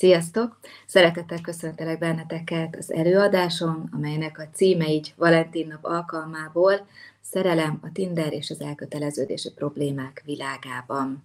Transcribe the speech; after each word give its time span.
Sziasztok! 0.00 0.58
Szeretettel 0.86 1.40
köszöntelek 1.40 1.98
benneteket 1.98 2.76
az 2.76 2.92
előadáson, 2.92 3.88
amelynek 3.92 4.38
a 4.38 4.48
címe 4.52 4.88
így 4.88 5.14
Valentin 5.16 5.66
nap 5.66 5.84
alkalmából 5.84 6.86
Szerelem, 7.20 7.78
a 7.82 7.92
Tinder 7.92 8.32
és 8.32 8.50
az 8.50 8.60
elköteleződési 8.60 9.50
problémák 9.52 10.22
világában. 10.24 11.22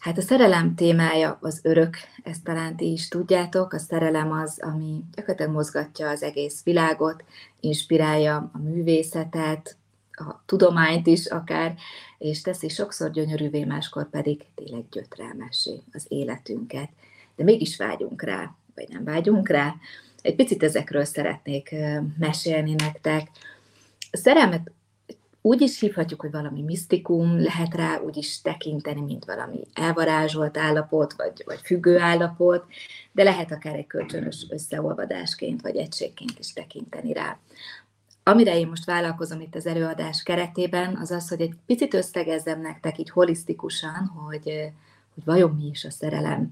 Hát 0.00 0.18
a 0.18 0.20
szerelem 0.20 0.74
témája 0.74 1.38
az 1.40 1.60
örök, 1.62 1.96
ezt 2.22 2.44
talán 2.44 2.76
ti 2.76 2.92
is 2.92 3.08
tudjátok. 3.08 3.72
A 3.72 3.78
szerelem 3.78 4.32
az, 4.32 4.58
ami 4.62 5.02
gyakorlatilag 5.14 5.52
mozgatja 5.52 6.08
az 6.08 6.22
egész 6.22 6.62
világot, 6.64 7.24
inspirálja 7.60 8.50
a 8.52 8.58
művészetet, 8.58 9.76
a 10.10 10.42
tudományt 10.46 11.06
is 11.06 11.26
akár, 11.26 11.74
és 12.18 12.40
teszi 12.40 12.68
sokszor 12.68 13.10
gyönyörűvé, 13.10 13.64
máskor 13.64 14.10
pedig 14.10 14.44
tényleg 14.54 14.88
gyötrelmessé 14.90 15.82
az 15.92 16.04
életünket 16.08 16.88
de 17.36 17.44
mégis 17.44 17.76
vágyunk 17.76 18.22
rá, 18.22 18.54
vagy 18.74 18.88
nem 18.88 19.04
vágyunk 19.04 19.48
rá. 19.48 19.74
Egy 20.22 20.34
picit 20.34 20.62
ezekről 20.62 21.04
szeretnék 21.04 21.74
mesélni 22.18 22.74
nektek. 22.74 23.28
A 24.10 24.16
szerelmet 24.16 24.70
úgy 25.46 25.60
is 25.60 25.80
hívhatjuk, 25.80 26.20
hogy 26.20 26.30
valami 26.30 26.62
misztikum, 26.62 27.40
lehet 27.40 27.74
rá 27.74 27.98
úgy 27.98 28.16
is 28.16 28.40
tekinteni, 28.40 29.00
mint 29.00 29.24
valami 29.24 29.60
elvarázsolt 29.74 30.56
állapot, 30.56 31.12
vagy, 31.12 31.42
vagy 31.44 31.60
függő 31.64 31.98
állapot, 31.98 32.64
de 33.12 33.22
lehet 33.22 33.52
akár 33.52 33.74
egy 33.74 33.86
kölcsönös 33.86 34.46
összeolvadásként, 34.48 35.60
vagy 35.60 35.76
egységként 35.76 36.38
is 36.38 36.52
tekinteni 36.52 37.12
rá. 37.12 37.38
Amire 38.22 38.58
én 38.58 38.68
most 38.68 38.84
vállalkozom 38.84 39.40
itt 39.40 39.54
az 39.54 39.66
előadás 39.66 40.22
keretében, 40.22 40.96
az 40.96 41.10
az, 41.10 41.28
hogy 41.28 41.40
egy 41.40 41.54
picit 41.66 41.94
összegezzem 41.94 42.60
nektek 42.60 42.98
így 42.98 43.10
holisztikusan, 43.10 44.06
hogy, 44.06 44.72
hogy 45.14 45.24
vajon 45.24 45.50
mi 45.50 45.66
is 45.66 45.84
a 45.84 45.90
szerelem 45.90 46.50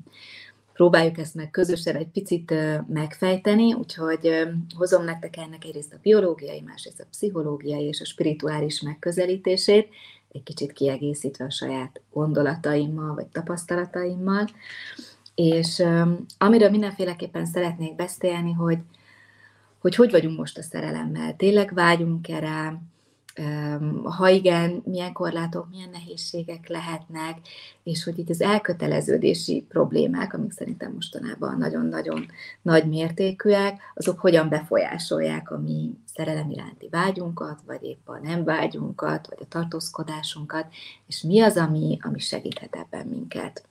próbáljuk 0.74 1.18
ezt 1.18 1.34
meg 1.34 1.50
közösen 1.50 1.96
egy 1.96 2.08
picit 2.08 2.54
megfejteni, 2.88 3.72
úgyhogy 3.72 4.48
hozom 4.76 5.04
nektek 5.04 5.36
ennek 5.36 5.64
egyrészt 5.64 5.92
a 5.92 5.98
biológiai, 6.02 6.60
másrészt 6.60 7.00
a 7.00 7.06
pszichológiai 7.10 7.84
és 7.84 8.00
a 8.00 8.04
spirituális 8.04 8.80
megközelítését, 8.80 9.88
egy 10.32 10.42
kicsit 10.42 10.72
kiegészítve 10.72 11.44
a 11.44 11.50
saját 11.50 12.00
gondolataimmal 12.12 13.14
vagy 13.14 13.26
tapasztalataimmal. 13.26 14.48
És 15.34 15.82
amiről 16.38 16.70
mindenféleképpen 16.70 17.46
szeretnék 17.46 17.94
beszélni, 17.94 18.52
hogy 18.52 18.78
hogy, 19.84 19.94
hogy 19.94 20.10
vagyunk 20.10 20.38
most 20.38 20.58
a 20.58 20.62
szerelemmel. 20.62 21.36
Tényleg 21.36 21.74
vágyunk-e 21.74 22.38
rá, 22.38 22.74
ha 24.02 24.28
igen, 24.28 24.82
milyen 24.84 25.12
korlátok, 25.12 25.70
milyen 25.70 25.88
nehézségek 25.92 26.68
lehetnek, 26.68 27.38
és 27.82 28.04
hogy 28.04 28.18
itt 28.18 28.28
az 28.28 28.40
elköteleződési 28.40 29.64
problémák, 29.68 30.34
amik 30.34 30.52
szerintem 30.52 30.92
mostanában 30.92 31.58
nagyon-nagyon 31.58 32.26
nagy 32.62 32.88
mértékűek, 32.88 33.80
azok 33.94 34.20
hogyan 34.20 34.48
befolyásolják 34.48 35.50
a 35.50 35.58
mi 35.58 35.90
szerelem 36.14 36.50
iránti 36.50 36.88
vágyunkat, 36.90 37.58
vagy 37.66 37.82
épp 37.82 38.08
a 38.08 38.18
nem 38.22 38.44
vágyunkat, 38.44 39.26
vagy 39.28 39.38
a 39.40 39.48
tartózkodásunkat, 39.48 40.66
és 41.06 41.22
mi 41.22 41.40
az, 41.40 41.56
ami, 41.56 41.98
ami 42.00 42.18
segíthet 42.18 42.76
ebben 42.76 43.06
minket. 43.06 43.64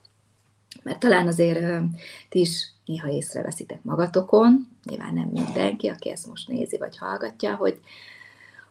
Mert 0.82 0.98
talán 0.98 1.26
azért 1.26 1.82
ti 2.28 2.40
is 2.40 2.72
néha 2.84 3.08
észreveszitek 3.08 3.82
magatokon, 3.82 4.68
nyilván 4.84 5.14
nem 5.14 5.28
mindenki, 5.28 5.88
aki 5.88 6.10
ezt 6.10 6.26
most 6.26 6.48
nézi 6.48 6.78
vagy 6.78 6.98
hallgatja, 6.98 7.54
hogy, 7.54 7.80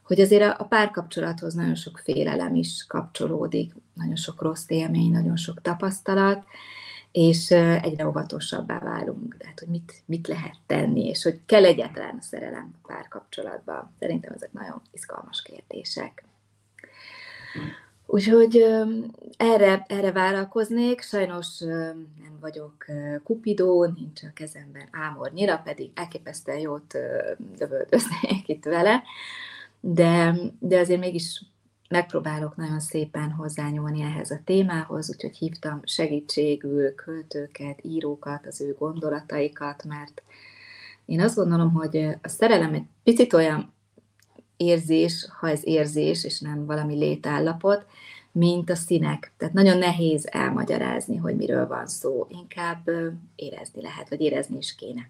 hogy 0.04 0.22
azért 0.22 0.60
a 0.60 0.66
párkapcsolathoz 0.66 1.54
nagyon 1.54 1.76
sok 1.76 1.98
félelem 2.04 2.56
is 2.56 2.86
kapcsolódik, 2.88 3.74
nagyon 3.94 4.16
sok 4.16 4.42
rossz 4.42 4.66
élmény, 4.68 5.12
nagyon 5.12 5.36
sok 5.36 5.62
tapasztalat, 5.62 6.44
és 7.12 7.52
egyre 7.52 8.08
óvatosabbá 8.08 8.80
válunk. 8.80 9.38
Tehát, 9.38 9.60
hogy 9.60 9.68
mit, 9.68 9.94
mit 10.06 10.28
lehet 10.28 10.56
tenni, 10.66 11.08
és 11.08 11.24
hogy 11.24 11.40
kell 11.46 11.66
egyetlen 11.66 12.18
szerelem 12.22 12.72
párkapcsolatban. 12.88 13.92
Szerintem 14.00 14.34
ezek 14.34 14.54
nagyon 14.54 14.82
izgalmas 14.92 15.42
kérdések. 15.42 16.24
Úgyhogy 18.06 18.66
erre, 19.38 19.86
erre 19.88 20.12
vállalkoznék, 20.12 21.02
sajnos 21.02 21.60
nem 21.60 22.38
vagyok 22.40 22.86
kupidó, 23.24 23.86
nincs 23.86 24.24
a 24.24 24.34
kezemben 24.34 24.88
ámornyira, 24.92 25.58
pedig 25.58 25.92
elképesztően 25.96 26.60
jót 26.60 26.98
dövöldöznék 27.58 28.48
itt 28.48 28.64
vele 28.64 29.04
de, 29.86 30.36
de 30.60 30.80
azért 30.80 31.00
mégis 31.00 31.44
megpróbálok 31.90 32.56
nagyon 32.56 32.80
szépen 32.80 33.32
hozzányúlni 33.32 34.02
ehhez 34.02 34.32
a 34.32 34.40
témához, 34.46 35.10
úgyhogy 35.10 35.38
hívtam 35.38 35.82
segítségül 35.84 36.96
költőket, 36.96 37.80
írókat, 37.82 38.46
az 38.46 38.62
ő 38.62 38.76
gondolataikat, 38.80 39.84
mert 39.84 40.24
én 41.06 41.22
azt 41.22 41.36
gondolom, 41.36 41.74
hogy 41.74 41.98
a 42.22 42.28
szerelem 42.28 42.74
egy 42.74 42.86
picit 43.04 43.34
olyan 43.34 43.74
érzés, 44.58 45.28
ha 45.40 45.50
ez 45.50 45.66
érzés, 45.66 46.24
és 46.24 46.40
nem 46.40 46.66
valami 46.66 46.96
létállapot, 46.96 47.86
mint 48.32 48.70
a 48.70 48.76
színek. 48.76 49.32
Tehát 49.38 49.54
nagyon 49.54 49.78
nehéz 49.78 50.28
elmagyarázni, 50.32 51.18
hogy 51.18 51.36
miről 51.36 51.68
van 51.68 51.88
szó. 51.88 52.28
Inkább 52.30 52.90
érezni 53.36 53.82
lehet, 53.82 54.10
vagy 54.10 54.22
érezni 54.22 54.58
is 54.58 54.76
kéne. 54.76 55.10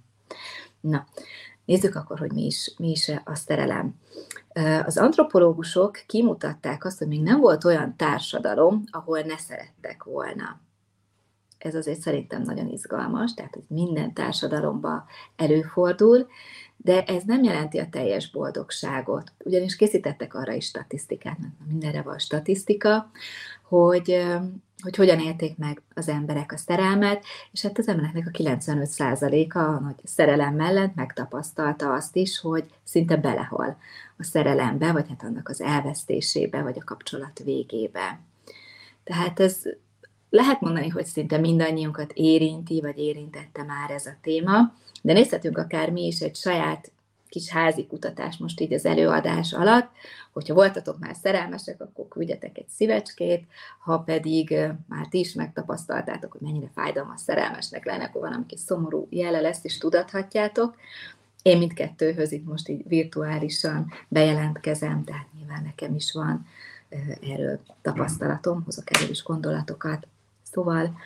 Na, 0.79 1.05
nézzük 1.65 1.95
akkor, 1.95 2.19
hogy 2.19 2.31
mi 2.31 2.45
is, 2.45 2.73
mi 2.77 2.89
is 2.89 3.11
a 3.23 3.35
szerelem. 3.35 3.95
Az 4.85 4.97
antropológusok 4.97 6.03
kimutatták 6.07 6.85
azt, 6.85 6.97
hogy 6.97 7.07
még 7.07 7.21
nem 7.21 7.39
volt 7.39 7.63
olyan 7.63 7.95
társadalom, 7.97 8.83
ahol 8.91 9.19
ne 9.19 9.37
szerettek 9.37 10.03
volna. 10.03 10.61
Ez 11.57 11.75
azért 11.75 12.01
szerintem 12.01 12.41
nagyon 12.41 12.67
izgalmas, 12.67 13.33
tehát 13.33 13.53
hogy 13.53 13.63
minden 13.67 14.13
társadalomban 14.13 15.03
előfordul, 15.35 16.27
de 16.77 17.03
ez 17.03 17.23
nem 17.23 17.43
jelenti 17.43 17.77
a 17.79 17.89
teljes 17.89 18.31
boldogságot. 18.31 19.31
Ugyanis 19.37 19.75
készítettek 19.75 20.33
arra 20.33 20.53
is 20.53 20.65
statisztikát, 20.65 21.37
mindenre 21.67 22.01
van 22.01 22.19
statisztika, 22.19 23.11
hogy 23.63 24.25
hogy 24.83 24.95
hogyan 24.95 25.19
élték 25.19 25.57
meg 25.57 25.81
az 25.93 26.07
emberek 26.07 26.51
a 26.51 26.57
szerelmet, 26.57 27.23
és 27.51 27.61
hát 27.61 27.77
az 27.77 27.87
embereknek 27.87 28.27
a 28.27 28.37
95%-a 28.37 29.57
a 29.57 29.79
nagy 29.79 29.95
szerelem 30.03 30.55
mellett 30.55 30.95
megtapasztalta 30.95 31.93
azt 31.93 32.15
is, 32.15 32.39
hogy 32.39 32.65
szinte 32.83 33.15
belehal 33.17 33.77
a 34.17 34.23
szerelembe, 34.23 34.91
vagy 34.91 35.05
hát 35.09 35.23
annak 35.23 35.49
az 35.49 35.61
elvesztésébe, 35.61 36.61
vagy 36.61 36.77
a 36.79 36.83
kapcsolat 36.83 37.39
végébe. 37.43 38.19
Tehát 39.03 39.39
ez 39.39 39.61
lehet 40.29 40.61
mondani, 40.61 40.87
hogy 40.87 41.05
szinte 41.05 41.37
mindannyiunkat 41.37 42.11
érinti, 42.13 42.81
vagy 42.81 42.97
érintette 42.97 43.63
már 43.63 43.89
ez 43.89 44.05
a 44.05 44.17
téma, 44.21 44.73
de 45.01 45.13
nézhetünk 45.13 45.57
akár 45.57 45.89
mi 45.89 46.05
is 46.05 46.19
egy 46.19 46.35
saját 46.35 46.91
kis 47.29 47.49
házi 47.49 47.87
kutatás 47.87 48.37
most 48.37 48.59
így 48.59 48.73
az 48.73 48.85
előadás 48.85 49.53
alatt, 49.53 49.91
hogyha 50.33 50.53
voltatok 50.53 50.99
már 50.99 51.15
szerelmesek, 51.15 51.81
akkor 51.81 52.07
küldjetek 52.07 52.57
egy 52.57 52.69
szívecskét, 52.69 53.47
ha 53.79 53.99
pedig 53.99 54.55
már 54.87 55.07
ti 55.07 55.19
is 55.19 55.33
megtapasztaltátok, 55.33 56.31
hogy 56.31 56.41
mennyire 56.41 56.71
fájdalmas 56.73 57.21
szerelmesnek 57.21 57.85
lenne, 57.85 58.03
akkor 58.03 58.21
valami 58.21 58.45
kis 58.45 58.59
szomorú 58.59 59.07
jele 59.09 59.41
lesz, 59.41 59.63
és 59.63 59.77
tudathatjátok. 59.77 60.75
Én 61.41 61.57
mindkettőhöz 61.57 62.31
itt 62.31 62.45
most 62.45 62.69
így 62.69 62.87
virtuálisan 62.87 63.91
bejelentkezem, 64.07 65.03
tehát 65.03 65.27
nyilván 65.37 65.63
nekem 65.63 65.95
is 65.95 66.11
van 66.11 66.45
erről 67.21 67.59
tapasztalatom, 67.81 68.63
hozok 68.65 68.95
erről 68.95 69.09
is 69.09 69.23
gondolatokat. 69.23 70.07
Szóval 70.51 70.97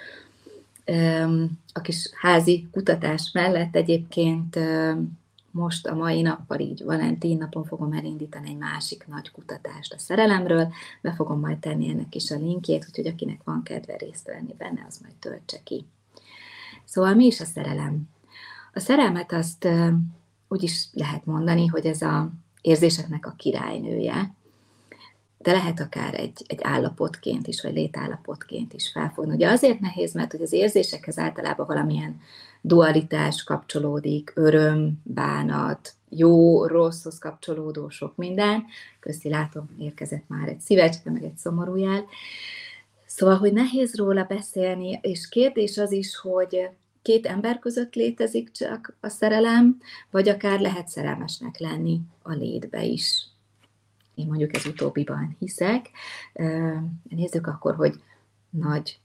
a 1.73 1.81
kis 1.81 2.09
házi 2.19 2.67
kutatás 2.71 3.31
mellett 3.33 3.75
egyébként 3.75 4.59
most 5.57 5.87
a 5.87 5.95
mai 5.95 6.21
nappal 6.21 6.59
így 6.59 6.83
Valentin 6.83 7.37
napon 7.37 7.63
fogom 7.63 7.93
elindítani 7.93 8.49
egy 8.49 8.57
másik 8.57 9.07
nagy 9.07 9.31
kutatást 9.31 9.93
a 9.93 9.99
szerelemről, 9.99 10.73
be 11.01 11.13
fogom 11.13 11.39
majd 11.39 11.57
tenni 11.57 11.89
ennek 11.89 12.15
is 12.15 12.31
a 12.31 12.35
linkjét, 12.35 12.85
úgyhogy 12.87 13.07
akinek 13.07 13.41
van 13.43 13.63
kedve 13.63 13.95
részt 13.95 14.25
venni 14.25 14.53
benne, 14.57 14.85
az 14.87 14.99
majd 15.01 15.13
töltse 15.13 15.57
ki. 15.63 15.85
Szóval 16.85 17.13
mi 17.13 17.25
is 17.25 17.39
a 17.39 17.45
szerelem? 17.45 18.09
A 18.73 18.79
szerelmet 18.79 19.31
azt 19.31 19.67
úgy 20.47 20.63
is 20.63 20.87
lehet 20.93 21.25
mondani, 21.25 21.65
hogy 21.65 21.85
ez 21.85 22.01
a 22.01 22.31
érzéseknek 22.61 23.25
a 23.25 23.33
királynője, 23.37 24.35
de 25.47 25.53
lehet 25.53 25.79
akár 25.79 26.19
egy, 26.19 26.43
egy 26.47 26.59
állapotként 26.61 27.47
is, 27.47 27.61
vagy 27.61 27.73
létállapotként 27.73 28.73
is 28.73 28.91
felfogni. 28.91 29.33
Ugye 29.33 29.49
azért 29.49 29.79
nehéz, 29.79 30.13
mert 30.13 30.31
hogy 30.31 30.41
az 30.41 30.51
érzésekhez 30.51 31.17
általában 31.17 31.65
valamilyen 31.65 32.19
dualitás 32.61 33.43
kapcsolódik, 33.43 34.31
öröm, 34.35 35.01
bánat, 35.03 35.93
jó, 36.09 36.65
rosszhoz 36.65 37.19
kapcsolódó 37.19 37.89
sok 37.89 38.15
minden. 38.15 38.65
Köszi, 38.99 39.29
látom, 39.29 39.69
érkezett 39.79 40.23
már 40.27 40.47
egy 40.47 40.59
szívecske, 40.59 41.11
meg 41.11 41.23
egy 41.23 41.37
szomorú 41.37 41.75
jel. 41.75 42.05
Szóval, 43.05 43.37
hogy 43.37 43.53
nehéz 43.53 43.95
róla 43.95 44.23
beszélni, 44.23 44.99
és 45.01 45.29
kérdés 45.29 45.77
az 45.77 45.91
is, 45.91 46.17
hogy 46.17 46.69
két 47.01 47.25
ember 47.25 47.59
között 47.59 47.95
létezik 47.95 48.51
csak 48.51 48.97
a 48.99 49.09
szerelem, 49.09 49.77
vagy 50.11 50.29
akár 50.29 50.59
lehet 50.59 50.87
szerelmesnek 50.87 51.59
lenni 51.59 51.99
a 52.21 52.33
létbe 52.33 52.83
is. 52.83 53.35
Én 54.17 54.27
mondjuk 54.27 54.55
ez 54.55 54.65
utóbbiban 54.65 55.35
hiszek. 55.39 55.89
Nézzük 57.09 57.47
akkor, 57.47 57.75
hogy 57.75 58.01
nagy 58.49 58.99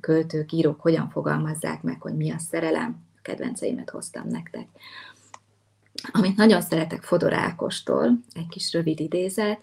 költők, 0.00 0.52
írók 0.52 0.80
hogyan 0.80 1.08
fogalmazzák 1.08 1.82
meg, 1.82 2.00
hogy 2.00 2.16
mi 2.16 2.30
a 2.30 2.38
szerelem. 2.38 3.04
A 3.16 3.18
kedvenceimet 3.22 3.90
hoztam 3.90 4.28
nektek. 4.28 4.68
Amit 6.12 6.36
nagyon 6.36 6.60
szeretek 6.60 7.02
Fodor 7.02 7.32
Ákostól, 7.32 8.18
egy 8.32 8.48
kis 8.48 8.72
rövid 8.72 9.00
idézet, 9.00 9.60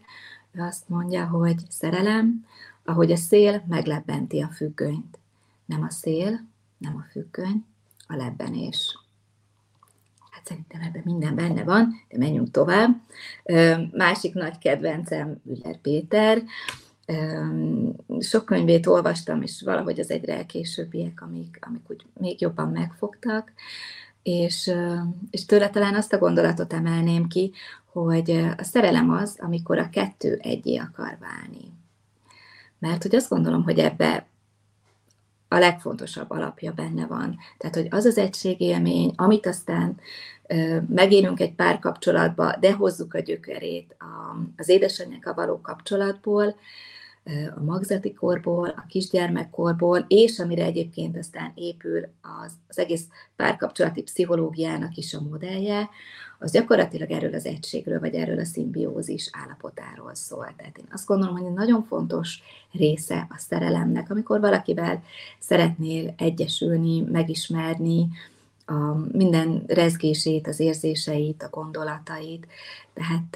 ő 0.52 0.62
azt 0.62 0.90
mondja, 0.90 1.28
hogy 1.28 1.60
szerelem, 1.70 2.46
ahogy 2.84 3.12
a 3.12 3.16
szél 3.16 3.64
meglebbenti 3.68 4.42
a 4.42 4.48
függönyt. 4.48 5.20
Nem 5.66 5.84
a 5.84 5.90
szél, 5.90 6.40
nem 6.78 6.96
a 6.96 7.06
függöny, 7.12 7.66
a 8.08 8.16
lebbenés. 8.16 9.00
Hát 10.42 10.50
szerintem 10.50 10.82
ebben 10.82 11.02
minden 11.06 11.36
benne 11.36 11.64
van, 11.64 12.02
de 12.10 12.18
menjünk 12.18 12.52
tovább. 12.52 13.02
Másik 13.92 14.34
nagy 14.34 14.58
kedvencem 14.58 15.42
Müller 15.44 15.78
Péter. 15.82 16.44
Sok 18.20 18.46
könyvét 18.46 18.88
olvastam, 18.88 19.42
és 19.42 19.62
valahogy 19.66 20.00
az 20.00 20.10
egyre 20.10 20.46
későbbiek, 20.46 21.22
amik, 21.22 21.58
amik 21.62 21.82
úgy 21.88 22.06
még 22.20 22.42
jobban 22.42 22.70
megfogtak. 22.70 23.52
És, 24.24 24.72
és 25.30 25.46
tőle 25.46 25.70
talán 25.70 25.96
azt 25.96 26.14
a 26.14 26.18
gondolatot 26.18 26.74
emelném 26.74 27.28
ki, 27.28 27.52
hogy 27.86 28.32
a 28.58 28.64
szerelem 28.64 29.10
az, 29.10 29.38
amikor 29.40 29.78
a 29.78 29.90
kettő 29.90 30.40
egyé 30.42 30.76
akar 30.76 31.18
válni. 31.20 31.74
Mert 32.80 33.02
hogy 33.02 33.16
azt 33.16 33.30
gondolom, 33.30 33.64
hogy 33.64 33.80
ebbe 33.80 34.26
a 35.53 35.57
legfontosabb 35.57 36.30
alapja 36.30 36.71
benne 36.71 37.06
van. 37.06 37.38
Tehát, 37.57 37.75
hogy 37.75 37.88
az 37.89 38.06
az 38.06 38.18
egységélmény, 38.18 39.13
amit 39.15 39.45
aztán 39.45 40.00
megélünk 40.88 41.39
egy 41.39 41.53
párkapcsolatba, 41.53 42.56
de 42.59 42.74
hozzuk 42.74 43.13
a 43.13 43.19
gyökerét 43.19 43.95
az 44.57 44.69
édesanyjákkal 44.69 45.33
való 45.33 45.62
kapcsolatból, 45.62 46.56
a 47.56 47.63
magzati 47.63 48.13
korból, 48.13 48.68
a 48.68 48.86
kisgyermekkorból, 48.88 50.06
és 50.07 50.39
amire 50.39 50.63
egyébként 50.63 51.18
aztán 51.18 51.51
épül 51.56 52.07
az, 52.44 52.53
az 52.68 52.80
egész 52.80 53.03
párkapcsolati 53.36 54.01
pszichológiának 54.01 54.95
is 54.95 55.13
a 55.13 55.21
modellje, 55.21 55.89
az 56.42 56.52
gyakorlatilag 56.52 57.12
erről 57.12 57.34
az 57.34 57.46
egységről, 57.46 58.00
vagy 58.00 58.16
erről 58.16 58.40
a 58.40 58.46
szimbiózis 58.46 59.30
állapotáról 59.32 60.16
szól. 60.16 60.54
Tehát 60.58 60.78
én 60.78 60.86
azt 60.92 61.06
gondolom, 61.06 61.38
hogy 61.38 61.46
egy 61.46 61.54
nagyon 61.54 61.84
fontos 61.84 62.42
része 62.72 63.28
a 63.30 63.36
szerelemnek, 63.38 64.10
amikor 64.10 64.40
valakivel 64.40 65.04
szeretnél 65.40 66.14
egyesülni, 66.18 67.02
megismerni, 67.02 68.08
a 68.66 68.94
minden 69.12 69.64
rezgését, 69.68 70.48
az 70.48 70.60
érzéseit, 70.60 71.44
a 71.44 71.50
gondolatait. 71.50 72.48
Tehát 72.94 73.36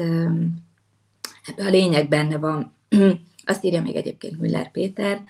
ebben 1.45 1.65
a 1.65 1.69
lényeg 1.69 2.09
benne 2.09 2.37
van. 2.37 2.73
Azt 3.45 3.63
írja 3.63 3.81
még 3.81 3.95
egyébként 3.95 4.39
Müller 4.39 4.71
Péter, 4.71 5.23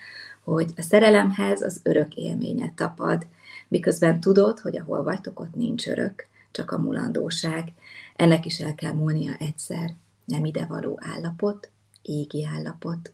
hogy 0.44 0.72
a 0.76 0.82
szerelemhez 0.82 1.62
az 1.62 1.80
örök 1.82 2.14
élménye 2.14 2.72
tapad, 2.76 3.26
miközben 3.68 4.20
tudod, 4.20 4.58
hogy 4.58 4.78
ahol 4.78 5.02
vagytok, 5.02 5.40
ott 5.40 5.54
nincs 5.54 5.88
örök, 5.88 6.26
csak 6.56 6.70
a 6.70 6.78
mulandóság. 6.78 7.72
Ennek 8.16 8.46
is 8.46 8.60
el 8.60 8.74
kell 8.74 8.92
múlnia 8.92 9.34
egyszer. 9.38 9.94
Nem 10.24 10.44
idevaló 10.44 10.98
állapot, 11.02 11.70
égi 12.02 12.44
állapot. 12.44 13.12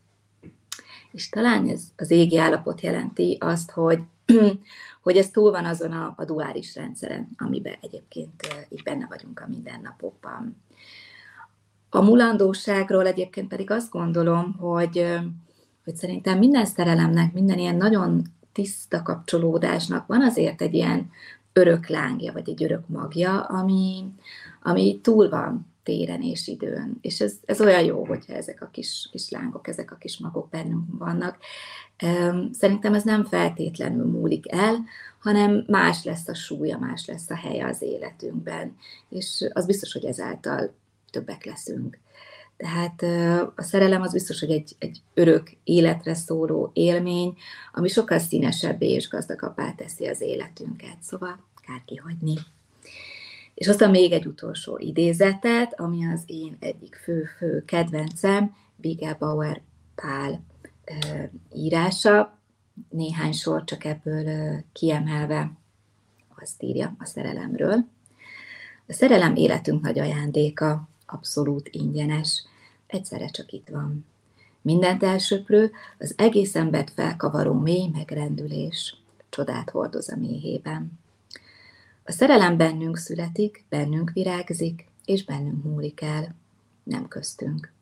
És 1.11 1.29
talán 1.29 1.69
ez 1.69 1.83
az 1.97 2.11
égi 2.11 2.39
állapot 2.39 2.81
jelenti 2.81 3.37
azt, 3.41 3.71
hogy, 3.71 4.03
hogy 5.03 5.17
ez 5.17 5.31
túl 5.31 5.51
van 5.51 5.65
azon 5.65 5.93
a, 5.93 6.15
a 6.17 6.25
duális 6.25 6.75
rendszeren, 6.75 7.29
amiben 7.37 7.77
egyébként 7.81 8.67
így 8.69 8.83
benne 8.83 9.07
vagyunk 9.09 9.41
a 9.41 9.49
mindennapokban. 9.49 10.63
A 11.91 12.01
mulandóságról 12.03 13.07
egyébként 13.07 13.49
pedig 13.49 13.71
azt 13.71 13.91
gondolom, 13.91 14.53
hogy, 14.53 15.19
hogy 15.85 15.97
szerintem 15.97 16.39
minden 16.39 16.67
szerelemnek, 16.67 17.33
minden 17.33 17.59
ilyen 17.59 17.77
nagyon 17.77 18.23
tiszta 18.53 19.03
kapcsolódásnak 19.03 20.07
van 20.07 20.23
azért 20.23 20.63
egy 20.63 20.75
ilyen 20.75 21.11
örök 21.53 21.87
lángja, 21.87 22.33
vagy 22.33 22.49
egy 22.49 22.65
örök 22.65 22.89
magja, 22.89 23.41
ami, 23.41 24.05
ami 24.63 25.01
túl 25.01 25.29
van 25.29 25.73
téren 25.83 26.23
és 26.23 26.49
időn. 26.49 26.99
És 27.01 27.21
ez, 27.21 27.35
ez 27.45 27.61
olyan 27.61 27.85
jó, 27.85 28.05
hogyha 28.05 28.33
ezek 28.33 28.63
a 28.63 28.69
kis, 28.73 29.09
kis 29.11 29.31
lángok, 29.31 29.69
ezek 29.69 29.93
a 29.93 29.97
kis 29.97 30.19
magok 30.19 30.49
bennünk 30.49 30.85
vannak. 30.99 31.39
Szerintem 32.53 32.95
ez 32.95 33.03
nem 33.03 33.25
feltétlenül 33.25 34.07
múlik 34.07 34.53
el, 34.53 34.85
hanem 35.19 35.65
más 35.67 36.05
lesz 36.05 36.29
a 36.29 36.35
súlya, 36.35 36.79
más 36.79 37.07
lesz 37.07 37.31
a 37.31 37.37
helye 37.37 37.67
az 37.67 37.83
életünkben. 37.83 38.77
És 39.09 39.45
az 39.53 39.67
biztos, 39.67 39.93
hogy 39.93 40.05
ezáltal 40.05 40.75
többek 41.11 41.45
leszünk. 41.45 41.99
Tehát 42.63 43.03
a 43.57 43.63
szerelem 43.63 44.03
az 44.03 44.13
biztos, 44.13 44.41
hogy 44.41 44.51
egy, 44.51 44.77
egy 44.79 45.03
örök 45.15 45.51
életre 45.65 46.15
szóló 46.15 46.71
élmény, 46.73 47.37
ami 47.73 47.89
sokkal 47.89 48.19
színesebbé 48.19 48.89
és 48.89 49.09
gazdagabbá 49.09 49.73
teszi 49.73 50.07
az 50.07 50.21
életünket. 50.21 50.97
Szóval 51.01 51.45
kár 51.67 51.83
kihagyni. 51.85 52.35
És 53.55 53.69
aztán 53.69 53.91
még 53.91 54.13
egy 54.13 54.27
utolsó 54.27 54.79
idézetet, 54.79 55.81
ami 55.81 56.07
az 56.07 56.23
én 56.27 56.57
egyik 56.61 56.95
fő-fő 56.95 57.65
kedvencem, 57.65 58.57
Bauer 59.19 59.61
Pál 59.95 60.45
írása, 61.55 62.39
néhány 62.89 63.33
sor 63.33 63.65
csak 63.65 63.85
ebből 63.85 64.57
kiemelve 64.73 65.53
azt 66.43 66.63
írja 66.63 66.95
a 66.99 67.05
szerelemről. 67.05 67.85
A 68.87 68.93
szerelem 68.93 69.35
életünk 69.35 69.83
nagy 69.83 69.99
ajándéka, 69.99 70.89
abszolút 71.07 71.69
ingyenes, 71.73 72.51
egyszerre 72.93 73.27
csak 73.27 73.53
itt 73.53 73.69
van. 73.69 74.07
Mindent 74.63 75.03
elsöprő, 75.03 75.71
az 75.99 76.15
egész 76.17 76.55
embert 76.55 76.91
felkavaró 76.91 77.53
mély 77.53 77.89
megrendülés, 77.93 78.97
csodát 79.29 79.71
hordoz 79.71 80.09
a 80.09 80.17
méhében. 80.17 81.01
A 82.05 82.13
szerelem 82.13 82.57
bennünk 82.57 82.97
születik, 82.97 83.65
bennünk 83.69 84.11
virágzik, 84.11 84.87
és 85.05 85.25
bennünk 85.25 85.65
múlik 85.65 86.01
el, 86.01 86.35
nem 86.83 87.09
köztünk. 87.09 87.73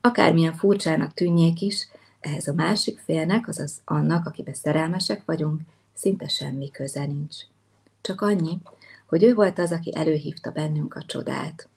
Akármilyen 0.00 0.54
furcsának 0.54 1.14
tűnjék 1.14 1.60
is, 1.60 1.88
ehhez 2.20 2.48
a 2.48 2.54
másik 2.54 2.98
félnek, 2.98 3.48
azaz 3.48 3.80
annak, 3.84 4.26
akibe 4.26 4.54
szerelmesek 4.54 5.24
vagyunk, 5.24 5.60
szinte 5.94 6.28
semmi 6.28 6.70
köze 6.70 7.06
nincs. 7.06 7.36
Csak 8.00 8.20
annyi, 8.20 8.58
hogy 9.06 9.22
ő 9.22 9.34
volt 9.34 9.58
az, 9.58 9.72
aki 9.72 9.96
előhívta 9.96 10.50
bennünk 10.50 10.94
a 10.94 11.02
csodát, 11.02 11.68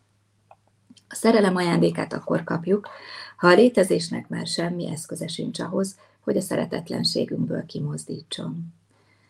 a 1.10 1.16
szerelem 1.16 1.56
ajándékát 1.56 2.14
akkor 2.14 2.44
kapjuk, 2.44 2.90
ha 3.38 3.48
a 3.48 3.54
létezésnek 3.54 4.28
már 4.28 4.48
semmi 4.48 4.92
eszköze 4.92 5.28
sincs 5.28 5.60
ahhoz, 5.60 5.98
hogy 6.22 6.38
a 6.38 6.42
szeretetlenségünkből 6.42 7.66
kimozdítson. 7.66 8.74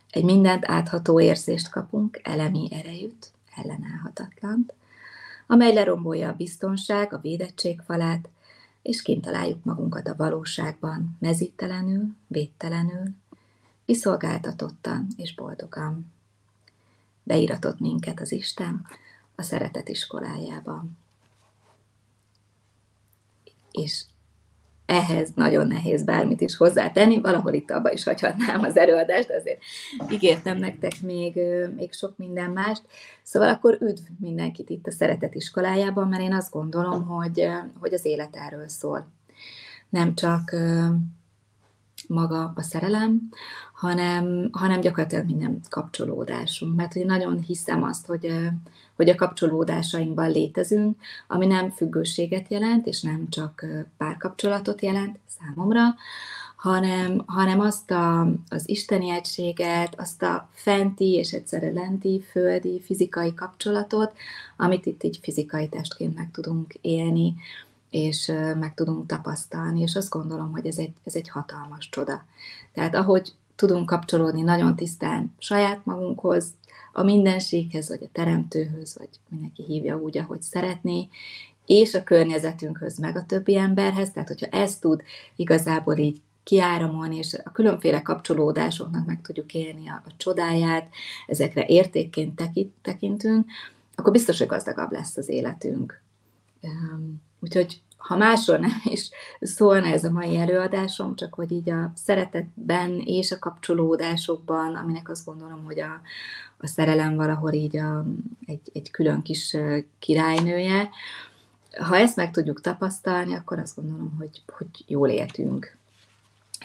Egy 0.09 0.23
mindent 0.23 0.69
átható 0.69 1.19
érzést 1.19 1.69
kapunk, 1.69 2.19
elemi 2.23 2.67
erejűt, 2.71 3.31
ellenállhatatlant, 3.55 4.73
amely 5.47 5.73
lerombolja 5.73 6.29
a 6.29 6.35
biztonság, 6.35 7.13
a 7.13 7.19
védettség 7.19 7.81
falát, 7.85 8.29
és 8.81 9.01
kint 9.01 9.23
találjuk 9.23 9.63
magunkat 9.63 10.07
a 10.07 10.15
valóságban, 10.15 11.17
mezítelenül, 11.19 12.15
védtelenül, 12.27 13.03
kiszolgáltatottan 13.85 15.07
és 15.17 15.35
boldogan. 15.35 16.13
Beiratott 17.23 17.79
minket 17.79 18.19
az 18.19 18.31
Isten 18.31 18.85
a 19.35 19.41
szeretet 19.41 19.89
iskolájában 19.89 20.97
és 23.77 24.03
ehhez 24.87 25.29
nagyon 25.35 25.67
nehéz 25.67 26.03
bármit 26.03 26.41
is 26.41 26.55
hozzátenni, 26.55 27.21
valahol 27.21 27.53
itt 27.53 27.71
abba 27.71 27.91
is 27.91 28.03
hagyhatnám 28.03 28.63
az 28.63 28.77
előadást, 28.77 29.29
azért 29.29 29.61
ígértem 30.11 30.57
nektek 30.57 31.01
még, 31.01 31.39
még 31.75 31.93
sok 31.93 32.17
minden 32.17 32.51
mást. 32.51 32.81
Szóval 33.23 33.49
akkor 33.49 33.77
üdv 33.81 34.01
mindenkit 34.19 34.69
itt 34.69 34.87
a 34.87 34.91
Szeretet 34.91 35.35
iskolájában, 35.35 36.07
mert 36.07 36.21
én 36.21 36.33
azt 36.33 36.51
gondolom, 36.51 37.05
hogy, 37.05 37.49
hogy 37.79 37.93
az 37.93 38.05
élet 38.05 38.35
erről 38.35 38.67
szól. 38.67 39.07
Nem 39.89 40.15
csak 40.15 40.55
maga 42.07 42.53
a 42.55 42.61
szerelem, 42.61 43.29
hanem, 43.73 44.49
hanem 44.51 44.79
gyakorlatilag 44.79 45.25
minden 45.25 45.61
kapcsolódásunk. 45.69 46.75
Mert 46.75 46.93
hogy 46.93 47.05
nagyon 47.05 47.39
hiszem 47.39 47.83
azt, 47.83 48.05
hogy, 48.05 48.31
hogy 48.97 49.09
a 49.09 49.15
kapcsolódásainkban 49.15 50.31
létezünk, 50.31 50.97
ami 51.27 51.45
nem 51.45 51.69
függőséget 51.69 52.47
jelent, 52.49 52.87
és 52.87 53.01
nem 53.01 53.29
csak 53.29 53.65
párkapcsolatot 53.97 54.81
jelent 54.81 55.19
számomra, 55.39 55.95
hanem, 56.55 57.23
hanem 57.25 57.59
azt 57.59 57.91
a, 57.91 58.21
az 58.49 58.69
isteni 58.69 59.09
egységet, 59.09 59.99
azt 59.99 60.23
a 60.23 60.49
fenti 60.53 61.13
és 61.13 61.31
egyszerre 61.31 61.71
lenti, 61.71 62.23
földi, 62.31 62.81
fizikai 62.81 63.33
kapcsolatot, 63.33 64.13
amit 64.57 64.85
itt 64.85 65.03
így 65.03 65.19
fizikai 65.21 65.69
testként 65.69 66.15
meg 66.15 66.31
tudunk 66.31 66.73
élni, 66.81 67.35
és 67.89 68.31
meg 68.59 68.73
tudunk 68.73 69.05
tapasztalni, 69.05 69.81
és 69.81 69.95
azt 69.95 70.09
gondolom, 70.09 70.51
hogy 70.51 70.67
ez 70.67 70.77
egy, 70.77 70.93
ez 71.03 71.15
egy 71.15 71.29
hatalmas 71.29 71.89
csoda. 71.89 72.25
Tehát 72.73 72.95
ahogy 72.95 73.33
tudunk 73.55 73.85
kapcsolódni 73.85 74.41
nagyon 74.41 74.75
tisztán 74.75 75.35
saját 75.37 75.85
magunkhoz, 75.85 76.53
a 76.97 77.03
mindenséghez, 77.03 77.89
vagy 77.89 78.03
a 78.03 78.09
teremtőhöz, 78.11 78.95
vagy 78.97 79.09
mindenki 79.29 79.63
hívja 79.63 79.97
úgy, 79.97 80.17
ahogy 80.17 80.41
szeretné, 80.41 81.07
és 81.65 81.93
a 81.93 82.03
környezetünkhöz, 82.03 82.97
meg 82.97 83.17
a 83.17 83.25
többi 83.25 83.57
emberhez. 83.57 84.11
Tehát, 84.11 84.27
hogyha 84.27 84.45
ezt 84.45 84.81
tud 84.81 85.01
igazából 85.35 85.97
így 85.97 86.21
kiáramon, 86.43 87.11
és 87.11 87.33
a 87.43 87.51
különféle 87.51 88.01
kapcsolódásoknak 88.01 89.05
meg 89.05 89.21
tudjuk 89.21 89.53
élni 89.53 89.89
a, 89.89 90.01
a 90.05 90.11
csodáját, 90.17 90.89
ezekre 91.27 91.65
értékként 91.67 92.41
tekintünk, 92.81 93.45
akkor 93.95 94.11
biztos, 94.11 94.37
hogy 94.37 94.47
gazdagabb 94.47 94.91
lesz 94.91 95.17
az 95.17 95.29
életünk. 95.29 96.01
Úgyhogy 97.39 97.81
ha 98.07 98.17
másról 98.17 98.57
nem 98.57 98.81
is 98.83 99.09
szólna 99.41 99.87
ez 99.87 100.03
a 100.03 100.11
mai 100.11 100.37
előadásom, 100.37 101.15
csak 101.15 101.33
hogy 101.33 101.51
így 101.51 101.69
a 101.69 101.91
szeretetben 101.95 103.01
és 103.05 103.31
a 103.31 103.39
kapcsolódásokban, 103.39 104.75
aminek 104.75 105.09
azt 105.09 105.25
gondolom, 105.25 105.63
hogy 105.65 105.79
a, 105.79 106.01
a 106.57 106.67
szerelem 106.67 107.15
valahol 107.15 107.53
így 107.53 107.77
a, 107.77 108.05
egy, 108.45 108.71
egy 108.73 108.91
külön 108.91 109.21
kis 109.21 109.57
királynője, 109.99 110.89
ha 111.79 111.97
ezt 111.97 112.15
meg 112.15 112.31
tudjuk 112.31 112.61
tapasztalni, 112.61 113.33
akkor 113.33 113.59
azt 113.59 113.75
gondolom, 113.75 114.15
hogy, 114.17 114.41
hogy 114.57 114.67
jól 114.87 115.09
éltünk. 115.09 115.77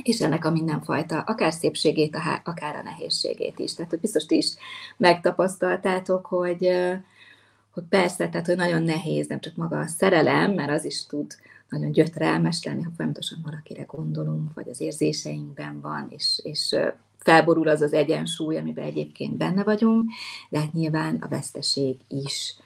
És 0.03 0.21
ennek 0.21 0.45
a 0.45 0.51
mindenfajta, 0.51 1.21
akár 1.21 1.53
szépségét, 1.53 2.19
akár 2.45 2.77
a 2.77 2.83
nehézségét 2.83 3.59
is. 3.59 3.75
Tehát 3.75 4.01
biztos 4.01 4.27
ti 4.27 4.37
is 4.37 4.55
megtapasztaltátok, 4.97 6.27
hogy, 6.27 6.69
hogy 7.73 7.85
persze, 7.89 8.29
tehát 8.29 8.47
hogy 8.47 8.57
nagyon 8.57 8.83
nehéz, 8.83 9.27
nem 9.27 9.41
csak 9.41 9.57
maga 9.57 9.79
a 9.79 9.87
szerelem, 9.87 10.53
mert 10.53 10.71
az 10.71 10.85
is 10.85 11.07
tud 11.07 11.37
nagyon 11.69 11.93
gyötrelmes 11.93 12.65
lenni, 12.65 12.83
ha 12.83 12.91
folyamatosan 12.97 13.39
valakire 13.43 13.83
gondolunk, 13.83 14.55
vagy 14.55 14.69
az 14.69 14.81
érzéseinkben 14.81 15.81
van, 15.81 16.07
és, 16.11 16.41
és 16.43 16.77
felborul 17.19 17.69
az 17.69 17.81
az 17.81 17.93
egyensúly, 17.93 18.57
amiben 18.57 18.85
egyébként 18.85 19.37
benne 19.37 19.63
vagyunk, 19.63 20.11
de 20.49 20.59
hát 20.59 20.73
nyilván 20.73 21.17
a 21.17 21.29
veszteség 21.29 21.97
is. 22.09 22.57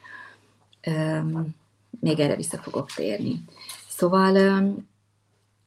Még 2.01 2.19
erre 2.19 2.37
vissza 2.37 2.59
fogok 2.59 2.91
térni. 2.91 3.45
Szóval 3.89 4.37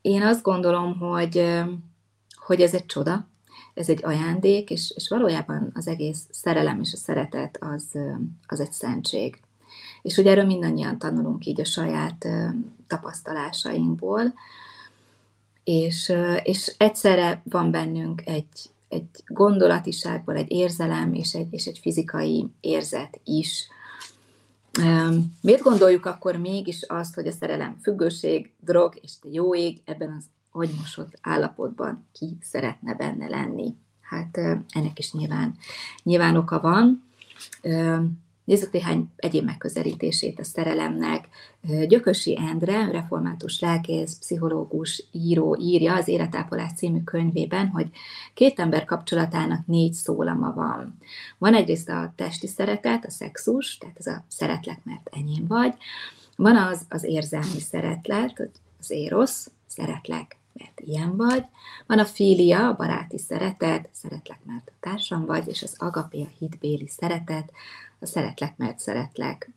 én 0.02 0.22
azt 0.22 0.42
gondolom, 0.42 0.98
hogy, 0.98 1.62
hogy 2.36 2.62
ez 2.62 2.74
egy 2.74 2.86
csoda, 2.86 3.28
ez 3.80 3.90
egy 3.90 4.06
ajándék, 4.06 4.70
és, 4.70 4.94
és 4.96 5.10
valójában 5.10 5.72
az 5.74 5.88
egész 5.88 6.28
szerelem 6.32 6.80
és 6.82 6.94
a 6.94 6.98
szeretet 6.98 7.58
az, 7.62 7.98
az 8.48 8.60
egy 8.60 8.72
szentség. 8.72 9.40
És 10.02 10.18
ugye 10.18 10.32
erről 10.32 10.46
mindannyian 10.46 10.98
tanulunk 10.98 11.46
így 11.46 11.62
a 11.62 11.66
saját 11.66 12.28
tapasztalásainkból, 12.88 14.34
és, 15.64 16.14
és 16.44 16.76
egyszerre 16.78 17.42
van 17.44 17.72
bennünk 17.72 18.26
egy, 18.26 18.70
egy 18.88 19.10
gondolatiságból 19.28 20.36
egy 20.36 20.52
érzelem 20.52 21.14
és 21.14 21.34
egy, 21.34 21.48
és 21.54 21.66
egy 21.66 21.80
fizikai 21.80 22.46
érzet 22.60 23.20
is, 23.24 23.68
Miért 25.42 25.62
gondoljuk 25.62 26.06
akkor 26.06 26.36
mégis 26.36 26.84
azt, 26.88 27.16
hogy 27.16 27.28
a 27.28 27.32
szerelem 27.32 27.78
függőség, 27.82 28.52
drog 28.60 28.94
és 29.02 29.12
jó 29.32 29.56
ég 29.56 29.82
ebben 29.86 30.16
az 30.18 30.24
agymosott 30.52 31.18
állapotban 31.22 32.08
ki 32.12 32.38
szeretne 32.42 32.94
benne 32.94 33.28
lenni? 33.28 33.76
Hát 34.02 34.38
ennek 34.70 35.00
is 35.00 35.12
nyilván, 35.12 35.56
nyilván 36.04 36.36
oka 36.36 36.60
van. 36.60 37.04
Nézzük 38.44 38.72
néhány 38.72 39.12
egyéb 39.16 39.46
megközelítését 39.46 40.40
a 40.40 40.44
szerelemnek. 40.44 41.28
Gyökösi 41.88 42.38
Endre, 42.38 42.92
református 42.92 43.60
lelkész, 43.60 44.18
pszichológus, 44.20 45.04
író 45.12 45.58
írja 45.60 45.96
az 45.96 46.08
Életápolás 46.08 46.72
című 46.76 47.04
könyvében, 47.04 47.68
hogy 47.68 47.90
két 48.34 48.60
ember 48.60 48.86
kapcsolatának 48.86 49.68
négy 49.68 49.94
szólama 49.94 50.54
van. 50.54 50.98
Van 51.38 51.56
egyrészt 51.56 51.90
a 51.90 52.14
testi 52.16 52.48
szeretet, 52.48 53.06
a 53.06 53.12
szexus, 53.12 53.78
tehát 53.78 53.98
ez 53.98 54.08
a 54.08 54.24
szeretlek, 54.28 54.80
mert 54.84 55.10
enyém 55.12 55.48
vagy. 55.48 55.74
Van 56.36 56.56
az 56.56 56.86
az 56.90 57.04
érzelmi 57.04 57.60
szeretlet, 57.60 58.52
az 58.80 58.90
érosz, 58.92 59.52
szeretlek, 59.68 60.39
mert 60.54 60.80
ilyen 60.80 61.18
vagy. 61.18 61.46
Van 61.88 62.00
a 62.00 62.06
fília, 62.06 62.68
a 62.68 62.76
baráti 62.76 63.18
szeretet, 63.18 63.90
szeretlek, 63.92 64.40
mert 64.46 64.72
társam 64.80 65.26
vagy, 65.26 65.48
és 65.48 65.64
az 65.64 65.76
agapé, 65.78 66.22
a 66.22 66.36
hitbéli 66.40 66.88
szeretet, 66.88 67.52
a 68.00 68.06
szeretlek, 68.06 68.58
mert 68.58 68.80
szeretlek. 68.80 69.50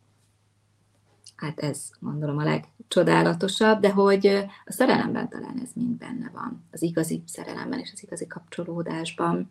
Hát 1.37 1.61
ez 1.61 1.91
gondolom 2.01 2.39
a 2.39 2.45
legcsodálatosabb, 2.45 3.81
de 3.81 3.91
hogy 3.91 4.27
a 4.65 4.73
szerelemben 4.73 5.29
talán 5.29 5.61
ez 5.63 5.71
mind 5.75 5.99
benne 5.99 6.31
van. 6.35 6.65
Az 6.71 6.83
igazi 6.83 7.23
szerelemben 7.27 7.79
és 7.79 7.91
az 7.93 8.03
igazi 8.03 8.27
kapcsolódásban. 8.27 9.51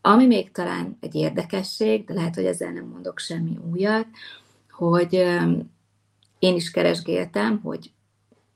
Ami 0.00 0.26
még 0.26 0.50
talán 0.52 0.96
egy 1.00 1.14
érdekesség, 1.14 2.04
de 2.04 2.14
lehet, 2.14 2.34
hogy 2.34 2.44
ezzel 2.44 2.72
nem 2.72 2.86
mondok 2.86 3.18
semmi 3.18 3.58
újat, 3.70 4.06
hogy 4.70 5.14
én 6.38 6.54
is 6.54 6.70
keresgéltem, 6.70 7.60
hogy 7.60 7.92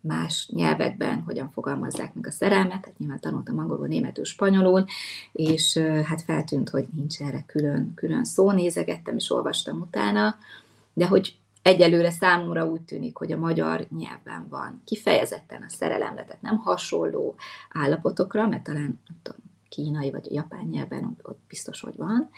más 0.06 0.48
nyelvekben 0.52 1.22
hogyan 1.22 1.50
fogalmazzák 1.50 2.14
meg 2.14 2.26
a 2.26 2.30
szerelmet, 2.30 2.80
tehát 2.80 2.98
nyilván 2.98 3.20
tanultam 3.20 3.58
angolul, 3.58 3.86
németül, 3.86 4.24
spanyolul, 4.24 4.84
és 5.32 5.78
hát 6.04 6.22
feltűnt, 6.22 6.68
hogy 6.68 6.86
nincs 6.94 7.20
erre 7.20 7.44
külön, 7.46 7.92
külön 7.94 8.24
szó, 8.24 8.50
nézegettem 8.50 9.16
és 9.16 9.30
olvastam 9.30 9.80
utána, 9.80 10.36
de 10.92 11.06
hogy 11.06 11.36
egyelőre 11.62 12.10
számomra 12.10 12.66
úgy 12.66 12.80
tűnik, 12.80 13.16
hogy 13.16 13.32
a 13.32 13.38
magyar 13.38 13.86
nyelvben 13.98 14.46
van 14.48 14.82
kifejezetten 14.84 15.62
a 15.62 15.70
szerelemre, 15.70 16.24
tehát 16.24 16.42
nem 16.42 16.56
hasonló 16.56 17.34
állapotokra, 17.72 18.46
mert 18.46 18.62
talán 18.62 19.00
nem 19.06 19.18
tudom, 19.22 19.40
kínai 19.68 20.10
vagy 20.10 20.32
japán 20.32 20.64
nyelven 20.64 21.04
ott, 21.04 21.28
ott 21.28 21.40
biztos, 21.48 21.80
hogy 21.80 21.96
van, 21.96 22.30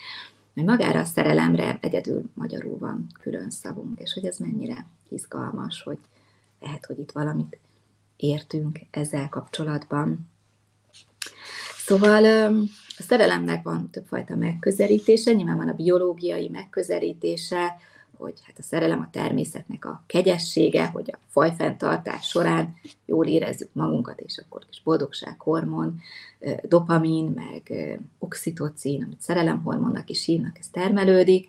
mert 0.54 0.68
magára 0.68 1.00
a 1.00 1.04
szerelemre 1.04 1.78
egyedül 1.80 2.22
magyarul 2.34 2.78
van 2.78 3.06
külön 3.20 3.50
szavunk, 3.50 4.00
és 4.00 4.12
hogy 4.12 4.24
ez 4.24 4.38
mennyire 4.38 4.86
izgalmas, 5.08 5.82
hogy 5.82 5.98
lehet, 6.60 6.86
hogy 6.86 6.98
itt 6.98 7.12
valamit 7.12 7.58
értünk 8.16 8.78
ezzel 8.90 9.28
kapcsolatban. 9.28 10.30
Szóval 11.76 12.24
a 12.98 13.02
szerelemnek 13.02 13.62
van 13.62 13.90
többfajta 13.90 14.36
megközelítése, 14.36 15.32
nyilván 15.32 15.56
van 15.56 15.68
a 15.68 15.74
biológiai 15.74 16.48
megközelítése, 16.48 17.76
hogy 18.16 18.40
hát 18.42 18.58
a 18.58 18.62
szerelem 18.62 19.00
a 19.00 19.10
természetnek 19.10 19.84
a 19.84 20.02
kegyessége, 20.06 20.86
hogy 20.86 21.10
a 21.12 21.18
fajfenntartás 21.28 22.26
során 22.26 22.74
jól 23.06 23.26
érezzük 23.26 23.68
magunkat, 23.72 24.20
és 24.20 24.38
akkor 24.38 24.62
is 24.70 24.82
boldogsághormon, 24.82 26.00
dopamin, 26.62 27.24
meg 27.24 27.72
oxitocin, 28.18 29.02
amit 29.04 29.20
szerelemhormonnak 29.20 30.10
is 30.10 30.24
hívnak, 30.24 30.58
ez 30.58 30.68
termelődik 30.68 31.48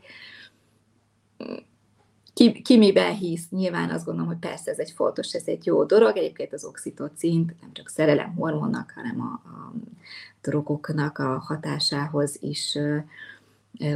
ki, 2.38 2.62
ki 2.62 2.78
miben 2.78 3.14
hisz, 3.14 3.50
nyilván 3.50 3.90
azt 3.90 4.06
gondolom, 4.06 4.30
hogy 4.30 4.40
persze 4.40 4.72
ez 4.72 4.80
egy 4.80 4.92
fontos, 4.92 5.34
ez 5.34 5.44
egy 5.46 5.66
jó 5.66 5.84
dolog. 5.84 6.18
Egyébként 6.18 6.54
az 6.54 6.66
oxitocin 6.66 7.56
nem 7.62 7.74
csak 7.74 7.90
szerelem 7.90 8.36
hormonnak, 8.36 8.92
hanem 8.96 9.22
a, 9.22 9.50
a 9.50 9.74
drogoknak 10.42 11.18
a 11.18 11.40
hatásához 11.40 12.38
is 12.40 12.78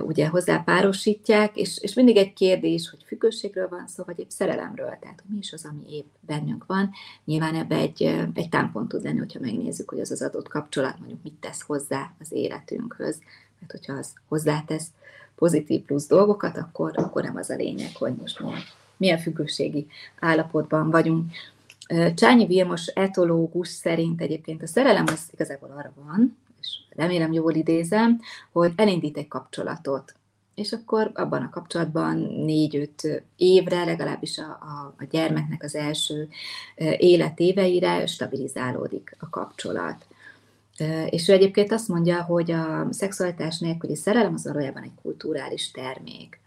ugye 0.02 0.28
hozzápárosítják, 0.28 1.56
és, 1.56 1.78
és 1.82 1.94
mindig 1.94 2.18
egy 2.18 2.34
kérdés, 2.34 2.90
hogy 2.90 3.04
függőségről 3.06 3.68
van 3.68 3.88
szó, 3.88 4.04
vagy 4.04 4.20
épp 4.20 4.30
szerelemről, 4.30 4.98
tehát 5.00 5.24
mi 5.30 5.38
is 5.38 5.54
az, 5.54 5.66
ami 5.66 5.96
épp 5.96 6.08
bennünk 6.20 6.66
van. 6.66 6.92
Nyilván 7.26 7.56
ebbe 7.56 7.76
egy, 7.76 8.04
egy 8.34 8.50
támpont 8.50 8.88
tud 8.88 9.04
lenni, 9.04 9.18
hogyha 9.18 9.40
megnézzük, 9.40 9.90
hogy 9.90 10.00
az 10.00 10.12
az 10.12 10.22
adott 10.22 10.48
kapcsolat 10.48 11.00
mondjuk 11.00 11.24
mit 11.24 11.40
tesz 11.40 11.62
hozzá 11.62 12.14
az 12.20 12.32
életünkhöz, 12.32 13.20
mert 13.60 13.72
hogyha 13.72 13.94
az 13.94 14.14
hozzátesz 14.28 14.88
pozitív 15.42 15.82
plusz 15.82 16.08
dolgokat, 16.08 16.58
akkor, 16.58 16.92
akkor 16.96 17.24
nem 17.24 17.36
az 17.36 17.50
a 17.50 17.56
lényeg, 17.56 17.96
hogy 17.96 18.14
most 18.14 18.42
milyen, 18.98 19.18
függőségi 19.18 19.88
állapotban 20.20 20.90
vagyunk. 20.90 21.32
Csányi 22.16 22.46
Vilmos 22.46 22.86
etológus 22.86 23.68
szerint 23.68 24.22
egyébként 24.22 24.62
a 24.62 24.68
szerelem 24.68 25.06
az 25.08 25.30
igazából 25.32 25.70
arra 25.78 25.92
van, 26.06 26.38
és 26.62 26.68
remélem 26.90 27.32
jól 27.32 27.54
idézem, 27.54 28.20
hogy 28.52 28.72
elindít 28.76 29.18
egy 29.18 29.28
kapcsolatot. 29.28 30.16
És 30.56 30.72
akkor 30.72 31.12
abban 31.14 31.42
a 31.42 31.50
kapcsolatban 31.50 32.18
négy-öt 32.46 33.24
évre, 33.36 33.84
legalábbis 33.84 34.38
a, 34.38 34.50
a, 34.62 34.94
a 34.98 35.08
gyermeknek 35.10 35.64
az 35.64 35.76
első 35.76 36.30
életéveire 36.98 38.06
stabilizálódik 38.06 39.16
a 39.20 39.30
kapcsolat. 39.30 40.06
És 41.10 41.28
ő 41.28 41.34
egyébként 41.34 41.72
azt 41.72 41.88
mondja, 41.88 42.24
hogy 42.24 42.52
a 42.52 42.88
szexualitás 42.90 43.60
nélküli 43.60 43.96
szerelem 43.96 44.34
az 44.34 44.44
valójában 44.44 44.84
egy 44.84 44.96
kulturális 45.02 45.72
termék. 45.72 46.40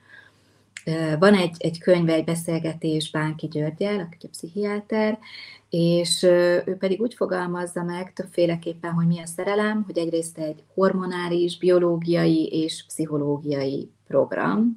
Van 1.18 1.34
egy, 1.34 1.56
egy 1.58 1.78
könyve, 1.78 2.12
egy 2.12 2.24
beszélgetés 2.24 3.10
Bánki 3.10 3.46
Györgyel, 3.46 4.00
aki 4.00 4.26
a 4.26 4.28
pszichiáter, 4.30 5.18
és 5.70 6.22
ő 6.22 6.76
pedig 6.78 7.00
úgy 7.00 7.14
fogalmazza 7.14 7.82
meg 7.82 8.12
többféleképpen, 8.12 8.92
hogy 8.92 9.06
mi 9.06 9.20
a 9.20 9.26
szerelem, 9.26 9.82
hogy 9.86 9.98
egyrészt 9.98 10.38
egy 10.38 10.62
hormonális, 10.74 11.58
biológiai 11.58 12.46
és 12.46 12.84
pszichológiai 12.86 13.90
program, 14.06 14.74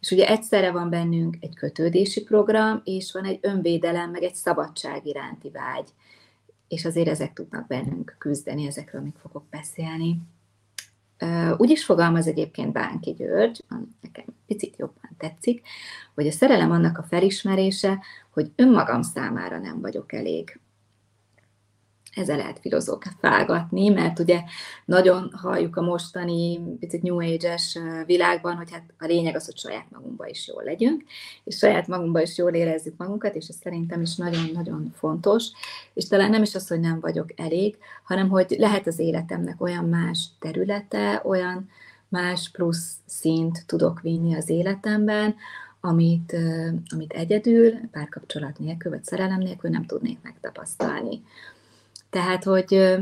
és 0.00 0.10
ugye 0.10 0.28
egyszerre 0.28 0.70
van 0.70 0.90
bennünk 0.90 1.36
egy 1.40 1.54
kötődési 1.54 2.22
program, 2.22 2.80
és 2.84 3.12
van 3.12 3.24
egy 3.24 3.38
önvédelem, 3.42 4.10
meg 4.10 4.22
egy 4.22 4.34
szabadság 4.34 5.06
iránti 5.06 5.50
vágy 5.50 5.88
és 6.68 6.84
azért 6.84 7.08
ezek 7.08 7.32
tudnak 7.32 7.66
bennünk 7.66 8.16
küzdeni, 8.18 8.66
ezekről 8.66 9.00
még 9.00 9.14
fogok 9.20 9.44
beszélni. 9.50 10.20
Úgy 11.56 11.70
is 11.70 11.84
fogalmaz 11.84 12.26
egyébként 12.26 12.72
Bánki 12.72 13.10
György, 13.12 13.64
nekem 14.00 14.24
picit 14.46 14.76
jobban 14.76 15.10
tetszik, 15.18 15.66
hogy 16.14 16.26
a 16.26 16.30
szerelem 16.32 16.70
annak 16.70 16.98
a 16.98 17.02
felismerése, 17.02 18.02
hogy 18.30 18.52
önmagam 18.56 19.02
számára 19.02 19.58
nem 19.58 19.80
vagyok 19.80 20.12
elég. 20.12 20.60
Ezzel 22.14 22.36
lehet 22.36 22.58
filozófálgatni, 22.58 23.88
mert 23.88 24.18
ugye 24.18 24.42
nagyon 24.84 25.32
halljuk 25.36 25.76
a 25.76 25.82
mostani 25.82 26.60
picit 26.80 27.02
New 27.02 27.20
Age-es 27.20 27.78
világban, 28.06 28.56
hogy 28.56 28.70
hát 28.70 28.82
a 28.98 29.06
lényeg 29.06 29.34
az, 29.34 29.44
hogy 29.44 29.56
saját 29.56 29.90
magunkban 29.90 30.28
is 30.28 30.48
jól 30.48 30.62
legyünk, 30.62 31.04
és 31.44 31.56
saját 31.56 31.86
magunkban 31.86 32.22
is 32.22 32.38
jól 32.38 32.52
érezzük 32.52 32.96
magunkat, 32.96 33.34
és 33.34 33.48
ez 33.48 33.56
szerintem 33.62 34.00
is 34.00 34.16
nagyon-nagyon 34.16 34.92
fontos, 34.96 35.46
és 35.94 36.08
talán 36.08 36.30
nem 36.30 36.42
is 36.42 36.54
az, 36.54 36.68
hogy 36.68 36.80
nem 36.80 37.00
vagyok 37.00 37.40
elég, 37.40 37.76
hanem 38.04 38.28
hogy 38.28 38.54
lehet 38.58 38.86
az 38.86 38.98
életemnek 38.98 39.60
olyan 39.60 39.84
más 39.84 40.26
területe, 40.38 41.22
olyan 41.24 41.70
más 42.08 42.50
plusz 42.50 42.96
szint 43.06 43.66
tudok 43.66 44.00
vinni 44.00 44.34
az 44.34 44.48
életemben, 44.48 45.34
amit, 45.80 46.36
amit 46.88 47.12
egyedül, 47.12 47.72
párkapcsolat 47.90 48.58
nélkül, 48.58 48.90
vagy 48.90 49.04
szerelem 49.04 49.38
nélkül 49.38 49.70
nem 49.70 49.86
tudnék 49.86 50.18
megtapasztalni. 50.22 51.22
Tehát, 52.10 52.44
hogy 52.44 52.98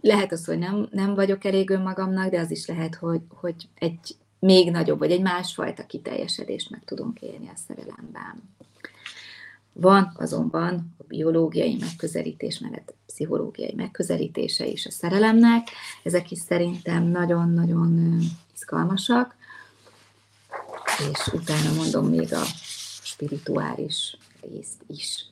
lehet 0.00 0.32
az, 0.32 0.44
hogy 0.44 0.58
nem, 0.58 0.88
nem 0.90 1.14
vagyok 1.14 1.44
elég 1.44 1.70
önmagamnak, 1.70 2.30
de 2.30 2.40
az 2.40 2.50
is 2.50 2.66
lehet, 2.66 2.94
hogy, 2.94 3.20
hogy 3.28 3.68
egy 3.74 4.16
még 4.38 4.70
nagyobb, 4.70 4.98
vagy 4.98 5.10
egy 5.10 5.22
másfajta 5.22 5.86
kiteljesedést 5.86 6.70
meg 6.70 6.84
tudunk 6.84 7.20
élni 7.20 7.48
a 7.48 7.58
szerelemben. 7.66 8.42
Van 9.72 10.12
azonban 10.16 10.94
a 10.98 11.02
biológiai 11.08 11.76
megközelítés 11.80 12.58
mellett 12.58 12.94
pszichológiai 13.06 13.72
megközelítése 13.76 14.66
is 14.66 14.86
a 14.86 14.90
szerelemnek. 14.90 15.68
Ezek 16.02 16.30
is 16.30 16.38
szerintem 16.38 17.04
nagyon-nagyon 17.04 18.18
izgalmasak, 18.54 19.36
és 21.12 21.32
utána 21.32 21.72
mondom 21.72 22.08
még 22.08 22.32
a 22.32 22.42
spirituális 23.02 24.16
részt 24.40 24.82
is. 24.86 25.26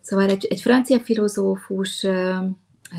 Szóval 0.00 0.28
egy, 0.28 0.46
egy 0.50 0.60
francia 0.60 1.00
filozófus 1.00 2.06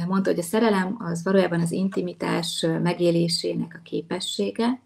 mondta, 0.08 0.30
hogy 0.30 0.40
a 0.40 0.44
szerelem 0.44 0.96
az 1.00 1.24
valójában 1.24 1.62
az 1.62 1.72
intimitás 1.72 2.66
megélésének 2.84 3.76
a 3.80 3.84
képessége, 3.84 4.80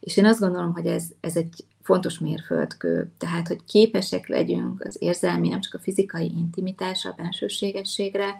és 0.00 0.16
én 0.16 0.24
azt 0.24 0.40
gondolom, 0.40 0.72
hogy 0.72 0.86
ez, 0.86 1.04
ez 1.20 1.36
egy 1.36 1.64
fontos 1.82 2.18
mérföldkő, 2.18 3.10
tehát, 3.18 3.48
hogy 3.48 3.64
képesek 3.64 4.28
legyünk 4.28 4.84
az 4.84 4.96
érzelmi, 4.98 5.48
nem 5.48 5.60
csak 5.60 5.74
a 5.74 5.78
fizikai 5.78 6.32
intimitásra, 6.36 7.10
a 7.10 7.14
bensőségességre, 7.16 8.36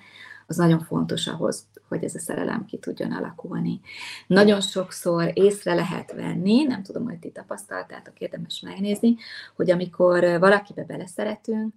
az 0.46 0.56
nagyon 0.56 0.80
fontos 0.80 1.26
ahhoz, 1.26 1.66
hogy 1.88 2.04
ez 2.04 2.14
a 2.14 2.18
szerelem 2.18 2.64
ki 2.64 2.78
tudjon 2.78 3.12
alakulni. 3.12 3.80
Nagyon 4.26 4.60
sokszor 4.60 5.30
észre 5.34 5.74
lehet 5.74 6.12
venni, 6.12 6.62
nem 6.62 6.82
tudom, 6.82 7.04
hogy 7.04 7.18
ti 7.18 7.30
tapasztaltátok, 7.30 8.18
érdemes 8.18 8.60
megnézni, 8.60 9.16
hogy 9.56 9.70
amikor 9.70 10.38
valakibe 10.38 10.84
beleszeretünk, 10.84 11.74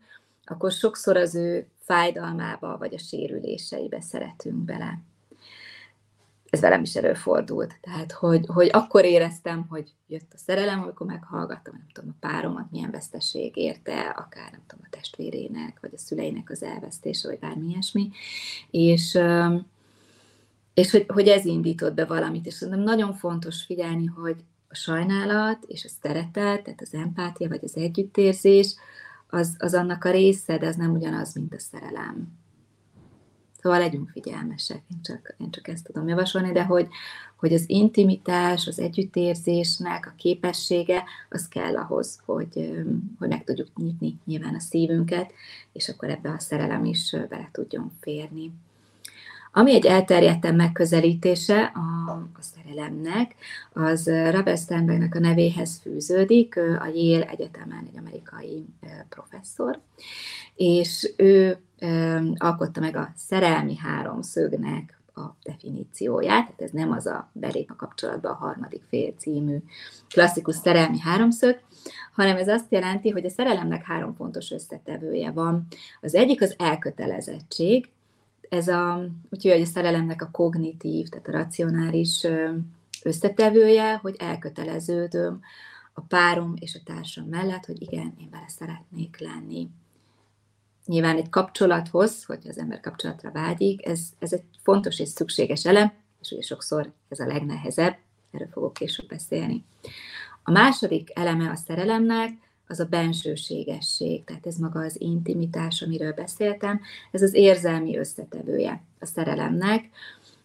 akkor 0.49 0.71
sokszor 0.71 1.17
az 1.17 1.35
ő 1.35 1.67
fájdalmába 1.79 2.77
vagy 2.77 2.93
a 2.93 2.97
sérüléseibe 2.97 4.01
szeretünk 4.01 4.57
bele. 4.57 4.99
Ez 6.49 6.59
velem 6.59 6.81
is 6.81 6.95
előfordult. 6.95 7.77
Tehát, 7.81 8.11
hogy, 8.11 8.45
hogy 8.47 8.69
akkor 8.71 9.05
éreztem, 9.05 9.65
hogy 9.69 9.93
jött 10.07 10.33
a 10.33 10.37
szerelem, 10.37 10.81
amikor 10.81 11.07
meghallgattam, 11.07 11.73
nem 11.77 11.87
tudom, 11.93 12.09
a 12.09 12.27
páromat 12.27 12.71
milyen 12.71 12.91
veszteség 12.91 13.57
érte, 13.57 13.99
akár 13.99 14.51
nem 14.51 14.61
tudom, 14.67 14.85
a 14.85 14.95
testvérének, 14.95 15.77
vagy 15.81 15.91
a 15.93 15.97
szüleinek 15.97 16.49
az 16.49 16.63
elvesztése, 16.63 17.27
vagy 17.27 17.39
bármi 17.39 17.69
ilyesmi. 17.69 18.09
És, 18.71 19.19
és 20.73 20.91
hogy, 20.91 21.05
hogy 21.07 21.27
ez 21.27 21.45
indított 21.45 21.93
be 21.93 22.05
valamit, 22.05 22.45
és 22.45 22.53
szerintem 22.53 22.83
nagyon 22.83 23.13
fontos 23.13 23.63
figyelni, 23.63 24.05
hogy 24.05 24.43
a 24.67 24.75
sajnálat 24.75 25.63
és 25.67 25.85
a 25.85 25.89
szeretet, 26.01 26.63
tehát 26.63 26.81
az 26.81 26.93
empátia, 26.93 27.47
vagy 27.47 27.63
az 27.63 27.75
együttérzés, 27.75 28.75
az, 29.29 29.55
az 29.57 29.73
annak 29.73 30.03
a 30.03 30.11
része, 30.11 30.57
de 30.57 30.67
az 30.67 30.75
nem 30.75 30.91
ugyanaz, 30.91 31.33
mint 31.33 31.53
a 31.53 31.59
szerelem. 31.59 32.37
Szóval 33.61 33.79
legyünk 33.79 34.09
figyelmesek, 34.09 34.81
én 34.91 35.01
csak, 35.01 35.35
én 35.37 35.51
csak 35.51 35.67
ezt 35.67 35.83
tudom 35.83 36.07
javasolni, 36.07 36.51
de 36.51 36.63
hogy, 36.63 36.87
hogy 37.35 37.53
az 37.53 37.63
intimitás, 37.67 38.67
az 38.67 38.79
együttérzésnek 38.79 40.05
a 40.05 40.13
képessége, 40.17 41.03
az 41.29 41.47
kell 41.47 41.77
ahhoz, 41.77 42.21
hogy, 42.25 42.83
hogy 43.19 43.29
meg 43.29 43.43
tudjuk 43.43 43.67
nyitni 43.75 44.19
nyilván 44.25 44.55
a 44.55 44.59
szívünket, 44.59 45.31
és 45.71 45.89
akkor 45.89 46.09
ebbe 46.09 46.29
a 46.29 46.39
szerelem 46.39 46.85
is 46.85 47.15
bele 47.29 47.49
tudjon 47.51 47.91
férni. 47.99 48.51
Ami 49.51 49.73
egy 49.73 49.85
elterjedten 49.85 50.55
megközelítése 50.55 51.71
a, 51.73 52.11
a 52.11 52.39
szerelemnek, 52.39 53.35
az 53.73 54.07
Robert 54.07 54.61
Sternbergnek 54.61 55.15
a 55.15 55.19
nevéhez 55.19 55.79
fűződik, 55.81 56.57
a 56.57 56.87
Yale 56.93 57.27
Egyetemen 57.27 57.89
egy 57.91 57.97
amerikai 57.97 58.65
professzor, 59.09 59.79
és 60.55 61.13
ő 61.17 61.57
alkotta 62.37 62.79
meg 62.79 62.95
a 62.95 63.11
szerelmi 63.15 63.77
háromszögnek 63.77 64.99
a 65.15 65.35
definícióját, 65.43 66.45
tehát 66.45 66.61
ez 66.61 66.69
nem 66.71 66.91
az 66.91 67.05
a 67.05 67.29
belép 67.31 67.71
a 67.71 67.75
kapcsolatba 67.75 68.29
a 68.29 68.33
harmadik 68.33 68.81
fél 68.89 69.13
című 69.17 69.57
klasszikus 70.09 70.55
szerelmi 70.55 70.99
háromszög, 70.99 71.59
hanem 72.11 72.37
ez 72.37 72.47
azt 72.47 72.71
jelenti, 72.71 73.09
hogy 73.09 73.25
a 73.25 73.29
szerelemnek 73.29 73.83
három 73.83 74.13
fontos 74.13 74.51
összetevője 74.51 75.31
van. 75.31 75.67
Az 76.01 76.15
egyik 76.15 76.41
az 76.41 76.55
elkötelezettség, 76.57 77.89
ez 78.49 78.67
a, 78.67 79.05
úgyhogy 79.29 79.61
a 79.61 79.65
szerelemnek 79.65 80.21
a 80.21 80.29
kognitív, 80.31 81.07
tehát 81.07 81.27
a 81.27 81.31
racionális 81.31 82.27
összetevője, 83.03 83.95
hogy 83.95 84.15
elköteleződöm 84.19 85.41
a 85.93 86.01
párom 86.01 86.53
és 86.59 86.75
a 86.75 86.93
társam 86.93 87.25
mellett, 87.25 87.65
hogy 87.65 87.81
igen, 87.81 88.13
én 88.19 88.29
vele 88.31 88.47
szeretnék 88.47 89.19
lenni. 89.19 89.69
Nyilván 90.85 91.17
egy 91.17 91.29
kapcsolathoz, 91.29 92.23
hogy 92.23 92.47
az 92.47 92.57
ember 92.57 92.79
kapcsolatra 92.79 93.31
vágyik, 93.31 93.85
ez, 93.85 93.99
ez 94.19 94.33
egy 94.33 94.43
fontos 94.63 94.99
és 94.99 95.09
szükséges 95.09 95.65
elem, 95.65 95.93
és 96.21 96.31
ugye 96.31 96.41
sokszor 96.41 96.91
ez 97.09 97.19
a 97.19 97.25
legnehezebb, 97.25 97.97
erről 98.31 98.49
fogok 98.51 98.73
később 98.73 99.07
beszélni. 99.07 99.65
A 100.43 100.51
második 100.51 101.09
eleme 101.13 101.49
a 101.49 101.55
szerelemnek 101.55 102.31
az 102.69 102.79
a 102.79 102.85
bensőségesség, 102.85 104.23
tehát 104.23 104.45
ez 104.45 104.55
maga 104.55 104.79
az 104.79 105.01
intimitás, 105.01 105.81
amiről 105.81 106.13
beszéltem, 106.13 106.81
ez 107.11 107.21
az 107.21 107.33
érzelmi 107.33 107.97
összetevője 107.97 108.83
a 108.99 109.05
szerelemnek, 109.05 109.89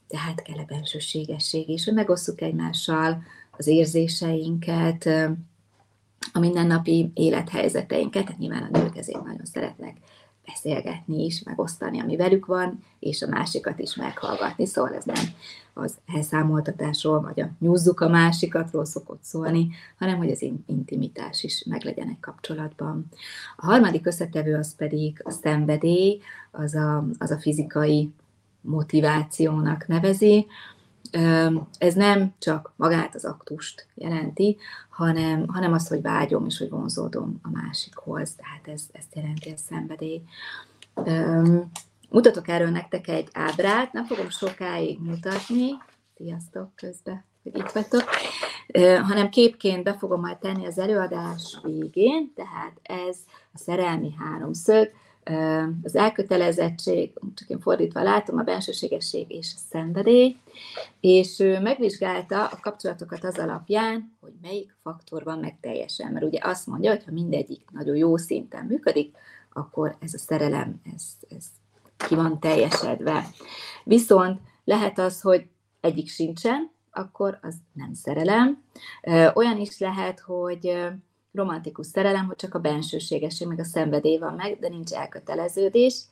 tehát 0.09 0.43
kell 0.43 0.59
a 0.59 0.65
bensőségesség 0.65 1.69
is, 1.69 1.85
hogy 1.85 1.95
megosszuk 1.95 2.41
egymással 2.41 3.23
az 3.51 3.67
érzéseinket, 3.67 5.09
a 6.33 6.39
mindennapi 6.39 7.11
élethelyzeteinket, 7.15 8.25
tehát 8.25 8.39
nyilván 8.39 8.69
a 8.73 8.79
nők 8.79 8.97
ezért 8.97 9.25
nagyon 9.25 9.45
szeretnek 9.45 9.97
beszélgetni 10.47 11.25
is, 11.25 11.43
megosztani, 11.43 12.01
ami 12.01 12.17
velük 12.17 12.47
van, 12.47 12.85
és 12.99 13.23
a 13.23 13.29
másikat 13.29 13.79
is 13.79 13.95
meghallgatni. 13.95 14.67
Szóval 14.67 14.95
ez 14.95 15.05
nem 15.05 15.25
az 15.73 15.95
elszámoltatásról, 16.15 17.21
vagy 17.21 17.41
a 17.41 17.51
nyúzzuk 17.59 18.01
a 18.01 18.09
másikatról 18.09 18.85
szokott 18.85 19.23
szólni, 19.23 19.69
hanem 19.99 20.17
hogy 20.17 20.31
az 20.31 20.45
intimitás 20.67 21.43
is 21.43 21.65
meglegyen 21.69 22.09
egy 22.09 22.21
kapcsolatban. 22.21 23.07
A 23.57 23.67
harmadik 23.67 24.07
összetevő 24.07 24.55
az 24.55 24.75
pedig 24.75 25.21
a 25.25 25.31
szenvedély, 25.31 26.21
az 26.51 26.75
a, 26.75 27.05
az 27.19 27.31
a 27.31 27.39
fizikai 27.39 28.13
motivációnak 28.61 29.87
nevezi, 29.87 30.47
ez 31.79 31.95
nem 31.95 32.35
csak 32.39 32.73
magát 32.77 33.15
az 33.15 33.25
aktust 33.25 33.87
jelenti, 33.95 34.57
hanem, 34.89 35.47
hanem 35.49 35.73
az, 35.73 35.89
hogy 35.89 36.03
vágyom 36.03 36.47
és 36.47 36.59
hogy 36.59 36.71
vonzódom 36.71 37.39
a 37.43 37.49
másikhoz. 37.51 38.35
Tehát 38.35 38.69
ez, 38.69 38.83
ezt 38.93 39.15
jelenti 39.15 39.51
a 39.51 39.57
szenvedély. 39.57 40.23
Mutatok 42.11 42.49
erről 42.49 42.71
nektek 42.71 43.09
egy 43.09 43.29
ábrát, 43.33 43.93
nem 43.93 44.05
fogom 44.05 44.31
sokáig 44.31 45.01
mutatni, 45.01 45.71
sziasztok 46.17 46.75
közben, 46.75 47.25
hogy 47.43 47.57
itt 47.57 47.71
vagytok, 47.71 48.05
hanem 49.03 49.29
képként 49.29 49.83
be 49.83 49.97
fogom 49.97 50.21
majd 50.21 50.39
tenni 50.39 50.67
az 50.67 50.79
előadás 50.79 51.59
végén, 51.63 52.33
tehát 52.35 52.81
ez 52.83 53.17
a 53.53 53.59
szerelmi 53.59 54.15
háromszög, 54.19 54.91
az 55.83 55.97
elkötelezettség, 55.97 57.13
csak 57.35 57.49
én 57.49 57.61
fordítva 57.61 58.03
látom, 58.03 58.39
a 58.39 58.43
bensőségesség 58.43 59.31
és 59.31 59.53
a 59.57 59.61
szenvedély, 59.71 60.37
és 61.01 61.41
ő 61.41 61.61
megvizsgálta 61.61 62.47
a 62.47 62.59
kapcsolatokat 62.61 63.25
az 63.25 63.39
alapján, 63.39 64.17
hogy 64.21 64.33
melyik 64.43 64.77
faktor 64.83 65.25
van 65.25 65.39
meg 65.39 65.57
teljesen, 65.61 66.13
mert 66.13 66.25
ugye 66.25 66.39
azt 66.43 66.67
mondja, 66.67 66.91
hogy 66.91 67.05
ha 67.05 67.13
mindegyik 67.13 67.63
nagyon 67.73 67.97
jó 67.97 68.17
szinten 68.17 68.65
működik, 68.65 69.17
akkor 69.53 69.97
ez 70.01 70.15
a 70.15 70.19
szerelem, 70.19 70.81
ez, 70.95 71.03
ez 71.37 71.45
ki 71.97 72.15
van 72.15 72.41
teljesedve. 72.41 73.27
Viszont 73.85 74.41
lehet 74.65 74.99
az, 74.99 75.21
hogy 75.21 75.47
egyik 75.81 76.09
sincsen, 76.09 76.71
akkor 76.91 77.39
az 77.43 77.55
nem 77.73 77.95
szerelem. 77.95 78.63
Olyan 79.35 79.59
is 79.59 79.79
lehet, 79.79 80.21
hogy 80.21 80.89
romantikus 81.35 81.87
szerelem, 81.87 82.27
hogy 82.27 82.37
csak 82.37 82.55
a 82.55 82.59
bensőségesség, 82.59 83.49
meg 83.49 83.59
a 83.59 83.65
szenvedély 83.65 84.19
van 84.19 84.35
meg, 84.35 84.59
de 84.59 84.69
nincs 84.69 84.93
elköteleződés, 84.93 86.03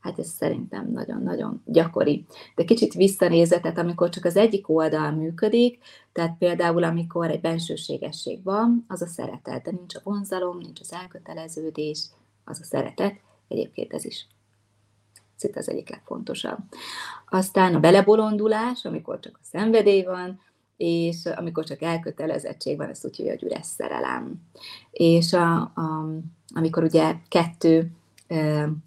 hát 0.00 0.18
ez 0.18 0.28
szerintem 0.28 0.90
nagyon-nagyon 0.92 1.62
gyakori. 1.64 2.24
De 2.54 2.64
kicsit 2.64 2.94
visszanézetet, 2.94 3.78
amikor 3.78 4.08
csak 4.08 4.24
az 4.24 4.36
egyik 4.36 4.68
oldal 4.68 5.10
működik, 5.10 5.78
tehát 6.12 6.38
például 6.38 6.84
amikor 6.84 7.30
egy 7.30 7.40
bensőségesség 7.40 8.42
van, 8.42 8.84
az 8.88 9.02
a 9.02 9.06
szeretet, 9.06 9.62
de 9.62 9.70
nincs 9.70 9.94
a 9.94 10.00
vonzalom, 10.02 10.58
nincs 10.58 10.80
az 10.80 10.92
elköteleződés, 10.92 12.04
az 12.44 12.60
a 12.60 12.64
szeretet, 12.64 13.14
egyébként 13.48 13.92
ez 13.92 14.04
is 14.04 14.26
Ez 15.38 15.56
az 15.56 15.68
egyik 15.68 15.90
legfontosabb. 15.90 16.58
Aztán 17.28 17.74
a 17.74 17.80
belebolondulás, 17.80 18.84
amikor 18.84 19.20
csak 19.20 19.38
a 19.42 19.44
szenvedély 19.50 20.02
van, 20.02 20.40
és 20.76 21.26
amikor 21.26 21.64
csak 21.64 21.82
elkötelezettség 21.82 22.76
van, 22.76 22.88
ezt 22.88 23.04
úgy 23.04 23.16
hívja, 23.16 23.32
hogy 23.32 23.42
üres 23.42 23.66
szerelem. 23.66 24.34
És 24.90 25.32
a, 25.32 25.54
a, 25.60 26.06
amikor 26.54 26.82
ugye 26.82 27.14
kettő 27.28 27.90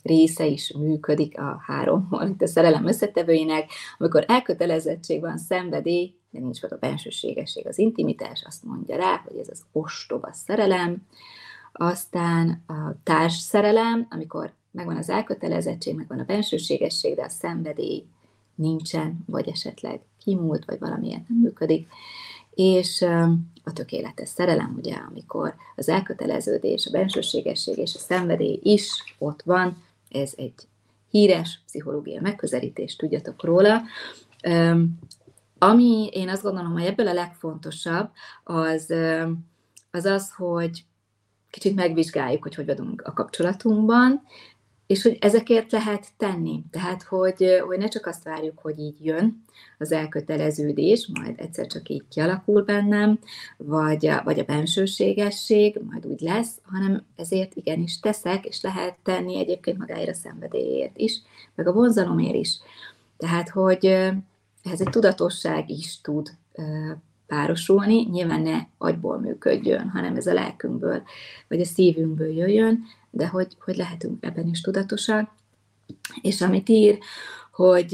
része 0.04 0.46
is 0.46 0.74
működik 0.74 1.40
a 1.40 1.62
három, 1.66 2.10
itt 2.22 2.42
a 2.42 2.48
szerelem 2.48 2.88
összetevőinek, 2.88 3.72
amikor 3.98 4.26
elkötelezettség 4.28 5.22
van, 5.22 5.38
szenvedély, 5.38 6.14
de 6.30 6.40
nincs 6.40 6.62
meg 6.62 6.74
a 6.74 6.78
bensőségesség, 6.78 7.68
az 7.68 7.78
intimitás, 7.78 8.44
azt 8.48 8.64
mondja 8.64 8.96
rá, 8.96 9.22
hogy 9.28 9.38
ez 9.38 9.48
az 9.50 9.64
ostoba 9.72 10.30
szerelem, 10.34 11.08
aztán 11.72 12.64
a 12.68 12.94
társ 13.04 13.36
szerelem, 13.36 14.08
amikor 14.10 14.54
megvan 14.72 14.98
az 14.98 15.10
elkötelezettség, 15.10 15.96
megvan 15.96 16.20
a 16.20 16.24
bensőségesség, 16.24 17.16
de 17.16 17.24
a 17.24 17.30
szenvedély 17.30 18.06
nincsen, 18.56 19.24
vagy 19.26 19.48
esetleg 19.48 20.02
kimúlt, 20.24 20.66
vagy 20.66 20.80
valamiért 20.80 21.28
nem 21.28 21.38
működik, 21.38 21.88
és 22.54 23.02
a 23.64 23.74
tökéletes 23.74 24.30
szerelem, 24.30 24.76
ugye, 24.78 24.96
amikor 24.96 25.56
az 25.76 25.90
elköteleződés, 25.90 26.86
a 26.86 26.92
bensőségesség 26.92 27.78
és 27.78 27.96
a 27.96 28.00
szenvedély 28.00 28.60
is 28.64 29.16
ott 29.18 29.42
van, 29.42 29.84
ez 30.10 30.34
egy 30.38 30.54
híres 31.10 31.62
pszichológia 31.66 32.22
megközelítés, 32.22 32.96
tudjatok 32.96 33.44
róla. 33.44 33.82
Ami 35.58 36.10
én 36.14 36.30
azt 36.30 36.44
gondolom, 36.44 36.72
hogy 36.72 36.84
ebből 36.84 37.08
a 37.08 37.14
legfontosabb, 37.14 38.10
az 38.44 38.94
az, 39.92 40.06
az 40.06 40.34
hogy 40.36 40.84
kicsit 41.50 41.76
megvizsgáljuk, 41.76 42.44
hogy 42.44 42.56
hogy 42.56 42.66
vagyunk 42.66 43.02
a 43.02 43.14
kapcsolatunkban, 43.14 44.22
és 44.90 45.02
hogy 45.02 45.18
ezekért 45.22 45.72
lehet 45.72 46.08
tenni. 46.18 46.64
Tehát, 46.72 47.04
hogy, 47.04 47.62
hogy 47.68 47.78
ne 47.78 47.88
csak 47.88 48.06
azt 48.06 48.24
várjuk, 48.24 48.60
hogy 48.60 48.80
így 48.80 49.06
jön 49.06 49.44
az 49.78 49.92
elköteleződés, 49.92 51.10
majd 51.20 51.34
egyszer 51.38 51.68
csak 51.68 51.90
így 51.90 52.04
kialakul 52.10 52.62
bennem, 52.64 53.20
vagy 53.58 54.06
a, 54.08 54.22
vagy 54.24 54.40
a 54.40 54.44
bensőségesség, 54.44 55.80
majd 55.90 56.06
úgy 56.06 56.20
lesz, 56.20 56.60
hanem 56.64 57.06
ezért 57.16 57.56
igenis 57.56 58.00
teszek, 58.00 58.46
és 58.46 58.62
lehet 58.62 58.98
tenni 59.04 59.38
egyébként 59.38 59.78
magáért 59.78 60.10
a 60.10 60.14
szenvedélyért 60.14 60.98
is, 60.98 61.22
meg 61.56 61.68
a 61.68 61.74
vonzalomért 61.74 62.36
is. 62.36 62.58
Tehát, 63.18 63.50
hogy 63.50 63.86
ez 64.64 64.82
egy 64.82 64.90
tudatosság 64.90 65.70
is 65.70 66.02
tud 66.02 66.32
párosulni, 67.28 68.08
nyilván 68.12 68.42
ne 68.42 68.60
agyból 68.78 69.20
működjön, 69.20 69.90
hanem 69.90 70.16
ez 70.16 70.28
a 70.28 70.34
lelkünkből, 70.34 71.04
vagy 71.48 71.62
a 71.62 71.66
szívünkből 71.66 72.34
jöjjön, 72.34 72.84
de 73.12 73.28
hogy, 73.28 73.56
hogy 73.60 73.76
lehetünk 73.76 74.26
ebben 74.26 74.48
is 74.48 74.62
tudatosak. 74.62 75.32
És 76.22 76.42
amit 76.42 76.70
ír, 76.70 76.98
hogy, 77.52 77.92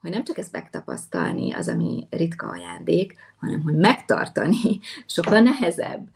hogy 0.00 0.10
nem 0.10 0.24
csak 0.24 0.38
ezt 0.38 0.52
megtapasztalni, 0.52 1.52
az, 1.52 1.68
ami 1.68 2.06
ritka 2.10 2.48
ajándék, 2.48 3.14
hanem 3.36 3.62
hogy 3.62 3.76
megtartani 3.76 4.80
sokkal 5.06 5.40
nehezebb. 5.40 6.08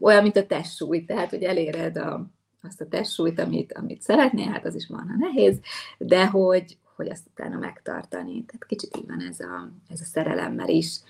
Olyan, 0.00 0.22
mint 0.22 0.36
a 0.36 0.46
testsúly, 0.46 1.04
tehát, 1.04 1.30
hogy 1.30 1.42
eléred 1.42 1.96
a, 1.96 2.26
azt 2.62 2.80
a 2.80 2.88
testsúlyt, 2.88 3.40
amit, 3.40 3.72
amit 3.72 4.02
szeretnél, 4.02 4.50
hát 4.50 4.64
az 4.64 4.74
is 4.74 4.86
van, 4.86 5.08
ha 5.08 5.16
nehéz, 5.18 5.60
de 5.98 6.26
hogy, 6.26 6.78
hogy 6.96 7.08
azt 7.08 7.26
utána 7.30 7.58
megtartani. 7.58 8.44
Tehát 8.44 8.66
kicsit 8.66 8.96
így 8.96 9.06
van 9.06 9.20
ez 9.20 9.40
a, 9.40 9.70
ez 9.88 10.00
a 10.00 10.04
szerelemmel 10.04 10.68
is. 10.68 11.00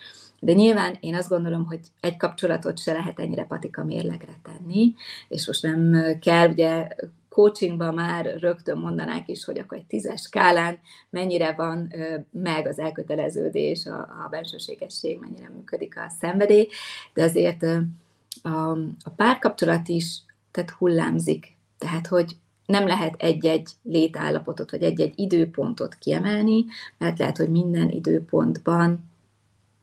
De 0.41 0.53
nyilván 0.53 0.97
én 1.01 1.15
azt 1.15 1.29
gondolom, 1.29 1.67
hogy 1.67 1.81
egy 2.01 2.17
kapcsolatot 2.17 2.79
se 2.79 2.93
lehet 2.93 3.21
ennyire 3.21 3.45
patika 3.45 3.85
mérlegre 3.85 4.39
tenni, 4.43 4.95
és 5.29 5.47
most 5.47 5.63
nem 5.63 5.97
kell, 6.21 6.49
ugye 6.49 6.89
coachingban 7.29 7.95
már 7.95 8.37
rögtön 8.39 8.79
mondanák 8.79 9.29
is, 9.29 9.45
hogy 9.45 9.59
akkor 9.59 9.79
egy 9.79 9.87
tízes 9.87 10.21
skálán 10.21 10.79
mennyire 11.11 11.53
van 11.53 11.93
meg 12.31 12.67
az 12.67 12.79
elköteleződés, 12.79 13.87
a, 13.87 13.99
a 13.99 14.29
bensőségesség, 14.31 15.19
mennyire 15.21 15.49
működik 15.49 15.99
a 15.99 16.13
szenvedély, 16.21 16.69
de 17.15 17.23
azért 17.23 17.63
a, 18.43 18.71
a 19.03 19.11
párkapcsolat 19.17 19.89
is 19.89 20.23
tehát 20.51 20.71
hullámzik. 20.71 21.57
Tehát, 21.79 22.07
hogy 22.07 22.37
nem 22.67 22.87
lehet 22.87 23.15
egy-egy 23.19 23.69
létállapotot, 23.83 24.71
vagy 24.71 24.83
egy-egy 24.83 25.13
időpontot 25.17 25.95
kiemelni, 25.95 26.65
mert 26.99 27.19
lehet, 27.19 27.37
hogy 27.37 27.49
minden 27.49 27.91
időpontban 27.91 29.08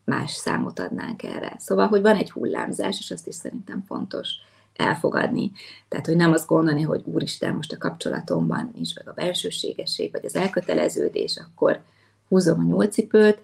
más 0.06 0.32
számot 0.32 0.80
adnánk 0.80 1.24
erre. 1.24 1.56
Szóval, 1.60 1.88
hogy 1.88 2.02
van 2.02 2.16
egy 2.16 2.32
hullámzás, 2.32 3.00
és 3.00 3.12
azt 3.12 3.28
is 3.28 3.36
szerintem 3.36 3.84
fontos 3.88 4.30
elfogadni. 4.76 5.52
Tehát, 5.88 6.06
hogy 6.06 6.16
nem 6.16 6.32
azt 6.32 6.48
gondolni, 6.48 6.82
hogy 6.82 7.02
úristen, 7.06 7.56
most 7.56 7.72
a 7.72 7.78
kapcsolatomban 7.78 8.72
nincs 8.74 8.96
meg 8.96 9.10
a 9.10 9.14
belsőségesség, 9.14 10.12
vagy 10.12 10.26
az 10.26 10.36
elköteleződés, 10.36 11.38
akkor 11.38 11.82
húzom 12.28 12.60
a 12.60 12.64
nyolcipőt, 12.64 13.40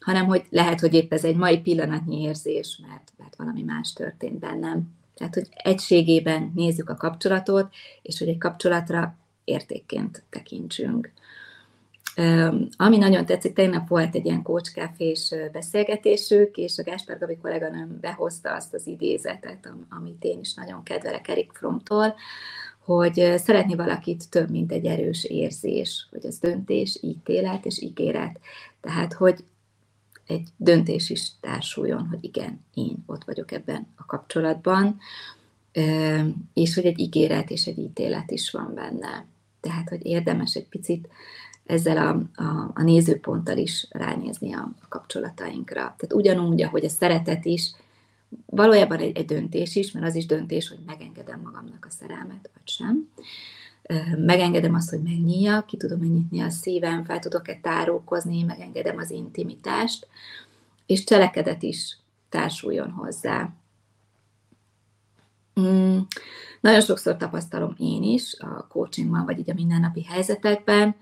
hanem 0.00 0.26
hogy 0.26 0.46
lehet, 0.50 0.80
hogy 0.80 0.94
épp 0.94 1.12
ez 1.12 1.24
egy 1.24 1.36
mai 1.36 1.60
pillanatnyi 1.60 2.20
érzés, 2.20 2.80
mert, 2.88 3.12
mert 3.16 3.36
valami 3.36 3.62
más 3.62 3.92
történt 3.92 4.38
bennem. 4.38 4.96
Tehát, 5.14 5.34
hogy 5.34 5.48
egységében 5.50 6.52
nézzük 6.54 6.90
a 6.90 6.94
kapcsolatot, 6.94 7.74
és 8.02 8.18
hogy 8.18 8.28
egy 8.28 8.38
kapcsolatra 8.38 9.16
értékként 9.44 10.22
tekintsünk. 10.30 11.12
Ami 12.76 12.96
nagyon 12.96 13.26
tetszik, 13.26 13.52
tegnap 13.52 13.88
volt 13.88 14.14
egy 14.14 14.24
ilyen 14.24 14.42
kócskafés 14.42 15.34
beszélgetésük, 15.52 16.56
és 16.56 16.78
a 16.78 16.82
Gáspár 16.82 17.18
Gabi 17.18 17.36
kolléganőm 17.36 17.98
behozta 18.00 18.54
azt 18.54 18.74
az 18.74 18.86
idézetet, 18.86 19.72
amit 19.88 20.24
én 20.24 20.38
is 20.40 20.54
nagyon 20.54 20.82
kedvelek 20.82 21.28
Erik 21.28 21.52
Fromtól, 21.52 22.14
hogy 22.84 23.32
szeretni 23.36 23.74
valakit 23.74 24.30
több, 24.30 24.50
mint 24.50 24.72
egy 24.72 24.84
erős 24.84 25.24
érzés, 25.24 26.06
hogy 26.10 26.26
az 26.26 26.38
döntés, 26.38 26.98
ítélet 27.02 27.64
és 27.64 27.82
ígéret. 27.82 28.40
Tehát, 28.80 29.12
hogy 29.12 29.44
egy 30.26 30.48
döntés 30.56 31.10
is 31.10 31.30
társuljon, 31.40 32.06
hogy 32.06 32.24
igen, 32.24 32.64
én 32.74 32.96
ott 33.06 33.24
vagyok 33.24 33.52
ebben 33.52 33.86
a 33.96 34.06
kapcsolatban, 34.06 34.98
és 36.54 36.74
hogy 36.74 36.86
egy 36.86 36.98
ígéret 36.98 37.50
és 37.50 37.66
egy 37.66 37.78
ítélet 37.78 38.30
is 38.30 38.50
van 38.50 38.74
benne. 38.74 39.26
Tehát, 39.60 39.88
hogy 39.88 40.06
érdemes 40.06 40.54
egy 40.54 40.68
picit 40.68 41.08
ezzel 41.68 41.96
a, 41.96 42.42
a, 42.42 42.70
a 42.74 42.82
nézőponttal 42.82 43.56
is 43.56 43.86
ránézni 43.90 44.54
a, 44.54 44.70
kapcsolatainkra. 44.88 45.74
Tehát 45.80 46.12
ugyanúgy, 46.12 46.62
ahogy 46.62 46.84
a 46.84 46.88
szeretet 46.88 47.44
is, 47.44 47.72
valójában 48.46 48.98
egy, 48.98 49.16
egy 49.16 49.24
döntés 49.24 49.76
is, 49.76 49.92
mert 49.92 50.06
az 50.06 50.14
is 50.14 50.26
döntés, 50.26 50.68
hogy 50.68 50.78
megengedem 50.86 51.40
magamnak 51.40 51.86
a 51.88 51.90
szerelmet, 51.90 52.50
vagy 52.54 52.68
sem. 52.68 53.08
Megengedem 54.16 54.74
azt, 54.74 54.90
hogy 54.90 55.02
megnyíljak, 55.02 55.66
ki 55.66 55.76
tudom 55.76 56.00
nyitni 56.00 56.40
a 56.40 56.50
szívem, 56.50 57.04
fel 57.04 57.18
tudok-e 57.18 57.58
tárulkozni, 57.62 58.42
megengedem 58.42 58.98
az 58.98 59.10
intimitást, 59.10 60.06
és 60.86 61.04
cselekedet 61.04 61.62
is 61.62 61.98
társuljon 62.28 62.90
hozzá. 62.90 63.50
Mm, 65.60 65.98
nagyon 66.60 66.80
sokszor 66.80 67.16
tapasztalom 67.16 67.74
én 67.78 68.02
is 68.02 68.36
a 68.38 68.66
coachingban, 68.68 69.24
vagy 69.24 69.38
így 69.38 69.50
a 69.50 69.54
mindennapi 69.54 70.02
helyzetekben, 70.02 70.96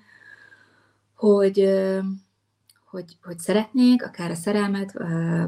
hogy, 1.16 1.78
hogy, 2.84 3.16
hogy 3.22 3.38
szeretnék 3.38 4.04
akár 4.04 4.30
a 4.30 4.34
szerelmet, 4.34 4.92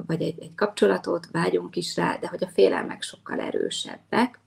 vagy 0.06 0.22
egy, 0.22 0.40
egy 0.40 0.54
kapcsolatot, 0.54 1.28
vágyunk 1.32 1.76
is 1.76 1.96
rá, 1.96 2.16
de 2.16 2.28
hogy 2.28 2.44
a 2.44 2.48
félelmek 2.48 3.02
sokkal 3.02 3.40
erősebbek. 3.40 4.38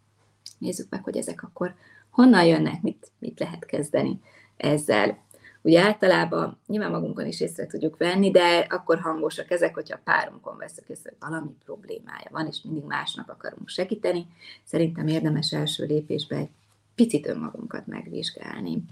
Nézzük 0.57 0.89
meg, 0.89 1.03
hogy 1.03 1.17
ezek 1.17 1.43
akkor 1.43 1.75
honnan 2.09 2.45
jönnek, 2.45 2.81
mit, 2.81 3.11
mit 3.19 3.39
lehet 3.39 3.65
kezdeni 3.65 4.19
ezzel. 4.57 5.17
Ugye 5.61 5.81
általában 5.81 6.59
nyilván 6.67 6.91
magunkon 6.91 7.25
is 7.25 7.41
észre 7.41 7.67
tudjuk 7.67 7.97
venni, 7.97 8.31
de 8.31 8.65
akkor 8.69 8.99
hangosak 8.99 9.51
ezek, 9.51 9.73
hogyha 9.73 9.95
a 9.95 10.01
párunkon 10.03 10.57
veszük 10.57 10.87
észre, 10.87 11.09
hogy 11.09 11.29
valami 11.29 11.55
problémája 11.65 12.27
van, 12.31 12.47
és 12.47 12.61
mindig 12.63 12.83
másnak 12.83 13.29
akarunk 13.29 13.69
segíteni. 13.69 14.25
Szerintem 14.63 15.07
érdemes 15.07 15.51
első 15.51 15.85
lépésben 15.85 16.39
egy 16.39 16.49
picit 16.95 17.27
önmagunkat 17.27 17.87
megvizsgálni. 17.87 18.83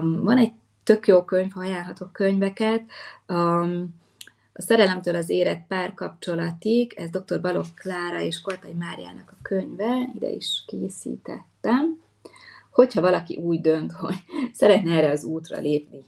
Van 0.00 0.38
egy 0.38 0.52
tök 0.82 1.06
jó 1.06 1.24
könyv, 1.24 1.52
ha 1.52 1.60
ajánlhatok 1.60 2.12
könyveket. 2.12 2.82
Um, 3.28 3.98
a 4.52 4.62
Szerelemtől 4.62 5.14
az 5.14 5.28
érett 5.28 5.66
párkapcsolatig, 5.68 6.92
ez 6.96 7.10
dr. 7.10 7.40
Balogh 7.40 7.74
Klára 7.74 8.20
és 8.20 8.40
Kortai 8.40 8.72
Máriának 8.72 9.30
a 9.30 9.36
könyve, 9.42 10.10
ide 10.14 10.28
is 10.28 10.64
készítettem. 10.66 12.00
Hogyha 12.70 13.00
valaki 13.00 13.36
úgy 13.36 13.60
dönt, 13.60 13.92
hogy 13.92 14.14
szeretne 14.60 14.96
erre 14.96 15.10
az 15.10 15.24
útra 15.24 15.58
lépni, 15.58 16.04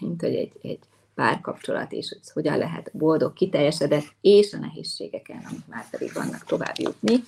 mint 0.00 0.20
hogy 0.20 0.34
egy, 0.34 0.52
egy 0.62 0.78
párkapcsolat, 1.14 1.92
és 1.92 2.08
hogy 2.08 2.30
hogyan 2.32 2.58
lehet 2.58 2.90
boldog, 2.92 3.32
kiteljesedett, 3.32 4.14
és 4.20 4.52
a 4.52 4.58
nehézségeken, 4.58 5.42
amik 5.50 5.66
már 5.66 5.90
pedig 5.90 6.12
vannak 6.12 6.44
tovább 6.44 6.74
jutni, 6.78 7.24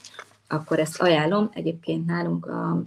akkor 0.48 0.78
ezt 0.78 1.00
ajánlom. 1.00 1.50
Egyébként 1.52 2.06
nálunk 2.06 2.46
a 2.46 2.82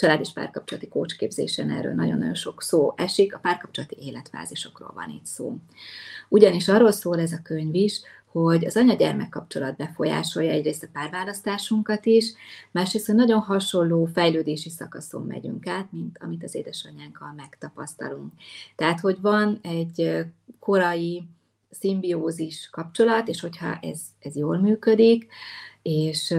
család 0.00 0.20
és 0.20 0.32
párkapcsolati 0.32 0.88
kócsképzésen 0.88 1.70
erről 1.70 1.94
nagyon-nagyon 1.94 2.34
sok 2.34 2.62
szó 2.62 2.92
esik, 2.96 3.34
a 3.34 3.38
párkapcsolati 3.38 3.96
életfázisokról 4.00 4.90
van 4.94 5.10
itt 5.10 5.26
szó. 5.26 5.56
Ugyanis 6.28 6.68
arról 6.68 6.92
szól 6.92 7.20
ez 7.20 7.32
a 7.32 7.40
könyv 7.42 7.74
is, 7.74 8.00
hogy 8.32 8.64
az 8.64 8.76
anya-gyermek 8.76 9.28
kapcsolat 9.28 9.76
befolyásolja 9.76 10.50
egyrészt 10.50 10.82
a 10.82 10.88
párválasztásunkat 10.92 12.06
is, 12.06 12.32
másrészt, 12.70 13.06
hogy 13.06 13.14
nagyon 13.14 13.40
hasonló 13.40 14.04
fejlődési 14.04 14.70
szakaszon 14.70 15.26
megyünk 15.26 15.66
át, 15.66 15.92
mint 15.92 16.18
amit 16.20 16.44
az 16.44 16.54
édesanyánkkal 16.54 17.32
megtapasztalunk. 17.36 18.32
Tehát, 18.76 19.00
hogy 19.00 19.20
van 19.20 19.58
egy 19.62 20.24
korai 20.58 21.22
szimbiózis 21.70 22.68
kapcsolat, 22.72 23.28
és 23.28 23.40
hogyha 23.40 23.78
ez, 23.82 24.00
ez 24.20 24.36
jól 24.36 24.58
működik, 24.58 25.26
és 25.82 26.34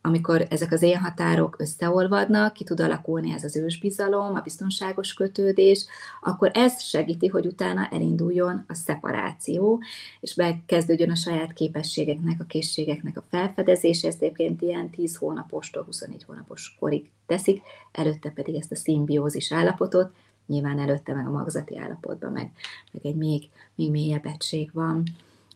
amikor 0.00 0.46
ezek 0.50 0.72
az 0.72 0.82
élhatárok 0.82 1.56
összeolvadnak, 1.58 2.52
ki 2.52 2.64
tud 2.64 2.80
alakulni 2.80 3.32
ez 3.32 3.44
az 3.44 3.56
ősbizalom, 3.56 4.34
a 4.34 4.40
biztonságos 4.40 5.14
kötődés, 5.14 5.86
akkor 6.20 6.50
ez 6.54 6.82
segíti, 6.82 7.26
hogy 7.26 7.46
utána 7.46 7.88
elinduljon 7.90 8.64
a 8.68 8.74
szeparáció, 8.74 9.82
és 10.20 10.34
megkezdődjön 10.34 11.10
a 11.10 11.14
saját 11.14 11.52
képességeknek, 11.52 12.40
a 12.40 12.44
készségeknek 12.44 13.16
a 13.16 13.24
felfedezése, 13.30 14.08
ezt 14.08 14.22
egyébként 14.22 14.62
ilyen 14.62 14.90
10 14.90 15.16
hónapostól 15.16 15.82
24 15.82 16.24
hónapos 16.24 16.76
korig 16.78 17.10
teszik, 17.26 17.62
előtte 17.92 18.30
pedig 18.30 18.54
ezt 18.54 18.72
a 18.72 18.76
szimbiózis 18.76 19.52
állapotot, 19.52 20.12
nyilván 20.46 20.78
előtte 20.78 21.14
meg 21.14 21.26
a 21.26 21.30
magzati 21.30 21.78
állapotban, 21.78 22.32
meg, 22.32 22.50
meg 22.90 23.06
egy 23.06 23.16
még, 23.16 23.48
még 23.74 23.90
mélyebb 23.90 24.26
egység 24.26 24.70
van. 24.72 25.02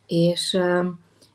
És, 0.06 0.58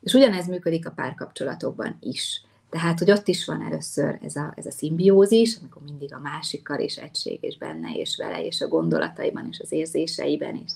és 0.00 0.12
ugyanez 0.12 0.46
működik 0.46 0.86
a 0.86 0.90
párkapcsolatokban 0.90 1.96
is. 2.00 2.42
Tehát, 2.70 2.98
hogy 2.98 3.10
ott 3.10 3.28
is 3.28 3.44
van 3.44 3.62
először 3.62 4.18
ez 4.22 4.36
a, 4.36 4.52
ez 4.56 4.66
a 4.66 4.70
szimbiózis, 4.70 5.56
amikor 5.56 5.82
mindig 5.82 6.14
a 6.14 6.18
másikkal 6.18 6.80
is 6.80 6.96
egység, 6.96 7.38
és 7.40 7.58
benne, 7.58 7.92
és 7.94 8.16
vele, 8.16 8.44
és 8.44 8.60
a 8.60 8.68
gondolataiban, 8.68 9.46
és 9.50 9.60
az 9.60 9.72
érzéseiben, 9.72 10.54
és 10.64 10.72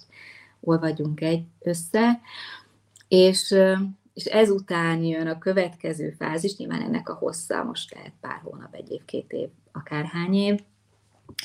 olvadjunk 0.60 1.20
egy 1.20 1.44
össze. 1.60 2.20
És, 3.08 3.54
és 4.14 4.24
ezután 4.24 5.02
jön 5.02 5.26
a 5.26 5.38
következő 5.38 6.14
fázis, 6.18 6.56
nyilván 6.56 6.82
ennek 6.82 7.08
a 7.08 7.14
hossza, 7.14 7.64
most 7.64 7.94
lehet 7.94 8.12
pár 8.20 8.40
hónap, 8.42 8.74
egy 8.74 8.90
év, 8.90 9.04
két 9.04 9.32
év, 9.32 9.48
akárhány 9.72 10.34
év. 10.34 10.60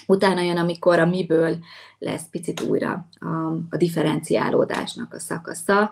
Utána 0.05 0.41
jön, 0.41 0.57
amikor 0.57 0.99
a 0.99 1.05
miből 1.05 1.57
lesz 1.99 2.29
picit 2.29 2.61
újra 2.61 3.07
a, 3.19 3.25
a 3.69 3.77
differenciálódásnak 3.77 5.13
a 5.13 5.19
szakasza, 5.19 5.91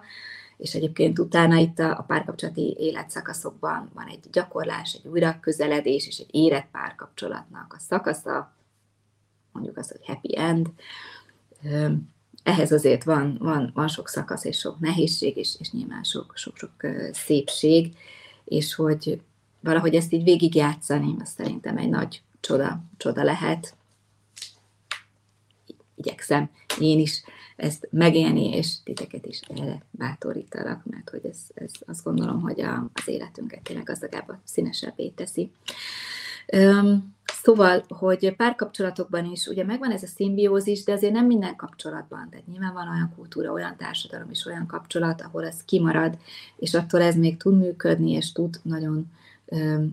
és 0.57 0.73
egyébként 0.73 1.19
utána 1.19 1.55
itt 1.55 1.79
a, 1.79 1.97
a 1.97 2.01
párkapcsolati 2.01 2.75
életszakaszokban 2.79 3.89
van 3.93 4.07
egy 4.07 4.29
gyakorlás, 4.31 4.93
egy 4.93 5.07
újra 5.11 5.39
közeledés 5.39 6.07
és 6.07 6.17
egy 6.17 6.29
érett 6.31 6.67
párkapcsolatnak 6.71 7.73
a 7.77 7.79
szakasza, 7.79 8.53
mondjuk 9.51 9.77
azt, 9.77 9.91
hogy 9.91 10.05
happy 10.05 10.37
end. 10.37 10.67
Ehhez 12.43 12.71
azért 12.71 13.03
van, 13.03 13.37
van, 13.39 13.71
van 13.73 13.87
sok 13.87 14.09
szakasz 14.09 14.43
és 14.43 14.57
sok 14.57 14.79
nehézség, 14.79 15.37
és, 15.37 15.55
és 15.59 15.71
nyilván 15.71 16.03
sok-sok 16.03 16.85
szépség, 17.11 17.97
és 18.45 18.75
hogy 18.75 19.21
valahogy 19.59 19.95
ezt 19.95 20.13
így 20.13 20.23
végigjátszani, 20.23 21.15
azt 21.19 21.35
szerintem 21.37 21.77
egy 21.77 21.89
nagy 21.89 22.21
csoda, 22.39 22.81
csoda 22.97 23.23
lehet. 23.23 23.75
Igyekszem 25.95 26.49
én 26.79 26.99
is 26.99 27.23
ezt 27.55 27.87
megélni, 27.91 28.49
és 28.49 28.83
titeket 28.83 29.25
is 29.25 29.39
erre 29.39 29.81
bátorítalak, 29.91 30.85
mert 30.85 31.09
hogy 31.09 31.25
ez, 31.25 31.37
ez 31.53 31.71
azt 31.85 32.03
gondolom, 32.03 32.41
hogy 32.41 32.61
a, 32.61 32.89
az 32.93 33.07
életünket 33.07 33.61
tényleg 33.61 33.85
gazdagabb, 33.85 34.35
színesebbé 34.43 35.07
teszi. 35.07 35.51
Üm, 36.53 37.13
Szóval, 37.45 37.85
hogy 37.87 38.35
párkapcsolatokban 38.35 39.25
is 39.25 39.47
ugye 39.47 39.63
megvan 39.63 39.91
ez 39.91 40.03
a 40.03 40.07
szimbiózis, 40.07 40.83
de 40.83 40.91
azért 40.91 41.13
nem 41.13 41.25
minden 41.25 41.55
kapcsolatban. 41.55 42.27
Tehát 42.29 42.47
nyilván 42.47 42.73
van 42.73 42.89
olyan 42.89 43.13
kultúra, 43.15 43.51
olyan 43.51 43.75
társadalom 43.77 44.29
és 44.31 44.45
olyan 44.45 44.65
kapcsolat, 44.65 45.21
ahol 45.21 45.45
ez 45.45 45.63
kimarad, 45.65 46.17
és 46.57 46.73
attól 46.73 47.01
ez 47.01 47.15
még 47.15 47.37
tud 47.37 47.57
működni, 47.57 48.11
és 48.11 48.31
tud 48.31 48.59
nagyon 48.61 49.11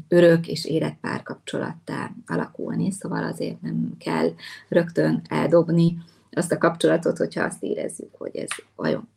örök 0.08 0.48
és 0.48 0.64
érett 0.64 0.96
párkapcsolattá 1.00 2.10
alakulni. 2.26 2.90
Szóval 2.90 3.24
azért 3.24 3.62
nem 3.62 3.96
kell 3.98 4.30
rögtön 4.68 5.22
eldobni 5.28 5.98
azt 6.32 6.52
a 6.52 6.58
kapcsolatot, 6.58 7.16
hogyha 7.16 7.44
azt 7.44 7.62
érezzük, 7.62 8.14
hogy 8.18 8.36
ez 8.36 8.48
vajon 8.76 9.08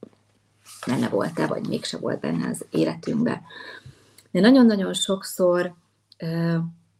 benne 0.87 1.09
volt-e, 1.09 1.47
vagy 1.47 1.67
mégse 1.67 1.97
volt 1.97 2.19
benne 2.19 2.47
az 2.47 2.65
életünkbe. 2.69 3.41
De 4.31 4.39
nagyon-nagyon 4.39 4.93
sokszor 4.93 5.73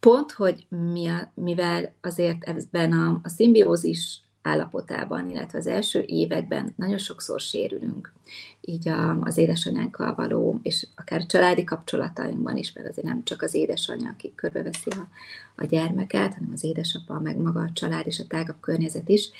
pont, 0.00 0.32
hogy 0.32 0.66
mi 0.68 1.08
a, 1.08 1.30
mivel 1.34 1.92
azért 2.00 2.44
ebben 2.44 2.92
a, 2.92 3.20
a 3.22 3.28
szimbiózis 3.28 4.20
állapotában, 4.42 5.30
illetve 5.30 5.58
az 5.58 5.66
első 5.66 6.04
években 6.06 6.72
nagyon 6.76 6.98
sokszor 6.98 7.40
sérülünk, 7.40 8.12
így 8.60 8.88
a, 8.88 9.20
az 9.20 9.36
édesanyánkkal 9.36 10.14
való, 10.14 10.60
és 10.62 10.86
akár 10.94 11.20
a 11.20 11.26
családi 11.26 11.64
kapcsolatainkban 11.64 12.56
is, 12.56 12.72
mert 12.72 12.88
azért 12.88 13.06
nem 13.06 13.24
csak 13.24 13.42
az 13.42 13.54
édesanyja, 13.54 14.10
aki 14.10 14.32
körbeveszi 14.34 14.90
a, 14.90 15.08
a 15.56 15.64
gyermeket, 15.64 16.34
hanem 16.34 16.50
az 16.52 16.64
édesapa, 16.64 17.20
meg 17.20 17.36
maga 17.36 17.60
a 17.60 17.72
család 17.72 18.06
és 18.06 18.18
a 18.18 18.26
tágabb 18.28 18.60
környezet 18.60 19.08
is, 19.08 19.30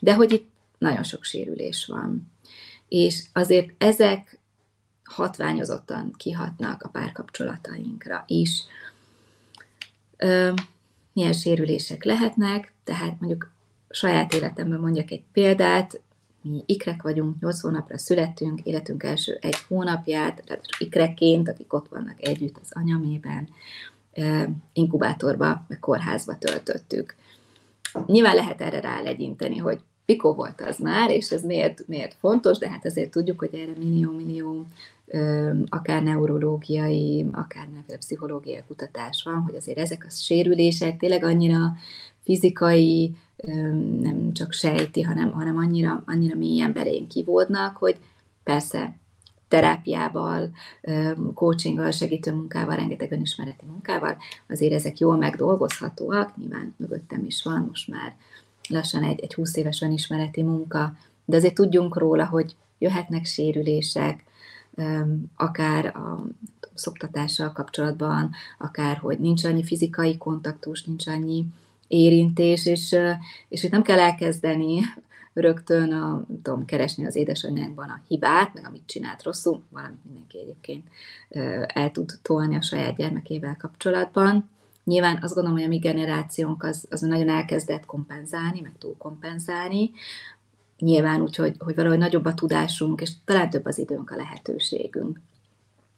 de 0.00 0.14
hogy 0.14 0.32
itt 0.32 0.50
nagyon 0.78 1.02
sok 1.02 1.24
sérülés 1.24 1.86
van. 1.86 2.32
És 2.88 3.24
azért 3.32 3.82
ezek 3.82 4.38
hatványozottan 5.04 6.12
kihatnak 6.16 6.82
a 6.82 6.88
párkapcsolatainkra 6.88 8.24
is. 8.26 8.62
Ö, 10.16 10.52
milyen 11.12 11.32
sérülések 11.32 12.04
lehetnek, 12.04 12.72
tehát 12.84 13.20
mondjuk 13.20 13.52
saját 13.90 14.34
életemben 14.34 14.80
mondjak 14.80 15.10
egy 15.10 15.22
példát, 15.32 16.00
mi 16.42 16.62
ikrek 16.66 17.02
vagyunk, 17.02 17.40
8 17.40 17.60
hónapra 17.60 17.98
születtünk, 17.98 18.60
életünk 18.60 19.02
első 19.02 19.38
egy 19.40 19.56
hónapját, 19.68 20.42
tehát 20.44 20.64
ikreként, 20.78 21.48
akik 21.48 21.72
ott 21.72 21.88
vannak 21.88 22.22
együtt 22.22 22.58
az 22.62 22.68
anyamében, 22.70 23.48
inkubátorba, 24.72 25.64
meg 25.68 25.78
kórházba 25.78 26.38
töltöttük. 26.38 27.16
Nyilván 28.06 28.34
lehet 28.34 28.60
erre 28.60 28.80
rálegyinteni, 28.80 29.56
hogy 29.56 29.78
mikor 30.06 30.34
volt 30.34 30.60
az 30.60 30.78
már, 30.78 31.10
és 31.10 31.30
ez 31.30 31.42
miért, 31.42 31.86
miért 31.86 32.14
fontos, 32.14 32.58
de 32.58 32.68
hát 32.70 32.86
azért 32.86 33.10
tudjuk, 33.10 33.38
hogy 33.38 33.54
erre 33.54 33.72
millió-millió 33.78 34.66
akár 35.68 36.02
neurológiai, 36.02 37.26
akár 37.32 37.68
pszichológiai 37.98 38.62
kutatás 38.66 39.22
van, 39.22 39.40
hogy 39.40 39.54
azért 39.54 39.78
ezek 39.78 40.04
a 40.08 40.10
sérülések 40.10 40.98
tényleg 40.98 41.24
annyira 41.24 41.76
fizikai, 42.24 43.16
nem 44.00 44.32
csak 44.32 44.52
sejti, 44.52 45.02
hanem, 45.02 45.30
hanem 45.30 45.56
annyira, 45.56 46.02
annyira 46.06 46.36
mélyen 46.36 46.72
belén 46.72 47.08
kivódnak, 47.08 47.76
hogy 47.76 47.96
persze 48.42 48.96
terápiával, 49.48 50.50
coachinggal, 51.34 51.90
segítő 51.90 52.32
munkával, 52.32 52.76
rengeteg 52.76 53.12
önismereti 53.12 53.64
munkával, 53.66 54.16
azért 54.48 54.72
ezek 54.72 54.98
jól 54.98 55.16
megdolgozhatóak, 55.16 56.36
nyilván 56.36 56.74
mögöttem 56.76 57.24
is 57.26 57.42
van 57.42 57.66
most 57.68 57.88
már 57.88 58.14
lassan 58.68 59.02
egy, 59.02 59.20
egy 59.20 59.34
20 59.34 59.56
éves 59.56 59.82
önismereti 59.82 60.42
munka, 60.42 60.96
de 61.24 61.36
azért 61.36 61.54
tudjunk 61.54 61.96
róla, 61.96 62.26
hogy 62.26 62.56
jöhetnek 62.78 63.24
sérülések, 63.24 64.24
akár 65.36 65.86
a 65.86 66.26
szoktatással 66.74 67.52
kapcsolatban, 67.52 68.30
akár 68.58 68.96
hogy 68.96 69.18
nincs 69.18 69.44
annyi 69.44 69.64
fizikai 69.64 70.16
kontaktus, 70.16 70.84
nincs 70.84 71.06
annyi 71.06 71.44
érintés, 71.88 72.66
és, 72.66 72.96
és 73.48 73.62
itt 73.62 73.70
nem 73.70 73.82
kell 73.82 73.98
elkezdeni 73.98 74.80
rögtön 75.40 75.92
a, 75.92 76.24
tudom, 76.42 76.64
keresni 76.64 77.06
az 77.06 77.16
édesanyákban 77.16 77.88
a 77.88 78.00
hibát, 78.08 78.54
meg 78.54 78.66
amit 78.66 78.86
csinált 78.86 79.22
rosszul, 79.22 79.62
valamit 79.70 80.04
mindenki 80.04 80.38
egyébként 80.38 80.88
el 81.66 81.90
tud 81.90 82.12
tolni 82.22 82.56
a 82.56 82.62
saját 82.62 82.96
gyermekével 82.96 83.56
kapcsolatban. 83.58 84.50
Nyilván 84.84 85.18
azt 85.22 85.34
gondolom, 85.34 85.58
hogy 85.58 85.66
a 85.66 85.70
mi 85.70 85.78
generációnk 85.78 86.62
az, 86.62 86.86
az 86.90 87.00
nagyon 87.00 87.28
elkezdett 87.28 87.84
kompenzálni, 87.84 88.60
meg 88.60 88.72
túl 88.78 88.96
kompenzálni, 88.96 89.90
nyilván 90.78 91.20
úgy, 91.20 91.36
hogy, 91.36 91.54
hogy 91.58 91.74
valahogy 91.74 91.98
nagyobb 91.98 92.24
a 92.24 92.34
tudásunk, 92.34 93.00
és 93.00 93.10
talán 93.24 93.50
több 93.50 93.64
az 93.66 93.78
időnk, 93.78 94.10
a 94.10 94.16
lehetőségünk. 94.16 95.20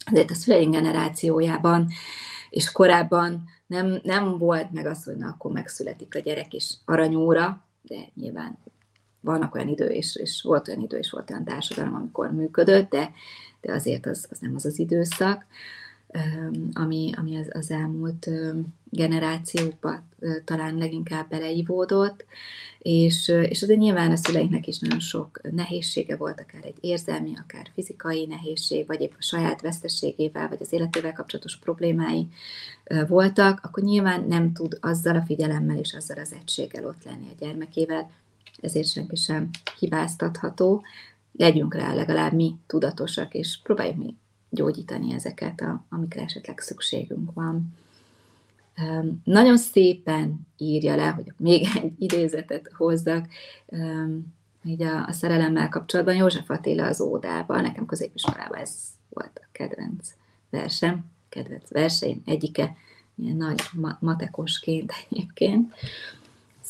Azért 0.04 0.30
a 0.30 0.34
szüleink 0.34 0.74
generációjában 0.74 1.88
és 2.50 2.72
korábban 2.72 3.44
nem, 3.66 4.00
nem 4.02 4.38
volt 4.38 4.72
meg 4.72 4.86
az, 4.86 5.04
hogy 5.04 5.16
na, 5.16 5.28
akkor 5.28 5.52
megszületik 5.52 6.14
a 6.14 6.18
gyerek, 6.18 6.54
és 6.54 6.74
aranyóra, 6.84 7.64
de 7.82 7.96
nyilván 8.14 8.58
vannak 9.20 9.54
olyan 9.54 9.68
idő, 9.68 9.86
és, 9.86 10.16
és 10.16 10.42
volt 10.42 10.68
olyan 10.68 10.80
idő, 10.80 10.98
és 10.98 11.10
volt 11.10 11.30
olyan 11.30 11.44
társadalom, 11.44 11.94
amikor 11.94 12.32
működött, 12.32 12.90
de, 12.90 13.12
de 13.60 13.72
azért 13.72 14.06
az, 14.06 14.26
az 14.30 14.38
nem 14.38 14.54
az 14.54 14.64
az 14.64 14.78
időszak, 14.78 15.46
ami, 16.72 17.10
ami 17.16 17.36
az, 17.36 17.48
az 17.52 17.70
elmúlt 17.70 18.30
generációkban 18.84 20.08
talán 20.44 20.76
leginkább 20.78 21.28
beleivódott, 21.28 22.24
és, 22.78 23.28
és 23.28 23.62
azért 23.62 23.78
nyilván 23.78 24.10
a 24.10 24.16
szüleinknek 24.16 24.66
is 24.66 24.78
nagyon 24.78 25.00
sok 25.00 25.40
nehézsége 25.50 26.16
volt, 26.16 26.40
akár 26.40 26.64
egy 26.64 26.76
érzelmi, 26.80 27.32
akár 27.36 27.70
fizikai 27.74 28.26
nehézség, 28.26 28.86
vagy 28.86 29.00
épp 29.00 29.12
a 29.18 29.22
saját 29.22 29.60
veszteségével, 29.60 30.48
vagy 30.48 30.58
az 30.60 30.72
életével 30.72 31.12
kapcsolatos 31.12 31.58
problémái 31.58 32.28
voltak, 33.08 33.60
akkor 33.62 33.82
nyilván 33.82 34.24
nem 34.28 34.52
tud 34.52 34.78
azzal 34.80 35.16
a 35.16 35.24
figyelemmel 35.26 35.78
és 35.78 35.94
azzal 35.94 36.18
az 36.18 36.32
egységgel 36.40 36.86
ott 36.86 37.04
lenni 37.04 37.26
a 37.30 37.44
gyermekével, 37.44 38.10
ezért 38.60 38.88
senki 38.90 39.16
sem 39.16 39.50
hibáztatható, 39.78 40.82
legyünk 41.32 41.74
rá 41.74 41.94
legalább 41.94 42.32
mi 42.32 42.54
tudatosak, 42.66 43.34
és 43.34 43.58
próbáljuk 43.62 43.96
mi 43.96 44.16
gyógyítani 44.50 45.14
ezeket, 45.14 45.60
a, 45.60 45.84
amikre 45.88 46.22
esetleg 46.22 46.58
szükségünk 46.58 47.32
van. 47.34 47.78
Um, 48.78 49.20
nagyon 49.24 49.56
szépen 49.56 50.46
írja 50.56 50.96
le, 50.96 51.08
hogy 51.08 51.32
még 51.36 51.68
egy 51.82 51.92
idézetet 51.98 52.70
hozzak, 52.76 53.26
um, 53.66 54.34
így 54.64 54.82
a, 54.82 55.06
a 55.06 55.12
szerelemmel 55.12 55.68
kapcsolatban 55.68 56.14
József 56.14 56.50
Attila 56.50 56.86
az 56.86 57.00
Ódában, 57.00 57.62
nekem 57.62 57.86
középiskolában 57.86 58.58
ez 58.58 58.74
volt 59.08 59.40
a 59.42 59.48
kedvenc 59.52 60.08
versem, 60.50 61.04
kedvenc 61.28 61.68
verseim 61.68 62.22
egyike, 62.24 62.76
ilyen 63.14 63.36
nagy 63.36 63.60
matekosként 64.00 64.92
egyébként. 65.10 65.74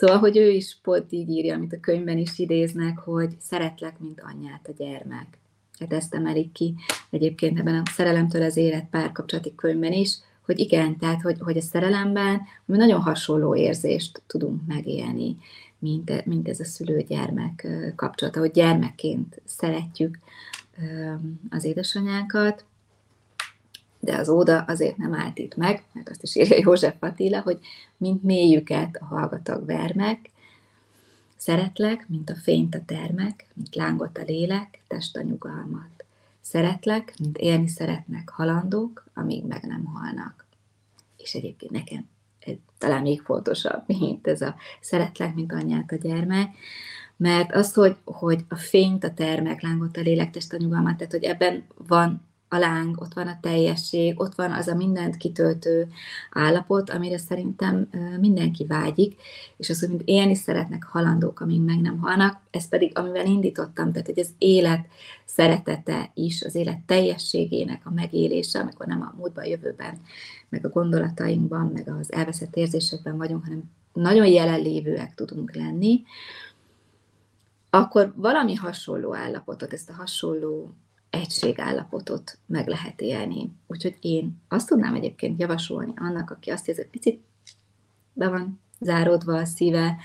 Szóval, 0.01 0.19
hogy 0.19 0.37
ő 0.37 0.51
is 0.51 0.79
pont 0.83 1.13
így 1.13 1.29
írja, 1.29 1.55
amit 1.55 1.73
a 1.73 1.81
könyvben 1.81 2.19
is 2.19 2.39
idéznek, 2.39 2.99
hogy 2.99 3.37
szeretlek, 3.41 3.99
mint 3.99 4.21
anyját 4.21 4.69
a 4.69 4.73
gyermek. 4.77 5.39
Hát 5.79 5.93
ezt 5.93 6.15
emelik 6.15 6.53
ki 6.53 6.75
egyébként 7.11 7.59
ebben 7.59 7.75
a 7.75 7.91
Szerelemtől 7.91 8.43
az 8.43 8.57
élet 8.57 8.87
párkapcsolati 8.91 9.55
könyvben 9.55 9.93
is, 9.93 10.17
hogy 10.41 10.59
igen, 10.59 10.99
tehát 10.99 11.23
hogy, 11.23 11.37
hogy 11.41 11.57
a 11.57 11.61
szerelemben 11.61 12.41
mi 12.65 12.77
nagyon 12.77 13.01
hasonló 13.01 13.55
érzést 13.55 14.23
tudunk 14.27 14.61
megélni, 14.67 15.37
mint, 15.79 16.25
mint 16.25 16.49
ez 16.49 16.61
a 16.61 16.65
szülő-gyermek 16.65 17.67
kapcsolata, 17.97 18.41
hogy 18.41 18.51
gyermekként 18.51 19.43
szeretjük 19.45 20.19
az 21.51 21.65
édesanyákat, 21.65 22.65
de 24.01 24.17
az 24.17 24.29
óda 24.29 24.61
azért 24.61 24.97
nem 24.97 25.15
állt 25.15 25.39
itt 25.39 25.57
meg, 25.57 25.85
mert 25.93 26.09
azt 26.09 26.23
is 26.23 26.37
írja 26.37 26.57
József 26.61 26.95
Attila, 26.99 27.41
hogy 27.41 27.59
mint 27.97 28.23
mélyüket 28.23 28.97
a 29.01 29.05
hallgatag 29.05 29.67
vermek, 29.67 30.31
szeretlek, 31.37 32.09
mint 32.09 32.31
a 32.31 32.35
fényt 32.35 32.75
a 32.75 32.83
termek, 32.87 33.47
mint 33.55 33.75
lángot 33.75 34.19
a 34.19 34.23
lélek, 34.23 34.81
test 34.89 35.17
a 35.17 35.23
nyugalmat. 35.23 36.05
Szeretlek, 36.41 37.15
mint 37.19 37.39
élni 37.39 37.69
szeretnek 37.69 38.29
halandók, 38.29 39.05
amíg 39.15 39.45
meg 39.45 39.63
nem 39.63 39.85
halnak. 39.85 40.47
És 41.17 41.35
egyébként 41.35 41.71
nekem 41.71 42.09
ez 42.39 42.55
talán 42.79 43.03
még 43.03 43.21
fontosabb, 43.21 43.83
mint 43.87 44.27
ez 44.27 44.41
a 44.41 44.55
szeretlek, 44.81 45.35
mint 45.35 45.53
anyát 45.53 45.93
a 45.93 45.97
gyermek, 45.97 46.57
mert 47.17 47.55
az, 47.55 47.75
hogy, 47.75 47.97
hogy 48.05 48.45
a 48.49 48.57
fényt, 48.57 49.05
a 49.05 49.15
termek, 49.15 49.63
lángot 49.63 49.97
a 49.97 50.01
lélek, 50.01 50.31
test 50.31 50.53
a 50.53 50.57
nyugalmat, 50.57 50.97
tehát 50.97 51.13
hogy 51.13 51.25
ebben 51.25 51.65
van 51.77 52.29
a 52.53 52.59
láng, 52.59 53.01
ott 53.01 53.15
van 53.15 53.27
a 53.27 53.39
teljesség, 53.41 54.21
ott 54.21 54.35
van 54.35 54.53
az 54.53 54.69
a 54.69 54.75
mindent 54.75 55.17
kitöltő 55.17 55.89
állapot, 56.31 56.91
amire 56.91 57.19
szerintem 57.19 57.89
mindenki 58.21 58.67
vágyik, 58.67 59.21
és 59.57 59.71
az, 59.71 59.81
hogy 59.81 59.89
mint 59.89 60.03
élni 60.05 60.35
szeretnek 60.35 60.85
halandók, 60.85 61.41
amíg 61.41 61.61
meg 61.61 61.81
nem 61.81 61.99
halnak, 61.99 62.41
ez 62.51 62.69
pedig, 62.69 62.99
amivel 62.99 63.27
indítottam, 63.27 63.93
tehát 63.93 64.07
hogy 64.07 64.19
az 64.19 64.31
élet 64.39 64.87
szeretete 65.25 66.11
is, 66.15 66.43
az 66.43 66.55
élet 66.55 66.81
teljességének 66.87 67.87
a 67.87 67.91
megélése, 67.91 68.59
amikor 68.59 68.87
nem 68.87 69.03
a 69.03 69.15
múltban, 69.17 69.45
a 69.45 69.49
jövőben, 69.49 70.01
meg 70.49 70.65
a 70.65 70.69
gondolatainkban, 70.69 71.67
meg 71.67 71.89
az 71.89 72.13
elveszett 72.13 72.57
érzésekben 72.57 73.17
vagyunk, 73.17 73.45
hanem 73.45 73.63
nagyon 73.93 74.27
jelenlévőek 74.27 75.15
tudunk 75.15 75.55
lenni, 75.55 76.03
akkor 77.71 78.13
valami 78.17 78.55
hasonló 78.55 79.15
állapotot, 79.15 79.73
ezt 79.73 79.91
a 79.91 79.95
hasonló 79.95 80.75
egységállapotot 81.11 82.39
meg 82.47 82.69
lehet 82.69 83.01
élni. 83.01 83.53
Úgyhogy 83.67 83.97
én 84.01 84.41
azt 84.49 84.69
tudnám 84.69 84.95
egyébként 84.95 85.41
javasolni 85.41 85.93
annak, 85.97 86.31
aki 86.31 86.51
azt 86.51 86.69
érzi, 86.69 86.81
hogy 86.81 86.91
picit 86.91 87.25
be 88.13 88.29
van 88.29 88.61
záródva 88.81 89.39
a 89.39 89.45
szíve, 89.45 89.97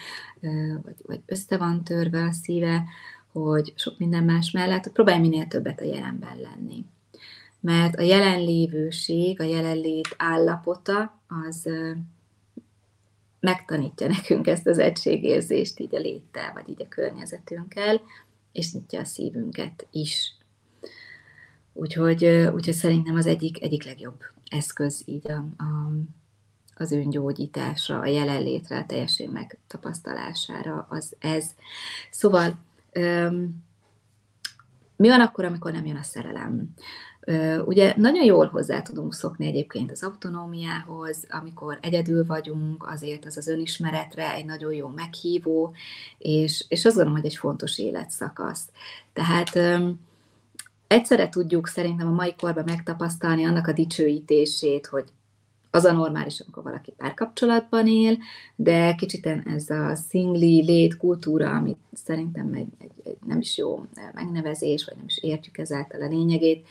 vagy, 0.83 0.95
vagy 1.05 1.21
össze 1.25 1.57
van 1.57 1.83
törve 1.83 2.23
a 2.23 2.31
szíve, 2.31 2.83
hogy 3.31 3.73
sok 3.75 3.97
minden 3.97 4.23
más 4.23 4.51
mellett, 4.51 4.83
hogy 4.83 4.91
próbálj 4.91 5.19
minél 5.19 5.47
többet 5.47 5.81
a 5.81 5.85
jelenben 5.85 6.37
lenni. 6.39 6.85
Mert 7.59 7.95
a 7.95 8.01
jelenlévőség, 8.01 9.39
a 9.39 9.43
jelenlét 9.43 10.15
állapota, 10.17 11.21
az 11.27 11.69
megtanítja 13.39 14.07
nekünk 14.07 14.47
ezt 14.47 14.67
az 14.67 14.77
egységérzést 14.77 15.79
így 15.79 15.95
a 15.95 15.99
léttel, 15.99 16.53
vagy 16.53 16.69
így 16.69 16.81
a 16.81 16.87
környezetünkkel, 16.87 18.01
és 18.51 18.73
nyitja 18.73 18.99
a 18.99 19.05
szívünket 19.05 19.87
is 19.91 20.34
Úgyhogy, 21.77 22.25
úgyhogy 22.25 22.73
szerintem 22.73 23.15
az 23.15 23.25
egyik, 23.25 23.61
egyik 23.61 23.83
legjobb 23.83 24.21
eszköz 24.49 25.01
így 25.05 25.31
a, 25.31 25.45
a, 25.63 25.91
az 26.75 26.91
öngyógyításra, 26.91 27.99
a 27.99 28.05
jelenlétre, 28.05 28.77
a 28.77 28.85
teljesség 28.85 29.31
megtapasztalására 29.31 30.85
az 30.89 31.15
ez. 31.19 31.45
Szóval 32.11 32.57
um, 32.99 33.63
mi 34.95 35.07
van 35.09 35.21
akkor, 35.21 35.45
amikor 35.45 35.71
nem 35.71 35.85
jön 35.85 35.95
a 35.95 36.03
szerelem? 36.03 36.73
Ugye 37.65 37.93
nagyon 37.97 38.23
jól 38.23 38.47
hozzá 38.47 38.81
tudunk 38.81 39.13
szokni 39.13 39.45
egyébként 39.45 39.91
az 39.91 40.03
autonómiához, 40.03 41.25
amikor 41.29 41.77
egyedül 41.81 42.25
vagyunk, 42.25 42.87
azért 42.87 43.25
az 43.25 43.37
az 43.37 43.47
önismeretre 43.47 44.33
egy 44.33 44.45
nagyon 44.45 44.73
jó 44.73 44.87
meghívó, 44.87 45.73
és, 46.17 46.65
és 46.67 46.85
azt 46.85 46.95
gondolom, 46.95 47.19
hogy 47.19 47.29
egy 47.29 47.37
fontos 47.37 47.79
életszakasz. 47.79 48.69
Tehát 49.13 49.55
egyszerre 50.87 51.29
tudjuk 51.29 51.67
szerintem 51.67 52.07
a 52.07 52.11
mai 52.11 52.35
korban 52.35 52.63
megtapasztalni 52.65 53.45
annak 53.45 53.67
a 53.67 53.73
dicsőítését, 53.73 54.85
hogy 54.85 55.05
az 55.71 55.85
a 55.85 55.91
normális, 55.91 56.39
amikor 56.39 56.63
valaki 56.63 56.93
párkapcsolatban 56.97 57.87
él, 57.87 58.17
de 58.55 58.95
kicsit 58.95 59.25
ez 59.45 59.69
a 59.69 59.95
szingli 59.95 60.63
létkultúra, 60.63 61.49
amit 61.49 61.79
szerintem 61.93 62.53
egy, 62.53 62.67
egy, 62.79 62.91
egy 63.03 63.17
nem 63.27 63.39
is 63.39 63.57
jó 63.57 63.85
megnevezés, 64.13 64.85
vagy 64.85 64.95
nem 64.95 65.05
is 65.07 65.17
értjük 65.21 65.57
ezáltal 65.57 66.01
a 66.01 66.07
lényegét, 66.07 66.67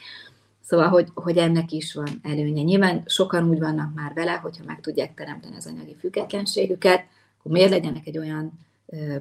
Szóval, 0.67 0.89
hogy, 0.89 1.09
hogy 1.15 1.37
ennek 1.37 1.73
is 1.73 1.95
van 1.95 2.21
előnye. 2.23 2.63
Nyilván 2.63 3.03
sokan 3.07 3.49
úgy 3.49 3.59
vannak 3.59 3.95
már 3.95 4.13
vele, 4.15 4.33
hogyha 4.33 4.65
meg 4.65 4.81
tudják 4.81 5.15
teremteni 5.15 5.57
az 5.57 5.67
anyagi 5.67 5.97
függetlenségüket, 5.99 7.05
akkor 7.39 7.53
miért 7.53 7.71
legyenek 7.71 8.07
egy 8.07 8.19
olyan 8.19 8.53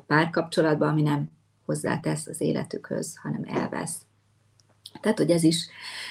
párkapcsolatban, 0.07 0.89
ami 0.89 1.01
nem 1.01 1.29
hozzátesz 1.65 2.27
az 2.27 2.41
életükhöz, 2.41 3.17
hanem 3.21 3.43
elvesz. 3.47 3.95
Tehát, 5.03 5.17
hogy 5.17 5.31
ez 5.31 5.43
is, 5.43 5.67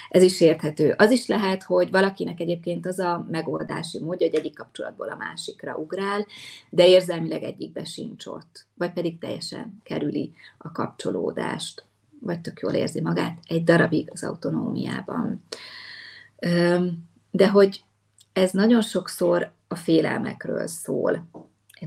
ez 0.09 0.23
is 0.23 0.41
érthető. 0.41 0.95
Az 0.97 1.11
is 1.11 1.27
lehet, 1.27 1.63
hogy 1.63 1.91
valakinek 1.91 2.41
egyébként 2.41 2.87
az 2.87 2.99
a 2.99 3.27
megoldási 3.31 3.99
módja, 3.99 4.27
hogy 4.27 4.39
egyik 4.39 4.55
kapcsolatból 4.55 5.09
a 5.09 5.17
másikra 5.17 5.77
ugrál, 5.77 6.27
de 6.71 6.89
érzelmileg 6.89 7.43
egyikbe 7.43 7.85
sincs 7.85 8.27
ott, 8.27 8.67
vagy 8.75 8.93
pedig 8.93 9.19
teljesen 9.19 9.81
kerüli 9.83 10.33
a 10.59 10.73
kapcsolódást, 10.73 11.85
vagy 12.21 12.41
tök 12.41 12.61
jól 12.61 12.73
érzi 12.73 13.01
magát 13.01 13.39
egy 13.47 13.65
darabig 13.65 14.09
az 14.13 14.25
autonómiában. 14.25 15.45
De 17.31 17.49
hogy 17.49 17.85
ez 18.33 18.51
nagyon 18.51 18.83
sokszor 18.83 19.53
a 19.69 19.75
félelmekről 19.75 20.67
szól, 20.67 21.29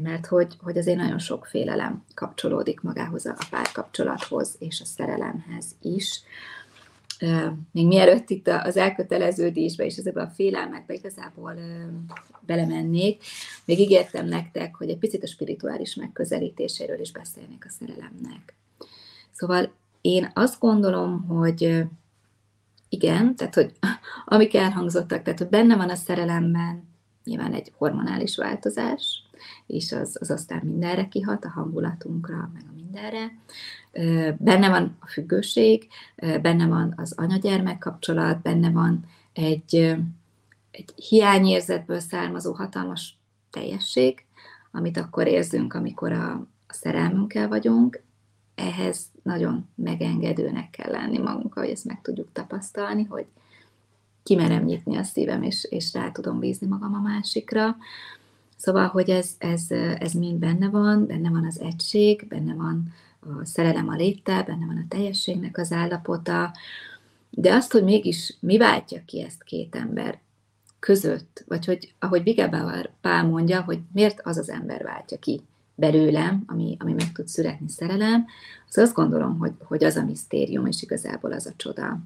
mert 0.02 0.26
hogy, 0.26 0.58
hogy 0.62 0.78
azért 0.78 0.98
nagyon 0.98 1.20
sok 1.20 1.46
félelem 1.46 2.04
kapcsolódik 2.14 2.82
magához 2.82 3.26
a 3.26 3.36
párkapcsolathoz 3.50 4.56
és 4.60 4.82
a 4.82 4.86
szerelemhez 4.86 5.66
is 5.82 6.22
még 7.72 7.88
mielőtt 7.88 8.30
itt 8.30 8.48
az 8.48 8.78
elköteleződésbe 8.78 9.86
és 9.86 9.98
ezekbe 9.98 10.22
a 10.22 10.28
félelmekbe 10.28 10.94
igazából 10.94 11.54
belemennék, 12.40 13.24
még 13.66 13.80
ígértem 13.80 14.26
nektek, 14.26 14.76
hogy 14.76 14.90
egy 14.90 14.98
picit 14.98 15.24
a 15.24 15.28
spirituális 15.28 15.96
megközelítéséről 15.96 17.00
is 17.00 17.12
beszélnék 17.12 17.66
a 17.66 17.70
szerelemnek. 17.80 18.56
Szóval 19.32 19.74
én 20.02 20.32
azt 20.34 20.60
gondolom, 20.60 21.26
hogy 21.28 21.84
igen, 22.90 23.36
tehát 23.36 23.56
hogy 23.56 23.72
amik 24.26 24.56
elhangzottak, 24.56 25.22
tehát 25.22 25.40
hogy 25.40 25.50
benne 25.50 25.76
van 25.76 25.90
a 25.90 25.96
szerelemben 25.96 26.94
nyilván 27.24 27.54
egy 27.54 27.72
hormonális 27.78 28.38
változás, 28.38 29.24
és 29.66 29.92
az, 29.92 30.18
az 30.20 30.32
aztán 30.32 30.62
mindenre 30.64 31.08
kihat, 31.08 31.46
a 31.46 31.50
hangulatunkra, 31.50 32.50
meg 32.54 32.64
a 32.70 32.76
mindenre 32.76 33.32
benne 34.38 34.70
van 34.70 34.98
a 35.00 35.08
függőség, 35.08 35.88
benne 36.42 36.68
van 36.68 36.94
az 36.98 37.14
anyagyermek 37.18 37.78
kapcsolat, 37.78 38.42
benne 38.42 38.70
van 38.70 39.06
egy, 39.34 39.76
egy 40.72 40.94
hiányérzetből 40.96 42.00
származó 42.00 42.54
hatalmas 42.54 43.18
teljesség, 43.50 44.26
amit 44.72 44.98
akkor 44.98 45.28
érzünk, 45.28 45.74
amikor 45.74 46.12
a, 46.12 46.32
a 46.68 46.74
szerelmünkkel 46.74 47.48
vagyunk. 47.48 48.04
Ehhez 48.56 49.06
nagyon 49.24 49.70
megengedőnek 49.76 50.70
kell 50.70 50.92
lenni 50.92 51.18
magunkkal, 51.18 51.64
hogy 51.64 51.72
ezt 51.72 51.86
meg 51.86 52.02
tudjuk 52.02 52.28
tapasztalni, 52.34 53.04
hogy 53.04 53.26
kimerem 54.24 54.64
nyitni 54.64 54.98
a 54.98 55.04
szívem, 55.04 55.44
és, 55.44 55.68
és 55.70 55.94
rá 55.94 56.12
tudom 56.12 56.40
bízni 56.40 56.68
magam 56.68 56.94
a 56.94 57.00
másikra. 57.00 57.78
Szóval, 58.56 58.88
hogy 58.88 59.10
ez, 59.10 59.30
ez, 59.38 59.66
ez 60.00 60.14
mind 60.14 60.40
benne 60.40 60.70
van, 60.70 61.06
benne 61.06 61.30
van 61.30 61.46
az 61.46 61.60
egység, 61.60 62.28
benne 62.28 62.54
van 62.54 62.94
a 63.20 63.46
szerelem 63.46 63.88
a 63.88 63.96
léttel, 63.96 64.44
benne 64.44 64.66
van 64.66 64.78
a 64.78 64.88
teljességnek 64.88 65.58
az 65.58 65.72
állapota, 65.72 66.54
de 67.30 67.54
azt, 67.54 67.72
hogy 67.72 67.84
mégis 67.84 68.38
mi 68.40 68.58
váltja 68.58 69.02
ki 69.06 69.22
ezt 69.22 69.44
két 69.44 69.76
ember 69.76 70.20
között, 70.80 71.44
vagy 71.48 71.66
hogy 71.66 71.94
ahogy 72.00 72.24
Vigebauer 72.24 72.90
Pál 73.02 73.26
mondja, 73.26 73.62
hogy 73.62 73.80
miért 73.94 74.22
az 74.24 74.38
az 74.38 74.50
ember 74.50 74.84
váltja 74.84 75.20
ki 75.20 75.42
belőlem, 75.76 76.44
ami, 76.48 76.78
ami 76.80 76.94
meg 76.94 77.12
tud 77.12 77.28
születni 77.28 77.70
szerelem, 77.70 78.26
az 78.70 78.78
azt 78.78 78.94
gondolom, 78.94 79.38
hogy, 79.38 79.54
hogy 79.64 79.84
az 79.84 79.96
a 79.96 80.04
misztérium, 80.04 80.66
és 80.66 80.82
igazából 80.82 81.32
az 81.32 81.46
a 81.46 81.54
csoda. 81.58 82.00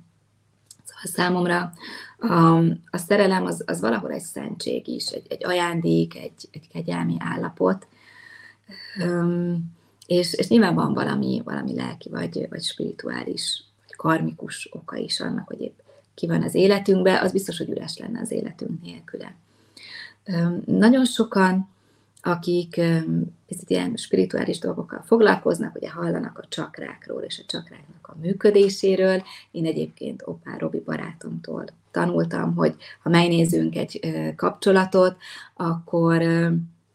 Számomra 1.03 1.71
a, 2.19 2.57
a 2.89 2.97
szerelem 2.97 3.45
az, 3.45 3.63
az 3.65 3.79
valahol 3.79 4.11
egy 4.11 4.21
szentség 4.21 4.87
is, 4.87 5.07
egy, 5.07 5.25
egy 5.29 5.45
ajándék, 5.45 6.15
egy, 6.15 6.47
egy 6.51 6.67
kegyelmi 6.67 7.15
állapot, 7.19 7.87
um, 9.03 9.77
és, 10.05 10.33
és 10.33 10.47
nyilván 10.47 10.75
van 10.75 10.93
valami, 10.93 11.41
valami 11.45 11.75
lelki, 11.75 12.09
vagy, 12.09 12.47
vagy 12.49 12.63
spirituális, 12.63 13.63
vagy 13.85 13.95
karmikus 13.95 14.69
oka 14.71 14.95
is 14.95 15.19
annak, 15.19 15.47
hogy 15.47 15.61
épp 15.61 15.79
ki 16.13 16.27
van 16.27 16.43
az 16.43 16.55
életünkben, 16.55 17.23
az 17.23 17.31
biztos, 17.31 17.57
hogy 17.57 17.69
üres 17.69 17.97
lenne 17.97 18.19
az 18.19 18.31
életünk 18.31 18.81
nélküle. 18.81 19.35
Um, 20.25 20.61
nagyon 20.65 21.05
sokan 21.05 21.69
akik 22.21 22.77
ez 23.47 23.57
ilyen 23.67 23.95
spirituális 23.95 24.59
dolgokkal 24.59 25.01
foglalkoznak, 25.01 25.75
ugye 25.75 25.89
hallanak 25.89 26.37
a 26.37 26.47
csakrákról 26.49 27.21
és 27.21 27.39
a 27.39 27.47
csakráknak 27.47 28.07
a 28.07 28.15
működéséről. 28.21 29.23
Én 29.51 29.65
egyébként 29.65 30.21
Opár 30.25 30.59
Robi 30.59 30.79
barátomtól 30.79 31.65
tanultam, 31.91 32.55
hogy 32.55 32.75
ha 33.01 33.09
megnézünk 33.09 33.75
egy 33.75 33.99
kapcsolatot, 34.35 35.17
akkor, 35.53 36.21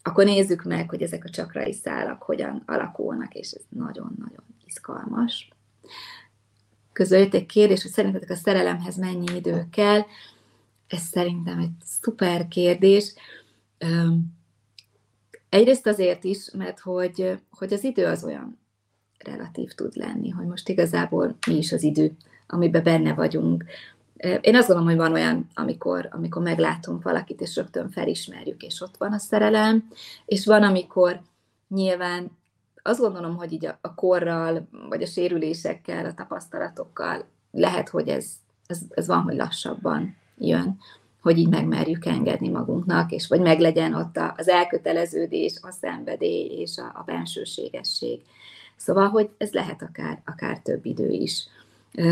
akkor 0.03 0.25
nézzük 0.25 0.63
meg, 0.63 0.89
hogy 0.89 1.03
ezek 1.03 1.25
a 1.25 1.31
csakrai 1.31 1.73
szálak 1.73 2.23
hogyan 2.23 2.63
alakulnak, 2.67 3.35
és 3.35 3.51
ez 3.51 3.63
nagyon-nagyon 3.69 4.45
izgalmas. 4.67 5.49
Közöljött 6.93 7.35
egy 7.35 7.47
kérdés, 7.47 7.83
hogy 7.83 7.91
szerintetek 7.91 8.31
a 8.31 8.35
szerelemhez 8.35 8.97
mennyi 8.97 9.37
idő 9.37 9.67
kell. 9.71 10.01
Ez 10.87 11.03
szerintem 11.03 11.59
egy 11.59 11.73
szuper 11.85 12.49
kérdés 12.49 13.15
Egyrészt 15.55 15.87
azért 15.87 16.25
is, 16.25 16.51
mert 16.53 16.81
hogy, 16.81 17.39
hogy 17.51 17.73
az 17.73 17.85
idő 17.85 18.07
az 18.07 18.25
olyan 18.25 18.59
relatív 19.19 19.73
tud 19.73 19.97
lenni, 19.97 20.31
hogy 20.31 20.47
most 20.47 20.69
igazából 20.69 21.37
mi 21.47 21.57
is 21.57 21.73
az 21.73 21.83
idő, 21.83 22.13
amiben 22.47 22.83
benne 22.83 23.15
vagyunk. 23.15 23.65
Én 24.41 24.57
azt 24.57 24.67
gondolom, 24.67 24.85
hogy 24.85 24.97
van 24.97 25.13
olyan, 25.13 25.47
amikor, 25.55 26.09
amikor 26.11 26.43
meglátunk 26.43 27.03
valakit, 27.03 27.41
és 27.41 27.57
rögtön 27.57 27.91
felismerjük, 27.91 28.63
és 28.63 28.81
ott 28.81 28.97
van 28.97 29.13
a 29.13 29.19
szerelem, 29.19 29.89
és 30.25 30.47
van, 30.47 30.63
amikor 30.63 31.21
nyilván 31.69 32.31
azt 32.83 33.01
gondolom, 33.01 33.37
hogy 33.37 33.53
így 33.53 33.67
a, 33.67 33.79
a 33.81 33.95
korral, 33.95 34.69
vagy 34.89 35.03
a 35.03 35.07
sérülésekkel, 35.07 36.05
a 36.05 36.15
tapasztalatokkal 36.15 37.25
lehet, 37.51 37.89
hogy 37.89 38.09
ez, 38.09 38.27
ez, 38.67 38.81
ez 38.91 39.07
van, 39.07 39.23
hogy 39.23 39.37
lassabban 39.37 40.17
jön 40.39 40.79
hogy 41.25 41.39
így 41.39 41.49
megmerjük 41.49 42.07
engedni 42.07 42.49
magunknak, 42.49 43.13
és 43.13 43.29
vagy 43.29 43.41
meglegyen 43.41 43.95
ott 43.95 44.19
az 44.37 44.49
elköteleződés, 44.49 45.59
a 45.61 45.71
szenvedély 45.71 46.61
és 46.61 46.77
a, 46.77 46.85
a 46.85 47.03
bensőségesség. 47.07 48.21
Szóval, 48.77 49.09
hogy 49.09 49.29
ez 49.39 49.53
lehet 49.53 49.83
akár, 49.83 50.23
akár 50.25 50.59
több 50.59 50.87
idő 50.87 51.11
is. 51.11 51.47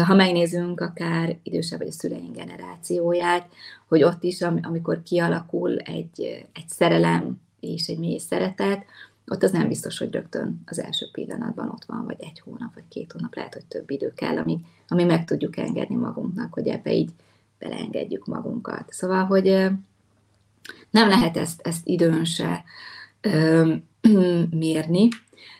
Ha 0.06 0.14
megnézünk 0.14 0.80
akár 0.80 1.36
idősebb 1.42 1.78
vagy 1.78 1.88
a 1.88 1.92
szüleink 1.92 2.36
generációját, 2.36 3.48
hogy 3.88 4.02
ott 4.02 4.22
is, 4.22 4.42
amikor 4.42 5.02
kialakul 5.02 5.78
egy, 5.78 6.46
egy 6.52 6.68
szerelem 6.68 7.40
és 7.60 7.86
egy 7.86 7.98
mély 7.98 8.18
szeretet, 8.18 8.84
ott 9.26 9.42
az 9.42 9.50
nem 9.50 9.68
biztos, 9.68 9.98
hogy 9.98 10.12
rögtön 10.12 10.62
az 10.66 10.80
első 10.80 11.06
pillanatban 11.12 11.68
ott 11.68 11.84
van, 11.84 12.04
vagy 12.04 12.16
egy 12.18 12.40
hónap, 12.44 12.74
vagy 12.74 12.88
két 12.88 13.12
hónap, 13.12 13.34
lehet, 13.34 13.54
hogy 13.54 13.64
több 13.64 13.90
idő 13.90 14.12
kell, 14.14 14.38
ami, 14.38 14.60
ami 14.88 15.04
meg 15.04 15.24
tudjuk 15.24 15.56
engedni 15.56 15.96
magunknak, 15.96 16.52
hogy 16.52 16.68
ebbe 16.68 16.92
így 16.92 17.10
beleengedjük 17.62 18.26
magunkat. 18.26 18.92
Szóval, 18.92 19.24
hogy 19.24 19.44
nem 20.90 21.08
lehet 21.08 21.36
ezt, 21.36 21.60
ezt 21.60 21.86
időn 21.86 22.24
se 22.24 22.64
mérni, 24.50 25.08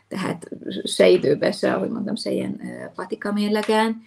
tehát 0.08 0.50
se 0.84 1.08
időbe, 1.08 1.52
se, 1.52 1.74
ahogy 1.74 1.90
mondtam, 1.90 2.16
se 2.16 2.30
ilyen 2.30 2.60
patika 2.94 3.32
mérlegen, 3.32 4.02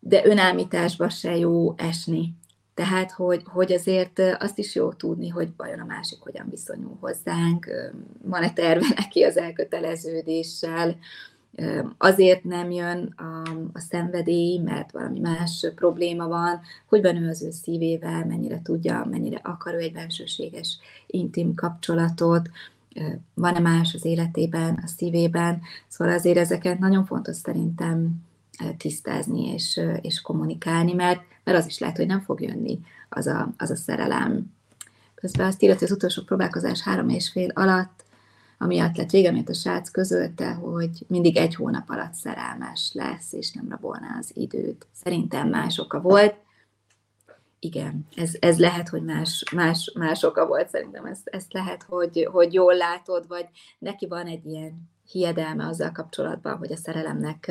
de 0.00 0.26
önállításba 0.26 1.08
se 1.08 1.36
jó 1.36 1.74
esni. 1.76 2.34
Tehát, 2.74 3.10
hogy, 3.10 3.42
hogy 3.44 3.72
azért 3.72 4.18
azt 4.38 4.58
is 4.58 4.74
jó 4.74 4.92
tudni, 4.92 5.28
hogy 5.28 5.48
vajon 5.56 5.80
a 5.80 5.84
másik 5.84 6.18
hogyan 6.20 6.46
viszonyul 6.50 6.96
hozzánk, 7.00 7.68
van-e 8.22 8.52
terve 8.52 8.86
neki 8.96 9.22
az 9.22 9.36
elköteleződéssel, 9.36 10.96
azért 11.98 12.44
nem 12.44 12.70
jön 12.70 13.14
a, 13.16 13.50
a 13.72 13.80
szenvedély, 13.80 14.58
mert 14.58 14.90
valami 14.90 15.20
más 15.20 15.66
probléma 15.74 16.28
van, 16.28 16.60
hogy 16.86 17.02
van 17.02 17.16
ő 17.16 17.28
az 17.28 17.42
ő 17.42 17.50
szívével, 17.50 18.26
mennyire 18.26 18.62
tudja, 18.62 19.06
mennyire 19.10 19.40
akar 19.42 19.74
ő 19.74 19.78
egy 19.78 19.92
bensőséges, 19.92 20.78
intim 21.06 21.54
kapcsolatot, 21.54 22.50
van-e 23.34 23.58
más 23.58 23.94
az 23.94 24.04
életében, 24.04 24.80
a 24.84 24.86
szívében. 24.86 25.60
Szóval 25.88 26.14
azért 26.14 26.36
ezeket 26.36 26.78
nagyon 26.78 27.04
fontos 27.06 27.36
szerintem 27.36 28.24
tisztázni 28.78 29.52
és, 29.52 29.80
és 30.00 30.20
kommunikálni, 30.20 30.92
mert, 30.92 31.20
mert 31.44 31.58
az 31.58 31.66
is 31.66 31.78
lehet, 31.78 31.96
hogy 31.96 32.06
nem 32.06 32.20
fog 32.20 32.40
jönni 32.40 32.80
az 33.08 33.26
a, 33.26 33.52
az 33.56 33.70
a 33.70 33.76
szerelem. 33.76 34.54
Közben 35.14 35.46
azt 35.46 35.62
írja, 35.62 35.74
hogy 35.74 35.84
az 35.84 35.92
utolsó 35.92 36.22
próbálkozás 36.22 36.80
három 36.80 37.08
és 37.08 37.30
fél 37.30 37.50
alatt 37.54 38.04
amiatt 38.58 38.96
lett 38.96 39.10
vége, 39.10 39.32
mert 39.32 39.48
a 39.48 39.54
srác 39.54 39.90
közölte, 39.90 40.52
hogy 40.52 40.90
mindig 41.06 41.36
egy 41.36 41.54
hónap 41.54 41.90
alatt 41.90 42.14
szerelmes 42.14 42.90
lesz, 42.92 43.32
és 43.32 43.52
nem 43.52 43.68
rabolná 43.68 44.16
az 44.18 44.30
időt. 44.34 44.86
Szerintem 45.04 45.48
más 45.48 45.78
oka 45.78 46.00
volt. 46.00 46.34
Igen, 47.58 48.06
ez, 48.14 48.36
ez 48.40 48.58
lehet, 48.58 48.88
hogy 48.88 49.02
más, 49.02 49.44
más, 49.54 49.92
más 49.98 50.22
oka 50.22 50.46
volt, 50.46 50.68
szerintem 50.68 51.04
ezt, 51.04 51.28
ezt 51.28 51.52
lehet, 51.52 51.82
hogy, 51.82 52.28
hogy 52.32 52.52
jól 52.52 52.76
látod, 52.76 53.26
vagy 53.28 53.46
neki 53.78 54.06
van 54.06 54.26
egy 54.26 54.46
ilyen 54.46 54.90
hiedelme 55.10 55.66
azzal 55.66 55.92
kapcsolatban, 55.92 56.56
hogy 56.56 56.72
a 56.72 56.76
szerelemnek 56.76 57.50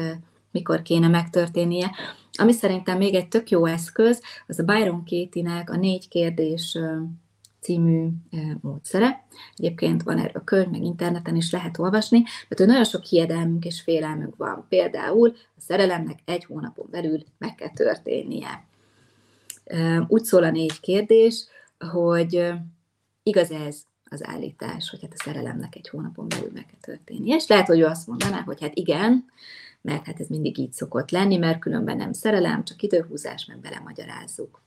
mikor 0.52 0.82
kéne 0.82 1.08
megtörténnie. 1.08 1.92
Ami 2.32 2.52
szerintem 2.52 2.98
még 2.98 3.16
egy 3.16 3.28
tök 3.28 3.50
jó 3.50 3.66
eszköz, 3.66 4.22
az 4.48 4.60
a 4.60 4.64
Byron 4.64 5.04
Katie-nek 5.06 5.70
a 5.70 5.76
négy 5.76 6.08
kérdés 6.08 6.78
című 7.66 8.08
módszere. 8.62 9.26
Egyébként 9.56 10.04
van 10.04 10.18
erről 10.18 10.44
könyv, 10.44 10.70
meg 10.70 10.84
interneten 10.84 11.36
is 11.36 11.52
lehet 11.52 11.78
olvasni, 11.78 12.18
mert 12.20 12.58
hogy 12.58 12.68
nagyon 12.68 12.84
sok 12.84 13.04
hiedelmünk 13.04 13.66
és 13.66 13.82
félelmünk 13.82 14.36
van. 14.36 14.66
Például 14.70 15.34
a 15.56 15.62
szerelemnek 15.62 16.20
egy 16.26 16.46
hónapon 16.46 16.88
belül 16.90 17.24
meg 17.38 17.56
kell 17.56 17.70
történnie. 17.70 18.66
Úgy 20.08 20.24
szól 20.24 20.44
a 20.44 20.52
négy 20.52 20.80
kérdés, 20.80 21.46
hogy 21.92 22.54
igaz 23.24 23.52
ez 23.52 23.82
az 24.10 24.28
állítás, 24.28 24.90
hogy 24.90 25.02
hát 25.02 25.14
a 25.14 25.24
szerelemnek 25.24 25.76
egy 25.76 25.90
hónapon 25.90 26.28
belül 26.28 26.52
meg 26.54 26.66
kell 26.66 26.96
történnie. 26.96 27.36
És 27.36 27.48
lehet, 27.48 27.68
hogy 27.68 27.80
ő 27.80 27.86
azt 27.86 28.08
mondaná, 28.08 28.42
hogy 28.42 28.62
hát 28.62 28.76
igen, 28.76 29.26
mert 29.82 30.06
hát 30.06 30.20
ez 30.20 30.28
mindig 30.28 30.58
így 30.58 30.74
szokott 30.74 31.12
lenni, 31.12 31.38
mert 31.38 31.60
különben 31.60 31.98
nem 31.98 32.14
szerelem, 32.14 32.64
csak 32.64 32.82
időhúzás, 32.82 33.46
meg 33.46 33.60
belemagyarázzuk. 33.60 34.62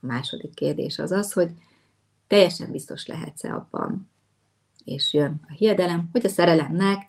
A 0.00 0.06
második 0.06 0.54
kérdés 0.54 0.98
az 0.98 1.10
az, 1.10 1.32
hogy 1.32 1.50
teljesen 2.32 2.70
biztos 2.70 3.06
lehetsz-e 3.06 3.54
abban, 3.54 4.10
és 4.84 5.12
jön 5.12 5.40
a 5.48 5.52
hiedelem, 5.52 6.08
hogy 6.12 6.24
a 6.24 6.28
szerelemnek 6.28 7.08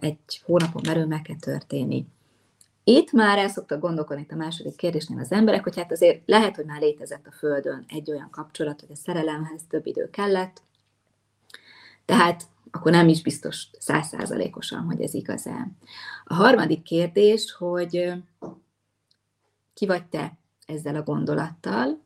egy 0.00 0.42
hónapon 0.44 0.82
belül 0.82 1.06
meg 1.06 1.22
kell 1.22 1.36
történni. 1.36 2.06
Itt 2.84 3.12
már 3.12 3.38
el 3.38 3.48
szoktak 3.48 3.80
gondolkodni 3.80 4.22
itt 4.22 4.30
a 4.30 4.36
második 4.36 4.76
kérdésnél 4.76 5.18
az 5.18 5.32
emberek, 5.32 5.62
hogy 5.62 5.76
hát 5.76 5.92
azért 5.92 6.22
lehet, 6.26 6.56
hogy 6.56 6.64
már 6.64 6.80
létezett 6.80 7.26
a 7.26 7.32
Földön 7.32 7.84
egy 7.88 8.10
olyan 8.10 8.30
kapcsolat, 8.30 8.80
hogy 8.80 8.90
a 8.90 8.96
szerelemhez 8.96 9.60
több 9.68 9.86
idő 9.86 10.10
kellett, 10.10 10.62
tehát 12.04 12.42
akkor 12.70 12.92
nem 12.92 13.08
is 13.08 13.22
biztos 13.22 13.66
százszázalékosan, 13.78 14.84
hogy 14.84 15.00
ez 15.00 15.14
igaz-e. 15.14 15.68
A 16.24 16.34
harmadik 16.34 16.82
kérdés, 16.82 17.52
hogy 17.52 18.12
ki 19.74 19.86
vagy 19.86 20.04
te 20.04 20.38
ezzel 20.66 20.94
a 20.94 21.02
gondolattal, 21.02 22.02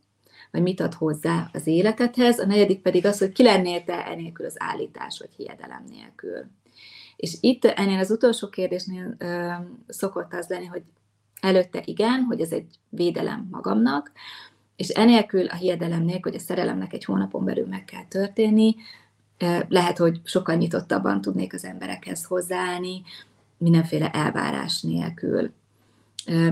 vagy 0.51 0.63
mit 0.63 0.81
ad 0.81 0.95
hozzá 0.95 1.51
az 1.53 1.67
életedhez, 1.67 2.39
a 2.39 2.47
negyedik 2.47 2.81
pedig 2.81 3.07
az, 3.07 3.19
hogy 3.19 3.33
ki 3.33 3.43
lennél 3.43 3.85
te 3.85 4.07
enélkül 4.07 4.47
az 4.47 4.57
állítás 4.59 5.19
vagy 5.19 5.31
hiedelem 5.37 5.85
nélkül. 5.91 6.45
És 7.17 7.37
itt 7.41 7.65
ennél 7.65 7.99
az 7.99 8.11
utolsó 8.11 8.49
kérdésnél 8.49 9.15
ö, 9.19 9.51
szokott 9.89 10.35
az 10.35 10.49
lenni, 10.49 10.67
hogy 10.67 10.83
előtte 11.41 11.83
igen, 11.85 12.23
hogy 12.23 12.41
ez 12.41 12.51
egy 12.51 12.67
védelem 12.89 13.49
magamnak, 13.51 14.13
és 14.77 14.89
enélkül 14.89 15.47
a 15.47 15.55
hiedelem 15.55 16.03
nélkül, 16.03 16.33
hogy 16.33 16.41
a 16.41 16.45
szerelemnek 16.45 16.93
egy 16.93 17.05
hónapon 17.05 17.45
belül 17.45 17.67
meg 17.67 17.85
kell 17.85 18.05
történni, 18.09 18.77
lehet, 19.69 19.99
hogy 19.99 20.21
sokkal 20.25 20.55
nyitottabban 20.55 21.21
tudnék 21.21 21.55
az 21.55 21.65
emberekhez 21.65 22.25
hozzáállni, 22.25 23.03
mindenféle 23.57 24.11
elvárás 24.11 24.83
nélkül. 24.83 25.53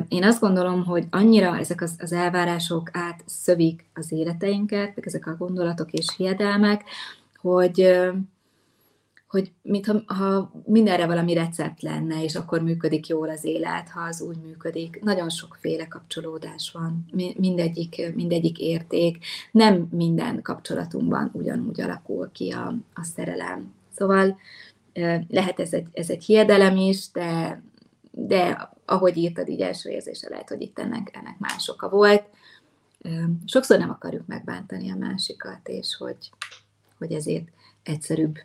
Én 0.09 0.25
azt 0.25 0.41
gondolom, 0.41 0.85
hogy 0.85 1.07
annyira 1.11 1.59
ezek 1.59 1.81
az, 1.81 1.95
az 1.99 2.13
elvárások 2.13 2.91
átszövik 2.93 3.85
az 3.95 4.13
életeinket, 4.13 4.95
meg 4.95 5.07
ezek 5.07 5.27
a 5.27 5.37
gondolatok 5.37 5.93
és 5.93 6.07
hiedelmek, 6.17 6.85
hogy, 7.41 7.99
hogy 9.29 9.53
mintha 9.63 10.03
ha 10.07 10.53
mindenre 10.67 11.07
valami 11.07 11.35
recept 11.35 11.83
lenne, 11.83 12.23
és 12.23 12.35
akkor 12.35 12.63
működik 12.63 13.07
jól 13.07 13.29
az 13.29 13.45
élet, 13.45 13.89
ha 13.89 14.01
az 14.01 14.21
úgy 14.21 14.37
működik. 14.45 15.01
Nagyon 15.03 15.29
sokféle 15.29 15.89
kapcsolódás 15.89 16.71
van, 16.73 17.05
mindegyik, 17.37 18.15
mindegyik 18.15 18.59
érték. 18.59 19.25
Nem 19.51 19.89
minden 19.91 20.43
kapcsolatunkban 20.43 21.31
ugyanúgy 21.33 21.81
alakul 21.81 22.31
ki 22.33 22.51
a, 22.51 22.75
a 22.95 23.03
szerelem. 23.03 23.75
Szóval 23.97 24.39
lehet 25.29 25.61
ez 25.61 25.73
egy, 25.73 25.87
ez 25.93 26.11
egy 26.11 26.25
hiedelem 26.25 26.77
is, 26.77 27.11
de, 27.11 27.63
de 28.11 28.75
ahogy 28.87 29.17
írtad, 29.17 29.49
így 29.49 29.61
első 29.61 29.91
érzése 29.91 30.29
lehet, 30.29 30.49
hogy 30.49 30.61
itt 30.61 30.79
ennek, 30.79 31.17
ennek 31.17 31.39
más 31.39 31.69
oka 31.69 31.89
volt. 31.89 32.25
Sokszor 33.45 33.79
nem 33.79 33.91
akarjuk 33.91 34.27
megbántani 34.27 34.91
a 34.91 34.97
másikat, 34.97 35.69
és 35.69 35.97
hogy, 35.97 36.31
hogy 36.99 37.13
ezért 37.13 37.49
egyszerűbb 37.83 38.39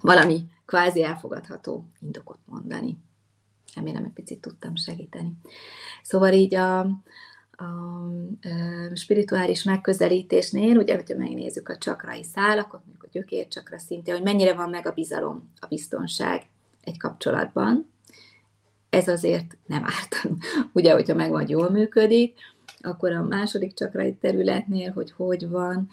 valami 0.00 0.44
kvázi 0.64 1.02
elfogadható 1.02 1.84
indokot 2.00 2.38
mondani. 2.44 2.98
Remélem, 3.74 4.04
egy 4.04 4.12
picit 4.12 4.40
tudtam 4.40 4.76
segíteni. 4.76 5.32
Szóval 6.02 6.32
így 6.32 6.54
a, 6.54 6.78
a, 6.80 6.90
spirituális 8.94 9.62
megközelítésnél, 9.62 10.76
ugye, 10.76 10.94
hogyha 10.94 11.16
megnézzük 11.16 11.68
a 11.68 11.78
csakrai 11.78 12.24
szálakot, 12.24 12.80
mondjuk 12.84 13.04
a 13.04 13.08
gyökércsakra 13.12 13.78
szintén, 13.78 14.14
hogy 14.14 14.22
mennyire 14.22 14.54
van 14.54 14.70
meg 14.70 14.86
a 14.86 14.92
bizalom, 14.92 15.50
a 15.60 15.66
biztonság 15.66 16.46
egy 16.84 16.98
kapcsolatban, 16.98 17.90
ez 18.96 19.08
azért 19.08 19.56
nem 19.66 19.84
árt. 19.84 20.28
Ugye, 20.72 20.92
hogyha 20.92 21.14
meg 21.14 21.30
vagy 21.30 21.50
jól 21.50 21.70
működik, 21.70 22.34
akkor 22.80 23.12
a 23.12 23.22
második 23.22 23.74
csakrai 23.74 24.14
területnél, 24.14 24.92
hogy 24.92 25.12
hogy 25.16 25.48
van, 25.48 25.88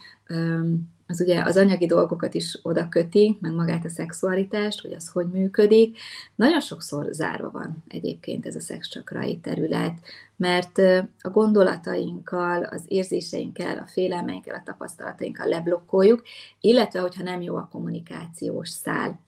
az 1.08 1.22
ugye 1.22 1.42
az 1.44 1.58
anyagi 1.58 1.86
dolgokat 1.86 2.34
is 2.34 2.60
oda 2.62 2.90
köti, 2.90 3.38
meg 3.42 3.54
magát 3.54 3.86
a 3.86 3.90
szexualitást, 3.90 4.82
hogy 4.82 4.94
az 4.94 5.10
hogy 5.10 5.28
működik. 5.28 5.98
Nagyon 6.36 6.60
sokszor 6.60 7.08
zárva 7.12 7.52
van 7.52 7.84
egyébként 7.88 8.46
ez 8.46 8.56
a 8.56 8.60
szexcsakrai 8.60 9.40
terület, 9.40 9.94
mert 10.36 10.78
a 11.22 11.30
gondolatainkkal, 11.30 12.64
az 12.64 12.84
érzéseinkkel, 12.88 13.78
a 13.78 13.88
félelmeinkkel, 13.88 14.56
a 14.56 14.64
tapasztalatainkkal 14.66 15.48
leblokkoljuk, 15.48 16.24
illetve 16.60 17.00
hogyha 17.00 17.24
nem 17.24 17.42
jó 17.42 17.56
a 17.56 17.70
kommunikációs 17.72 18.70
szál, 18.70 19.20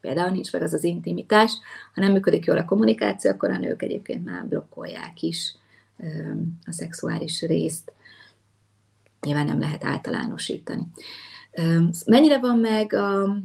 például 0.00 0.30
nincs 0.30 0.52
meg 0.52 0.62
az 0.62 0.72
az 0.72 0.84
intimitás, 0.84 1.52
ha 1.94 2.00
nem 2.00 2.12
működik 2.12 2.44
jól 2.44 2.58
a 2.58 2.64
kommunikáció, 2.64 3.30
akkor 3.30 3.50
a 3.50 3.58
nők 3.58 3.82
egyébként 3.82 4.24
már 4.24 4.46
blokkolják 4.46 5.22
is 5.22 5.54
a 6.66 6.72
szexuális 6.72 7.42
részt. 7.42 7.92
Nyilván 9.20 9.46
nem 9.46 9.60
lehet 9.60 9.84
általánosítani. 9.84 10.86
Mennyire 12.06 12.38
van 12.38 12.58
meg 12.58 12.92
a, 12.92 13.22
a 13.22 13.36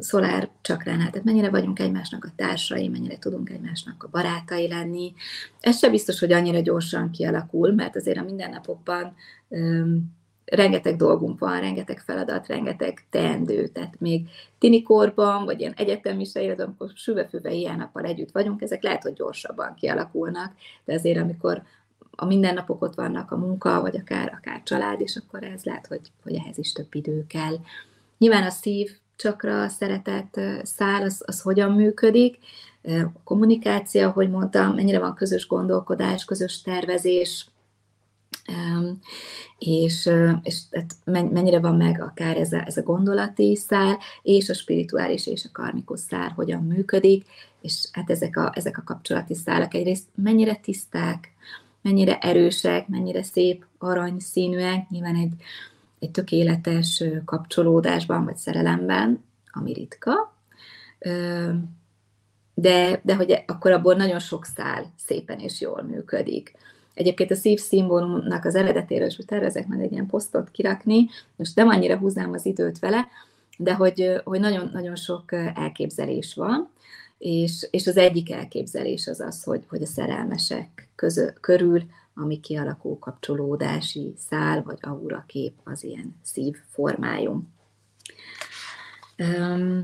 szolár 0.00 0.50
csakránál, 0.60 1.10
tehát 1.10 1.26
mennyire 1.26 1.50
vagyunk 1.50 1.78
egymásnak 1.78 2.24
a 2.24 2.32
társai, 2.36 2.88
mennyire 2.88 3.18
tudunk 3.18 3.50
egymásnak 3.50 4.02
a 4.02 4.08
barátai 4.08 4.68
lenni. 4.68 5.14
Ez 5.60 5.78
sem 5.78 5.90
biztos, 5.90 6.18
hogy 6.18 6.32
annyira 6.32 6.60
gyorsan 6.60 7.10
kialakul, 7.10 7.72
mert 7.72 7.96
azért 7.96 8.18
a 8.18 8.22
mindennapokban 8.22 9.14
rengeteg 10.46 10.96
dolgunk 10.96 11.38
van, 11.38 11.60
rengeteg 11.60 12.00
feladat, 12.00 12.46
rengeteg 12.46 13.06
teendő, 13.10 13.66
tehát 13.66 14.00
még 14.00 14.28
tinikorban, 14.58 15.44
vagy 15.44 15.60
ilyen 15.60 15.74
egyetemista 15.76 16.40
életben, 16.40 16.66
amikor 16.66 16.90
süvefüve 16.94 17.52
ilyen 17.52 17.76
nappal 17.76 18.04
együtt 18.04 18.30
vagyunk, 18.32 18.62
ezek 18.62 18.82
lehet, 18.82 19.02
hogy 19.02 19.12
gyorsabban 19.12 19.74
kialakulnak, 19.74 20.52
de 20.84 20.94
azért 20.94 21.18
amikor 21.18 21.62
a 22.10 22.24
mindennapok 22.24 22.82
ott 22.82 22.94
vannak, 22.94 23.30
a 23.30 23.36
munka, 23.36 23.80
vagy 23.80 23.96
akár, 23.96 24.32
akár 24.38 24.62
család, 24.62 25.00
és 25.00 25.16
akkor 25.16 25.42
ez 25.42 25.64
lehet, 25.64 25.86
hogy, 25.86 26.00
hogy 26.22 26.34
ehhez 26.34 26.58
is 26.58 26.72
több 26.72 26.94
idő 26.94 27.24
kell. 27.26 27.54
Nyilván 28.18 28.42
a 28.42 28.50
szív 28.50 28.90
csakra 29.16 29.62
a 29.62 29.68
szeretet 29.68 30.40
szál, 30.62 31.02
az, 31.02 31.22
az 31.26 31.40
hogyan 31.40 31.72
működik, 31.72 32.38
a 32.82 33.22
kommunikáció, 33.24 34.10
hogy 34.10 34.30
mondtam, 34.30 34.74
mennyire 34.74 34.98
van 34.98 35.14
közös 35.14 35.46
gondolkodás, 35.46 36.24
közös 36.24 36.62
tervezés, 36.62 37.46
és, 39.58 40.10
és 40.42 40.62
mennyire 41.04 41.60
van 41.60 41.76
meg 41.76 42.02
akár 42.02 42.36
ez 42.36 42.52
a, 42.52 42.62
ez 42.66 42.76
a 42.76 42.82
gondolati 42.82 43.56
szár, 43.56 43.98
és 44.22 44.48
a 44.48 44.54
spirituális 44.54 45.26
és 45.26 45.44
a 45.44 45.52
karmikus 45.52 46.00
szár 46.00 46.30
hogyan 46.30 46.62
működik, 46.62 47.26
és 47.60 47.88
hát 47.92 48.10
ezek 48.10 48.36
a, 48.36 48.52
ezek 48.54 48.78
a 48.78 48.82
kapcsolati 48.84 49.34
szálak 49.34 49.74
egyrészt 49.74 50.06
mennyire 50.14 50.54
tiszták, 50.54 51.32
mennyire 51.82 52.18
erősek, 52.18 52.88
mennyire 52.88 53.22
szép 53.22 53.64
aranyszínűek, 53.78 54.88
nyilván 54.88 55.16
egy, 55.16 55.32
egy 55.98 56.10
tökéletes 56.10 57.04
kapcsolódásban 57.24 58.24
vagy 58.24 58.36
szerelemben, 58.36 59.24
ami 59.52 59.72
ritka, 59.72 60.34
de, 62.54 63.00
de 63.02 63.14
hogy 63.14 63.42
akkor 63.46 63.70
abból 63.70 63.94
nagyon 63.94 64.18
sok 64.18 64.44
szál 64.44 64.92
szépen 65.06 65.38
és 65.38 65.60
jól 65.60 65.82
működik. 65.82 66.52
Egyébként 66.96 67.30
a 67.30 67.34
szív 67.34 67.58
szimbólumnak 67.58 68.44
az 68.44 68.54
eredetéről 68.54 69.06
is 69.06 69.18
tervezek 69.26 69.66
majd 69.66 69.80
egy 69.80 69.92
ilyen 69.92 70.06
posztot 70.06 70.50
kirakni, 70.50 71.08
most 71.36 71.56
nem 71.56 71.68
annyira 71.68 71.96
húznám 71.96 72.32
az 72.32 72.46
időt 72.46 72.78
vele, 72.78 73.08
de 73.58 73.74
hogy, 73.74 74.20
hogy 74.24 74.40
nagyon, 74.40 74.70
nagyon 74.72 74.96
sok 74.96 75.32
elképzelés 75.54 76.34
van, 76.34 76.70
és, 77.18 77.68
és 77.70 77.86
az 77.86 77.96
egyik 77.96 78.32
elképzelés 78.32 79.06
az 79.06 79.20
az, 79.20 79.42
hogy, 79.42 79.64
hogy 79.68 79.82
a 79.82 79.86
szerelmesek 79.86 80.88
közö, 80.94 81.26
körül, 81.40 81.82
ami 82.14 82.40
kialakul 82.40 82.98
kapcsolódási 82.98 84.14
szál 84.28 84.62
vagy 84.62 84.78
aura 84.80 85.24
kép, 85.26 85.52
az 85.64 85.84
ilyen 85.84 86.16
szív 86.22 86.56
formájú. 86.70 87.42
Um, 89.18 89.82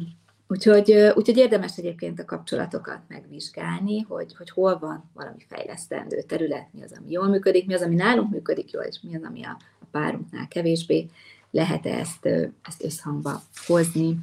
úgyhogy, 0.53 0.93
úgyhogy 0.93 1.37
érdemes 1.37 1.77
egyébként 1.77 2.21
a 2.21 2.25
kapcsolatokat 2.25 3.01
megvizsgálni, 3.09 4.01
hogy, 4.01 4.35
hogy 4.37 4.51
hol 4.51 4.79
van 4.79 5.11
valami 5.15 5.47
fejlesztendő 5.49 6.23
terület, 6.23 6.69
mi 6.73 6.83
az, 6.83 6.93
ami 6.99 7.11
jól 7.11 7.29
működik, 7.29 7.67
mi 7.67 7.75
az, 7.75 7.83
ami 7.83 7.95
nálunk 7.95 8.31
működik 8.31 8.71
jól, 8.71 8.83
és 8.83 9.01
mi 9.03 9.17
az, 9.17 9.23
ami 9.23 9.45
a, 9.45 9.57
a 9.81 9.85
párunknál 9.91 10.49
kevésbé 10.49 11.09
lehet 11.51 11.87
ezt, 11.87 12.27
ezt 12.63 12.85
összhangba 12.85 13.43
hozni. 13.67 14.19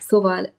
Szóval 0.00 0.54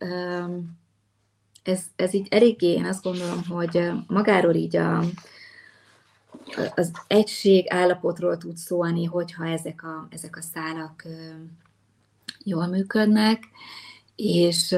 ez, 1.64 1.82
ez 1.96 2.14
így 2.14 2.28
eléggé, 2.30 2.68
én 2.68 2.86
azt 2.86 3.04
gondolom, 3.04 3.44
hogy 3.50 3.92
magáról 4.08 4.54
így 4.54 4.76
a, 4.76 5.04
az 6.76 6.92
egység 7.08 7.66
állapotról 7.70 8.38
tud 8.38 8.58
szólni, 8.58 9.06
hogyha 9.06 9.46
ezek 9.46 9.84
a, 9.84 10.08
ezek 10.10 10.38
a 10.38 10.42
szálak 10.42 11.04
jól 12.44 12.68
működnek, 12.68 13.44
és, 14.18 14.76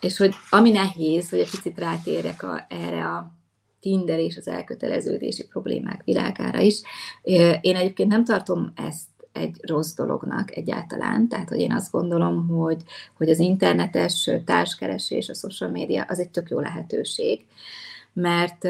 és 0.00 0.16
hogy 0.16 0.34
ami 0.50 0.70
nehéz, 0.70 1.30
hogy 1.30 1.38
egy 1.38 1.50
picit 1.50 1.78
rátérjek 1.78 2.42
a, 2.42 2.66
erre 2.68 3.04
a 3.04 3.32
Tinder 3.80 4.18
és 4.18 4.36
az 4.36 4.48
elköteleződési 4.48 5.46
problémák 5.46 6.04
világára 6.04 6.58
is. 6.58 6.80
Én 7.60 7.76
egyébként 7.76 8.08
nem 8.08 8.24
tartom 8.24 8.72
ezt 8.74 9.08
egy 9.32 9.56
rossz 9.62 9.94
dolognak 9.94 10.56
egyáltalán. 10.56 11.28
Tehát, 11.28 11.48
hogy 11.48 11.60
én 11.60 11.72
azt 11.72 11.90
gondolom, 11.90 12.48
hogy, 12.48 12.82
hogy 13.16 13.30
az 13.30 13.38
internetes 13.38 14.30
társkeresés, 14.44 15.28
a 15.28 15.34
social 15.34 15.70
media 15.70 16.02
az 16.08 16.18
egy 16.18 16.30
tök 16.30 16.48
jó 16.50 16.60
lehetőség, 16.60 17.44
mert 18.12 18.68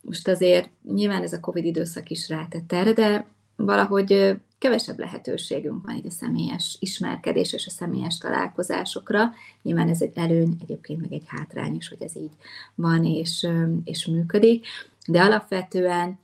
most 0.00 0.28
azért 0.28 0.70
nyilván 0.94 1.22
ez 1.22 1.32
a 1.32 1.40
Covid 1.40 1.64
időszak 1.64 2.10
is 2.10 2.28
rátett 2.28 2.72
erre, 2.72 2.92
de 2.92 3.26
valahogy 3.56 4.36
kevesebb 4.64 4.98
lehetőségünk 4.98 5.86
van 5.86 5.96
így 5.96 6.06
a 6.06 6.10
személyes 6.10 6.76
ismerkedés 6.80 7.52
és 7.52 7.66
a 7.66 7.70
személyes 7.70 8.18
találkozásokra. 8.18 9.32
Nyilván 9.62 9.88
ez 9.88 10.02
egy 10.02 10.12
előny, 10.14 10.56
egyébként 10.62 11.00
meg 11.00 11.12
egy 11.12 11.24
hátrány 11.26 11.74
is, 11.74 11.88
hogy 11.88 12.02
ez 12.02 12.16
így 12.16 12.32
van 12.74 13.04
és, 13.04 13.48
és 13.84 14.06
működik, 14.06 14.66
de 15.06 15.22
alapvetően 15.22 16.18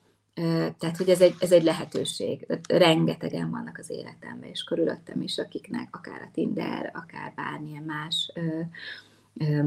tehát, 0.78 0.96
hogy 0.96 1.08
ez 1.08 1.20
egy, 1.20 1.34
ez 1.40 1.52
egy 1.52 1.62
lehetőség. 1.62 2.46
Rengetegen 2.68 3.50
vannak 3.50 3.78
az 3.78 3.90
életemben, 3.90 4.48
és 4.48 4.64
körülöttem 4.64 5.22
is, 5.22 5.38
akiknek 5.38 5.88
akár 5.90 6.20
a 6.22 6.30
Tinder, 6.32 6.90
akár 6.94 7.32
bármilyen 7.36 7.82
más 7.82 8.32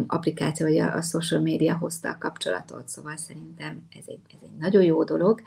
applikáció, 0.08 0.66
vagy 0.66 0.78
a, 0.78 0.96
a 0.96 1.02
social 1.02 1.42
media 1.42 1.78
hozta 1.78 2.10
a 2.10 2.18
kapcsolatot, 2.20 2.88
szóval 2.88 3.18
szerintem 3.18 3.88
ez 4.00 4.04
egy, 4.08 4.20
ez 4.28 4.40
egy 4.44 4.58
nagyon 4.60 4.84
jó 4.84 5.04
dolog. 5.04 5.42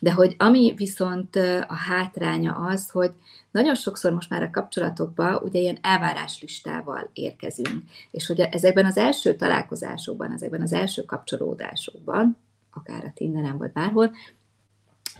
De 0.00 0.12
hogy 0.12 0.34
ami 0.38 0.72
viszont 0.76 1.36
a 1.68 1.74
hátránya 1.74 2.54
az, 2.54 2.90
hogy 2.90 3.12
nagyon 3.50 3.74
sokszor 3.74 4.12
most 4.12 4.30
már 4.30 4.42
a 4.42 4.50
kapcsolatokba 4.50 5.38
ugye 5.38 5.60
ilyen 5.60 5.78
elváráslistával 5.80 7.10
érkezünk, 7.12 7.82
és 8.10 8.26
hogy 8.26 8.40
ezekben 8.40 8.86
az 8.86 8.96
első 8.96 9.34
találkozásokban, 9.34 10.32
ezekben 10.32 10.62
az 10.62 10.72
első 10.72 11.02
kapcsolódásokban, 11.02 12.36
akár 12.72 13.04
a 13.04 13.12
Tinderen 13.14 13.58
vagy 13.58 13.72
bárhol, 13.72 14.12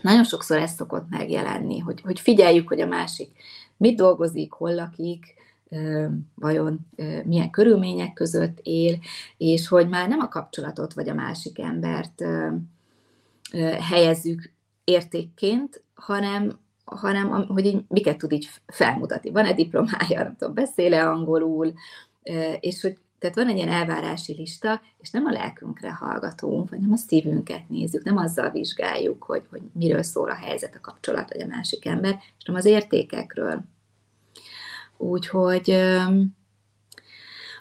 nagyon 0.01 0.23
sokszor 0.23 0.57
ez 0.57 0.71
szokott 0.71 1.09
megjelenni, 1.09 1.79
hogy, 1.79 2.01
hogy 2.01 2.19
figyeljük, 2.19 2.67
hogy 2.67 2.81
a 2.81 2.87
másik 2.87 3.29
mit 3.77 3.95
dolgozik, 3.95 4.51
hol 4.51 4.73
lakik, 4.73 5.33
vajon 6.35 6.79
milyen 7.23 7.49
körülmények 7.49 8.13
között 8.13 8.59
él, 8.63 8.99
és 9.37 9.67
hogy 9.67 9.89
már 9.89 10.07
nem 10.07 10.19
a 10.19 10.27
kapcsolatot 10.27 10.93
vagy 10.93 11.09
a 11.09 11.13
másik 11.13 11.59
embert 11.59 12.23
helyezzük 13.89 14.51
értékként, 14.83 15.83
hanem, 15.93 16.59
hanem 16.83 17.47
hogy 17.47 17.65
így, 17.65 17.83
miket 17.87 18.17
tud 18.17 18.31
így 18.31 18.49
felmutatni. 18.67 19.29
Van-e 19.29 19.53
diplomája, 19.53 20.23
nem 20.23 20.35
tudom, 20.35 20.53
beszéle 20.53 21.09
angolul, 21.09 21.73
és 22.59 22.81
hogy 22.81 22.97
tehát 23.21 23.35
van 23.35 23.47
egy 23.47 23.55
ilyen 23.55 23.69
elvárási 23.69 24.33
lista, 24.33 24.81
és 24.97 25.09
nem 25.09 25.25
a 25.25 25.31
lelkünkre 25.31 25.91
hallgatunk, 25.93 26.69
vagy 26.69 26.79
nem 26.79 26.91
a 26.91 26.97
szívünket 26.97 27.69
nézzük, 27.69 28.03
nem 28.03 28.17
azzal 28.17 28.49
vizsgáljuk, 28.49 29.23
hogy, 29.23 29.43
hogy 29.49 29.61
miről 29.73 30.03
szól 30.03 30.29
a 30.29 30.35
helyzet, 30.35 30.75
a 30.75 30.79
kapcsolat, 30.79 31.33
vagy 31.33 31.41
a 31.41 31.47
másik 31.47 31.85
ember, 31.85 32.19
és 32.37 32.43
nem 32.43 32.55
az 32.55 32.65
értékekről. 32.65 33.63
Úgyhogy, 34.97 35.77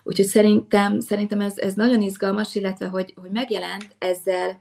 úgyhogy 0.03 0.27
szerintem, 0.27 1.01
szerintem 1.01 1.41
ez, 1.41 1.59
ez 1.59 1.75
nagyon 1.75 2.03
izgalmas, 2.03 2.55
illetve 2.55 2.87
hogy, 2.87 3.15
hogy 3.21 3.31
megjelent 3.31 3.95
ezzel 3.99 4.61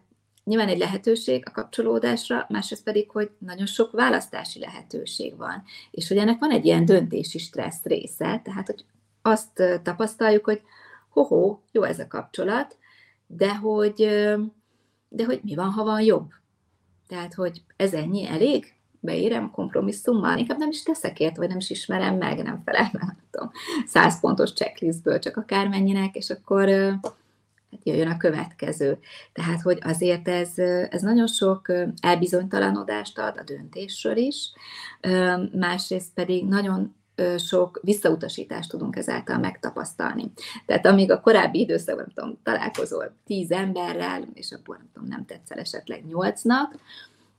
nyilván 0.50 0.68
egy 0.68 0.78
lehetőség 0.78 1.44
a 1.48 1.52
kapcsolódásra, 1.52 2.46
másrészt 2.50 2.84
pedig, 2.84 3.10
hogy 3.10 3.32
nagyon 3.38 3.66
sok 3.66 3.92
választási 3.92 4.60
lehetőség 4.60 5.38
van, 5.38 5.64
és 5.92 6.08
hogy 6.08 6.18
ennek 6.18 6.40
van 6.40 6.52
egy 6.52 6.66
ilyen 6.66 6.86
döntési 6.86 7.38
stressz 7.38 7.84
része, 7.84 8.42
tehát 8.44 8.66
hogy 8.66 8.86
azt 9.22 9.82
tapasztaljuk, 9.84 10.46
hogy 10.46 10.62
hoho, 11.10 11.60
jó 11.72 11.84
ez 11.84 12.00
a 12.00 12.08
kapcsolat, 12.08 12.78
de 13.28 13.56
hogy, 13.56 13.96
de 15.10 15.26
hogy 15.26 15.40
mi 15.44 15.56
van, 15.56 15.70
ha 15.70 15.84
van 15.84 16.02
jobb? 16.02 16.30
Tehát, 17.08 17.34
hogy 17.34 17.64
ez 17.76 17.94
ennyi 17.94 18.28
elég? 18.28 18.74
Beérem 19.00 19.52
kompromisszummal? 19.52 20.38
Inkább 20.38 20.58
nem 20.58 20.70
is 20.70 20.84
teszek 20.84 21.20
ért, 21.20 21.38
vagy 21.38 21.48
nem 21.48 21.58
is 21.58 21.70
ismerem 21.70 22.18
meg, 22.18 22.44
nem 22.44 22.62
felel 22.66 22.90
meg, 22.92 23.02
nem 23.02 23.18
tudom, 23.32 23.52
száz 23.86 24.20
pontos 24.20 24.54
checklistből, 24.54 25.20
csak 25.20 25.38
akármennyinek, 25.38 26.16
és 26.16 26.30
akkor 26.30 26.70
hát 27.72 27.86
jöjjön 27.88 28.08
a 28.12 28.18
következő. 28.18 29.00
Tehát, 29.34 29.62
hogy 29.62 29.80
azért 29.82 30.28
ez, 30.28 30.58
ez 30.90 31.02
nagyon 31.02 31.28
sok 31.28 31.72
elbizonytalanodást 32.02 33.20
ad 33.20 33.38
a 33.38 33.44
döntésről 33.44 34.18
is, 34.18 34.52
másrészt 35.52 36.14
pedig 36.14 36.46
nagyon 36.46 36.96
sok 37.38 37.80
visszautasítást 37.84 38.70
tudunk 38.70 38.96
ezáltal 38.96 39.38
megtapasztalni. 39.38 40.32
Tehát 40.66 40.86
amíg 40.86 41.12
a 41.12 41.22
korábbi 41.22 41.60
időszakban, 41.60 42.06
nem 42.06 42.14
tudom, 42.14 42.40
találkozol 42.44 43.16
tíz 43.26 43.52
emberrel, 43.52 44.28
és 44.34 44.52
akkor 44.52 44.78
nem 44.78 44.90
tudom, 44.94 45.08
nem 45.10 45.26
tetszel 45.26 45.58
esetleg 45.58 46.06
nyolcnak, 46.06 46.76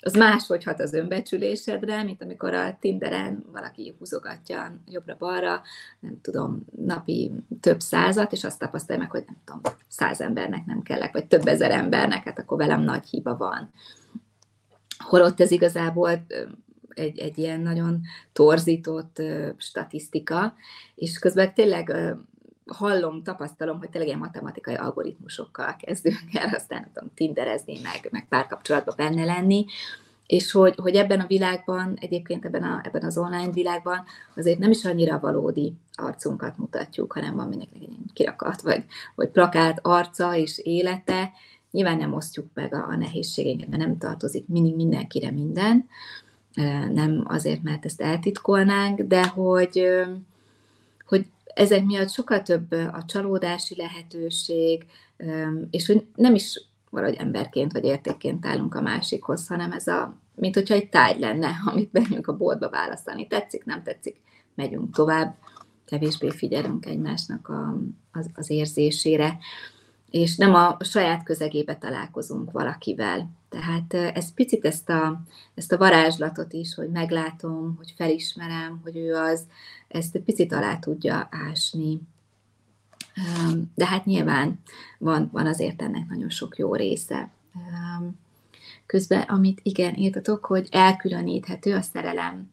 az 0.01 0.15
máshogy 0.15 0.65
hat 0.65 0.81
az 0.81 0.93
önbecsülésedre, 0.93 2.03
mint 2.03 2.23
amikor 2.23 2.55
a 2.55 2.77
Tinderen 2.81 3.45
valaki 3.53 3.95
húzogatja 3.99 4.81
jobbra-balra, 4.87 5.63
nem 6.01 6.21
tudom, 6.21 6.65
napi 6.77 7.33
több 7.61 7.81
százat, 7.81 8.33
és 8.33 8.45
azt 8.45 8.59
tapasztalja 8.59 9.03
meg, 9.03 9.11
hogy 9.11 9.25
nem 9.27 9.37
tudom, 9.45 9.61
száz 9.89 10.21
embernek 10.21 10.65
nem 10.65 10.83
kellek, 10.83 11.13
vagy 11.13 11.27
több 11.27 11.47
ezer 11.47 11.71
embernek, 11.71 12.25
hát 12.25 12.39
akkor 12.39 12.59
velem 12.59 12.81
nagy 12.81 13.09
hiba 13.09 13.37
van. 13.37 13.71
Holott 14.99 15.41
ez 15.41 15.51
igazából 15.51 16.27
egy, 16.89 17.19
egy 17.19 17.39
ilyen 17.39 17.61
nagyon 17.61 18.01
torzított 18.33 19.23
statisztika, 19.57 20.55
és 20.95 21.19
közben 21.19 21.55
tényleg 21.55 22.17
hallom, 22.73 23.23
tapasztalom, 23.23 23.79
hogy 23.79 23.89
tényleg 23.89 24.09
ilyen 24.09 24.21
matematikai 24.21 24.75
algoritmusokkal 24.75 25.77
kezdünk 25.79 26.21
el, 26.33 26.55
aztán 26.55 26.81
nem 26.81 26.91
tudom, 26.93 27.11
tinderezni, 27.15 27.81
meg, 27.83 28.09
meg 28.11 28.27
párkapcsolatban 28.29 28.95
benne 28.97 29.25
lenni, 29.25 29.67
és 30.27 30.51
hogy, 30.51 30.75
hogy 30.83 30.95
ebben 30.95 31.21
a 31.21 31.27
világban, 31.27 31.97
egyébként 32.01 32.45
ebben, 32.45 32.63
a, 32.63 32.81
ebben 32.85 33.03
az 33.03 33.19
online 33.19 33.51
világban 33.53 34.05
azért 34.37 34.59
nem 34.59 34.71
is 34.71 34.85
annyira 34.85 35.19
valódi 35.19 35.73
arcunkat 35.93 36.59
mutatjuk, 36.59 37.13
hanem 37.13 37.37
van 37.37 37.49
mindenkinek 37.49 37.89
egy 37.89 38.13
kirakat, 38.13 38.61
vagy, 38.61 38.85
vagy 39.15 39.29
plakát 39.29 39.79
arca 39.83 40.37
és 40.37 40.59
élete, 40.59 41.33
nyilván 41.71 41.97
nem 41.97 42.15
osztjuk 42.15 42.47
meg 42.55 42.75
a, 42.75 42.87
a 42.89 42.97
nehézségeinket, 42.97 43.69
mert 43.69 43.83
nem 43.83 43.99
tartozik 43.99 44.49
mindig 44.49 44.77
mindenkire 44.77 45.31
minden, 45.31 45.89
nem 46.93 47.25
azért, 47.29 47.63
mert 47.63 47.85
ezt 47.85 48.01
eltitkolnánk, 48.01 49.01
de 49.01 49.27
hogy, 49.27 49.87
ezek 51.61 51.85
miatt 51.85 52.11
sokkal 52.11 52.43
több 52.43 52.73
a 52.73 53.05
csalódási 53.07 53.77
lehetőség, 53.77 54.87
és 55.71 55.87
hogy 55.87 56.07
nem 56.15 56.35
is 56.35 56.61
valahogy 56.91 57.17
emberként 57.17 57.73
vagy 57.73 57.85
értékként 57.85 58.47
állunk 58.47 58.75
a 58.75 58.81
másikhoz, 58.81 59.49
hanem 59.49 59.73
ez 59.73 59.87
a, 59.87 60.17
mint 60.35 60.55
hogyha 60.55 60.75
egy 60.75 60.89
tárgy 60.89 61.21
lenne, 61.21 61.51
amit 61.73 61.91
bennünk 61.91 62.27
a 62.27 62.37
boltba 62.37 62.69
választani. 62.69 63.27
Tetszik, 63.27 63.65
nem 63.65 63.83
tetszik, 63.83 64.21
megyünk 64.55 64.95
tovább, 64.95 65.37
kevésbé 65.85 66.31
figyelünk 66.31 66.87
egymásnak 66.87 67.49
a, 67.49 67.77
az, 68.13 68.31
az 68.35 68.51
érzésére, 68.51 69.39
és 70.11 70.37
nem 70.37 70.55
a 70.55 70.77
saját 70.81 71.23
közegébe 71.23 71.77
találkozunk 71.77 72.51
valakivel. 72.51 73.31
Tehát 73.51 73.95
ez 73.95 74.35
picit 74.35 74.65
ezt 74.65 74.89
a, 74.89 75.23
ezt 75.55 75.73
a 75.73 75.77
varázslatot 75.77 76.53
is, 76.53 76.75
hogy 76.75 76.91
meglátom, 76.91 77.75
hogy 77.77 77.93
felismerem, 77.97 78.81
hogy 78.83 78.97
ő 78.97 79.15
az, 79.15 79.47
ezt 79.89 80.15
egy 80.15 80.23
picit 80.23 80.53
alá 80.53 80.79
tudja 80.79 81.29
ásni. 81.31 82.01
De 83.75 83.87
hát 83.87 84.05
nyilván 84.05 84.61
van, 84.99 85.29
van 85.33 85.47
azért 85.47 85.83
ennek 85.83 86.09
nagyon 86.09 86.31
sok 86.31 86.57
jó 86.57 86.75
része. 86.75 87.31
Közben, 88.87 89.23
amit 89.23 89.61
igen, 89.63 89.95
írtatok, 89.95 90.45
hogy 90.45 90.69
elkülöníthető 90.71 91.75
a 91.75 91.83
szerelem 91.83 92.51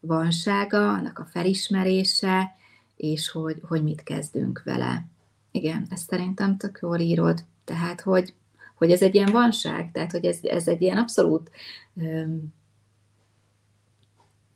vansága, 0.00 0.92
annak 0.92 1.18
a 1.18 1.24
felismerése, 1.24 2.56
és 2.96 3.30
hogy, 3.30 3.60
hogy 3.68 3.82
mit 3.82 4.02
kezdünk 4.02 4.62
vele. 4.64 5.06
Igen, 5.50 5.86
ezt 5.90 6.08
szerintem 6.08 6.56
tök 6.56 6.78
jól 6.82 6.98
írod. 6.98 7.44
Tehát, 7.64 8.00
hogy, 8.00 8.34
hogy 8.78 8.90
ez 8.90 9.02
egy 9.02 9.14
ilyen 9.14 9.32
vanság, 9.32 9.90
tehát, 9.92 10.10
hogy 10.10 10.24
ez, 10.24 10.38
ez 10.42 10.68
egy 10.68 10.82
ilyen 10.82 10.96
abszolút 10.96 11.50
um, 11.94 12.56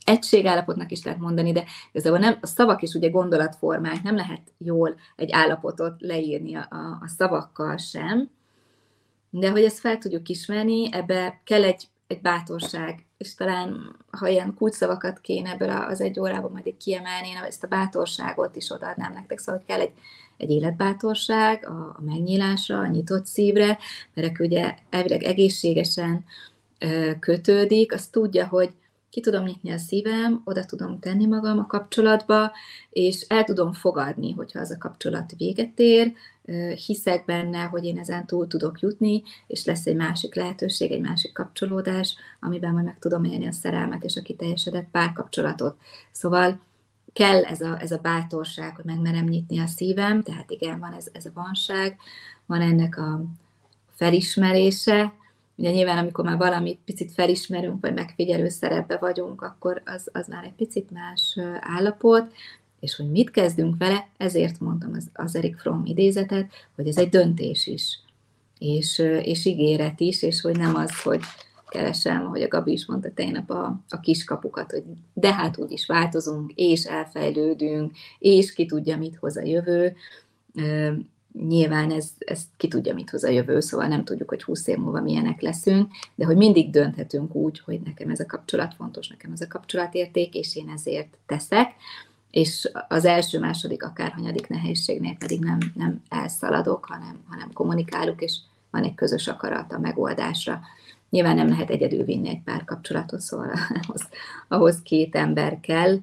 egységállapotnak 0.04 0.90
is 0.90 1.04
lehet 1.04 1.20
mondani, 1.20 1.52
de 1.52 1.64
igazából 1.92 2.18
nem, 2.18 2.38
a 2.40 2.46
szavak 2.46 2.82
is 2.82 2.94
ugye 2.94 3.08
gondolatformák, 3.08 4.02
nem 4.02 4.16
lehet 4.16 4.42
jól 4.58 4.94
egy 5.16 5.30
állapotot 5.30 6.00
leírni 6.00 6.54
a, 6.54 6.68
a 7.00 7.08
szavakkal 7.16 7.76
sem, 7.76 8.30
de 9.30 9.50
hogy 9.50 9.64
ezt 9.64 9.78
fel 9.78 9.98
tudjuk 9.98 10.28
ismerni, 10.28 10.88
ebbe 10.92 11.40
kell 11.44 11.64
egy, 11.64 11.88
egy 12.06 12.20
bátorság, 12.20 13.06
és 13.16 13.34
talán, 13.34 13.96
ha 14.10 14.28
ilyen 14.28 14.54
kulcsszavakat 14.54 15.20
kéne 15.20 15.50
ebből 15.50 15.70
az 15.70 16.00
egy 16.00 16.20
órában 16.20 16.50
majd 16.50 16.76
kiemelni, 16.76 17.28
én 17.28 17.36
ezt 17.36 17.64
a 17.64 17.68
bátorságot 17.68 18.56
is 18.56 18.70
odaadnám 18.70 19.12
nektek, 19.12 19.38
szóval 19.38 19.62
kell 19.66 19.80
egy, 19.80 19.92
egy 20.36 20.50
életbátorság 20.50 21.66
a, 21.66 21.70
a 21.70 22.02
megnyílásra, 22.04 22.78
a 22.78 22.86
nyitott 22.86 23.26
szívre, 23.26 23.78
mert 24.14 24.40
ugye 24.40 24.74
elvileg 24.90 25.22
egészségesen 25.22 26.24
kötődik, 27.20 27.92
azt 27.92 28.12
tudja, 28.12 28.46
hogy 28.46 28.70
ki 29.10 29.20
tudom 29.20 29.44
nyitni 29.44 29.70
a 29.70 29.78
szívem, 29.78 30.42
oda 30.44 30.64
tudom 30.64 30.98
tenni 30.98 31.26
magam 31.26 31.58
a 31.58 31.66
kapcsolatba, 31.66 32.52
és 32.90 33.20
el 33.28 33.44
tudom 33.44 33.72
fogadni, 33.72 34.32
hogyha 34.32 34.60
az 34.60 34.70
a 34.70 34.78
kapcsolat 34.78 35.32
véget 35.36 35.78
ér, 35.78 36.12
hiszek 36.86 37.24
benne, 37.24 37.62
hogy 37.62 37.84
én 37.84 37.98
ezen 37.98 38.26
túl 38.26 38.46
tudok 38.46 38.80
jutni, 38.80 39.22
és 39.46 39.64
lesz 39.64 39.86
egy 39.86 39.96
másik 39.96 40.34
lehetőség, 40.34 40.92
egy 40.92 41.00
másik 41.00 41.32
kapcsolódás, 41.32 42.16
amiben 42.40 42.72
majd 42.72 42.84
meg 42.84 42.98
tudom 42.98 43.24
élni 43.24 43.46
a 43.46 43.52
szerelmet 43.52 44.04
és 44.04 44.16
a 44.16 44.22
kiteljesedett 44.22 44.88
párkapcsolatot. 44.90 45.76
Szóval 46.12 46.60
kell 47.12 47.44
ez 47.44 47.60
a, 47.60 47.80
ez 47.80 47.90
a 47.90 47.98
bátorság, 48.02 48.76
hogy 48.76 48.84
megmerem 48.84 49.24
nyitni 49.24 49.58
a 49.58 49.66
szívem, 49.66 50.22
tehát 50.22 50.50
igen, 50.50 50.78
van 50.78 50.92
ez, 50.92 51.06
ez 51.12 51.26
a 51.26 51.30
vanság, 51.34 51.96
van 52.46 52.60
ennek 52.60 52.98
a 52.98 53.24
felismerése, 53.94 55.12
Ugye 55.56 55.70
nyilván, 55.70 55.98
amikor 55.98 56.24
már 56.24 56.36
valamit 56.36 56.78
picit 56.84 57.12
felismerünk, 57.12 57.80
vagy 57.80 57.94
megfigyelő 57.94 58.48
szerepbe 58.48 58.96
vagyunk, 58.96 59.42
akkor 59.42 59.82
az, 59.84 60.08
az 60.12 60.26
már 60.28 60.44
egy 60.44 60.52
picit 60.52 60.90
más 60.90 61.38
állapot, 61.60 62.32
és 62.80 62.96
hogy 62.96 63.10
mit 63.10 63.30
kezdünk 63.30 63.76
vele, 63.78 64.08
ezért 64.16 64.60
mondtam 64.60 64.92
az, 64.94 65.10
az 65.12 65.36
Erik 65.36 65.56
Fromm 65.56 65.84
idézetet, 65.84 66.50
hogy 66.74 66.88
ez 66.88 66.96
egy 66.96 67.08
döntés 67.08 67.66
is, 67.66 67.98
és, 68.58 68.98
és 69.22 69.44
ígéret 69.44 70.00
is, 70.00 70.22
és 70.22 70.40
hogy 70.40 70.56
nem 70.56 70.74
az, 70.74 71.02
hogy 71.02 71.20
keresem, 71.72 72.26
ahogy 72.26 72.42
a 72.42 72.48
Gabi 72.48 72.72
is 72.72 72.86
mondta 72.86 73.12
tegnap 73.14 73.50
a, 73.50 73.80
a 73.88 74.00
kiskapukat, 74.00 74.70
hogy 74.70 74.82
de 75.14 75.34
hát 75.34 75.58
úgy 75.58 75.70
is 75.70 75.86
változunk, 75.86 76.52
és 76.54 76.84
elfejlődünk, 76.84 77.96
és 78.18 78.52
ki 78.52 78.66
tudja, 78.66 78.96
mit 78.96 79.16
hoz 79.16 79.36
a 79.36 79.42
jövő. 79.42 79.96
Nyilván 81.48 81.90
ez, 81.90 82.10
ez 82.18 82.42
ki 82.56 82.68
tudja, 82.68 82.94
mit 82.94 83.10
hoz 83.10 83.24
a 83.24 83.28
jövő, 83.28 83.60
szóval 83.60 83.86
nem 83.86 84.04
tudjuk, 84.04 84.28
hogy 84.28 84.42
20 84.42 84.66
év 84.66 84.76
múlva 84.76 85.00
milyenek 85.00 85.40
leszünk, 85.40 85.90
de 86.14 86.24
hogy 86.24 86.36
mindig 86.36 86.70
dönthetünk 86.70 87.34
úgy, 87.34 87.60
hogy 87.60 87.80
nekem 87.80 88.10
ez 88.10 88.20
a 88.20 88.26
kapcsolat 88.26 88.74
fontos, 88.74 89.08
nekem 89.08 89.32
ez 89.32 89.40
a 89.40 89.48
kapcsolatérték, 89.48 90.34
és 90.34 90.56
én 90.56 90.68
ezért 90.68 91.18
teszek, 91.26 91.74
és 92.30 92.70
az 92.88 93.04
első, 93.04 93.38
második, 93.38 93.84
akárhanyadik 93.84 94.48
nehézségnél 94.48 95.16
pedig 95.18 95.40
nem, 95.40 95.58
nem 95.74 96.02
elszaladok, 96.08 96.84
hanem, 96.84 97.24
hanem 97.28 97.52
kommunikálok, 97.52 98.22
és 98.22 98.38
van 98.70 98.82
egy 98.82 98.94
közös 98.94 99.28
akarat 99.28 99.72
a 99.72 99.78
megoldásra. 99.78 100.60
Nyilván 101.12 101.36
nem 101.36 101.48
lehet 101.48 101.70
egyedül 101.70 102.04
vinni 102.04 102.28
egy 102.28 102.42
párkapcsolatot, 102.42 103.20
szóval 103.20 103.50
ahhoz, 103.82 104.08
ahhoz 104.48 104.82
két 104.82 105.14
ember 105.14 105.60
kell. 105.60 105.98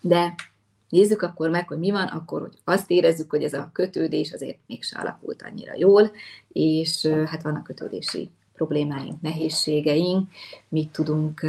De 0.00 0.34
nézzük 0.88 1.22
akkor 1.22 1.50
meg, 1.50 1.68
hogy 1.68 1.78
mi 1.78 1.90
van, 1.90 2.06
akkor 2.06 2.40
hogy 2.40 2.58
azt 2.64 2.90
érezzük, 2.90 3.30
hogy 3.30 3.44
ez 3.44 3.52
a 3.52 3.70
kötődés 3.72 4.32
azért 4.32 4.58
mégse 4.66 4.98
alakult 4.98 5.42
annyira 5.42 5.72
jól, 5.76 6.10
és 6.52 7.06
hát 7.26 7.42
vannak 7.42 7.62
kötődési 7.62 8.30
problémáink, 8.54 9.20
nehézségeink, 9.20 10.30
mit 10.68 10.92
tudunk 10.92 11.46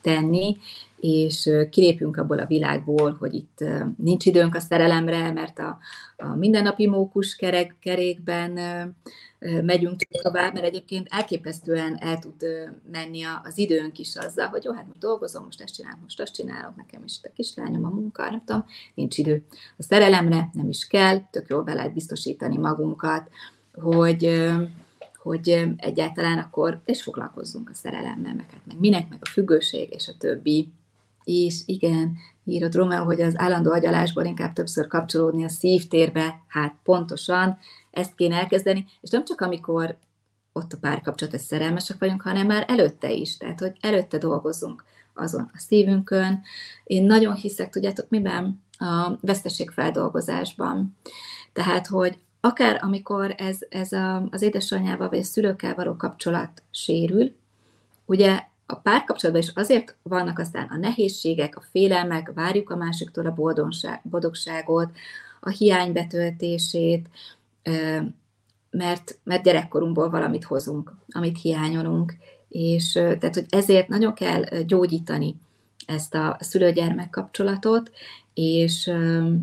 tenni, 0.00 0.56
és 1.00 1.50
kilépünk 1.70 2.16
abból 2.16 2.38
a 2.38 2.46
világból, 2.46 3.16
hogy 3.18 3.34
itt 3.34 3.64
nincs 3.96 4.26
időnk 4.26 4.54
a 4.54 4.60
szerelemre, 4.60 5.32
mert 5.32 5.58
a, 5.58 5.78
a 6.16 6.34
mindennapi 6.34 6.86
mókus 6.86 7.36
kerek, 7.36 7.76
kerékben 7.80 8.52
megyünk 9.62 10.00
tovább, 10.22 10.54
mert 10.54 10.66
egyébként 10.66 11.06
elképesztően 11.10 11.96
el 12.00 12.18
tud 12.18 12.44
menni 12.92 13.22
az 13.44 13.58
időnk 13.58 13.98
is 13.98 14.16
azzal, 14.16 14.46
hogy 14.46 14.64
jó, 14.64 14.72
hát 14.72 14.86
most 14.86 14.98
dolgozom, 14.98 15.44
most 15.44 15.60
ezt 15.60 15.74
csinálom, 15.74 16.00
most 16.02 16.20
azt 16.20 16.34
csinálok, 16.34 16.76
nekem 16.76 17.02
is 17.04 17.18
a 17.22 17.28
kislányom 17.34 17.84
a 17.84 17.88
munka, 17.88 18.30
nem 18.30 18.42
tudom, 18.44 18.64
nincs 18.94 19.18
idő. 19.18 19.44
A 19.76 19.82
szerelemre 19.82 20.50
nem 20.52 20.68
is 20.68 20.86
kell, 20.86 21.20
tök 21.30 21.48
jól 21.48 21.62
be 21.62 21.74
lehet 21.74 21.92
biztosítani 21.92 22.56
magunkat, 22.56 23.28
hogy 23.72 24.48
hogy 25.28 25.74
egyáltalán 25.76 26.38
akkor, 26.38 26.80
és 26.84 27.02
foglalkozzunk 27.02 27.70
a 27.70 27.74
szerelemmel, 27.74 28.34
meg, 28.34 28.46
hát 28.50 28.66
meg 28.66 28.78
minek, 28.78 29.08
meg 29.08 29.18
a 29.22 29.28
függőség, 29.28 29.92
és 29.92 30.08
a 30.08 30.16
többi. 30.18 30.72
És 31.30 31.60
igen, 31.66 32.16
írott 32.44 32.74
Romeo, 32.74 33.04
hogy 33.04 33.20
az 33.20 33.38
állandó 33.38 33.70
agyalásból 33.70 34.24
inkább 34.24 34.52
többször 34.52 34.86
kapcsolódni 34.86 35.44
a 35.44 35.48
szívtérbe, 35.48 36.44
hát 36.46 36.74
pontosan 36.82 37.58
ezt 37.90 38.14
kéne 38.14 38.36
elkezdeni, 38.36 38.86
és 39.00 39.10
nem 39.10 39.24
csak 39.24 39.40
amikor 39.40 39.96
ott 40.52 40.72
a 40.72 40.78
párkapcsolat, 40.80 41.34
hogy 41.34 41.42
szerelmesek 41.42 41.98
vagyunk, 41.98 42.22
hanem 42.22 42.46
már 42.46 42.64
előtte 42.68 43.10
is, 43.10 43.36
tehát 43.36 43.60
hogy 43.60 43.76
előtte 43.80 44.18
dolgozunk 44.18 44.84
azon 45.14 45.50
a 45.52 45.58
szívünkön. 45.58 46.42
Én 46.84 47.04
nagyon 47.04 47.34
hiszek, 47.34 47.70
tudjátok 47.70 48.08
miben? 48.08 48.62
A 48.78 49.12
veszteségfeldolgozásban. 49.20 50.96
Tehát, 51.52 51.86
hogy 51.86 52.18
akár 52.40 52.78
amikor 52.82 53.34
ez, 53.36 53.58
ez 53.68 53.92
a, 53.92 54.28
az 54.30 54.42
édesanyjával 54.42 55.08
vagy 55.08 55.18
a 55.18 55.24
szülőkkel 55.24 55.74
való 55.74 55.96
kapcsolat 55.96 56.62
sérül, 56.70 57.34
ugye 58.04 58.40
a 58.70 58.76
párkapcsolatban 58.76 59.44
is 59.44 59.52
azért 59.54 59.96
vannak 60.02 60.38
aztán 60.38 60.66
a 60.70 60.76
nehézségek, 60.76 61.56
a 61.56 61.62
félelmek, 61.70 62.32
várjuk 62.34 62.70
a 62.70 62.76
másiktól 62.76 63.26
a 63.26 63.60
boldogságot, 64.02 64.90
a 65.40 65.48
hiány 65.48 65.92
betöltését, 65.92 67.08
mert, 68.70 69.18
mert 69.24 69.42
gyerekkorunkból 69.42 70.10
valamit 70.10 70.44
hozunk, 70.44 70.94
amit 71.10 71.40
hiányolunk, 71.40 72.14
és 72.48 72.92
tehát, 72.92 73.34
hogy 73.34 73.46
ezért 73.48 73.88
nagyon 73.88 74.14
kell 74.14 74.42
gyógyítani 74.66 75.34
ezt 75.86 76.14
a 76.14 76.36
szülő-gyermek 76.40 77.10
kapcsolatot, 77.10 77.90
és, 78.34 78.90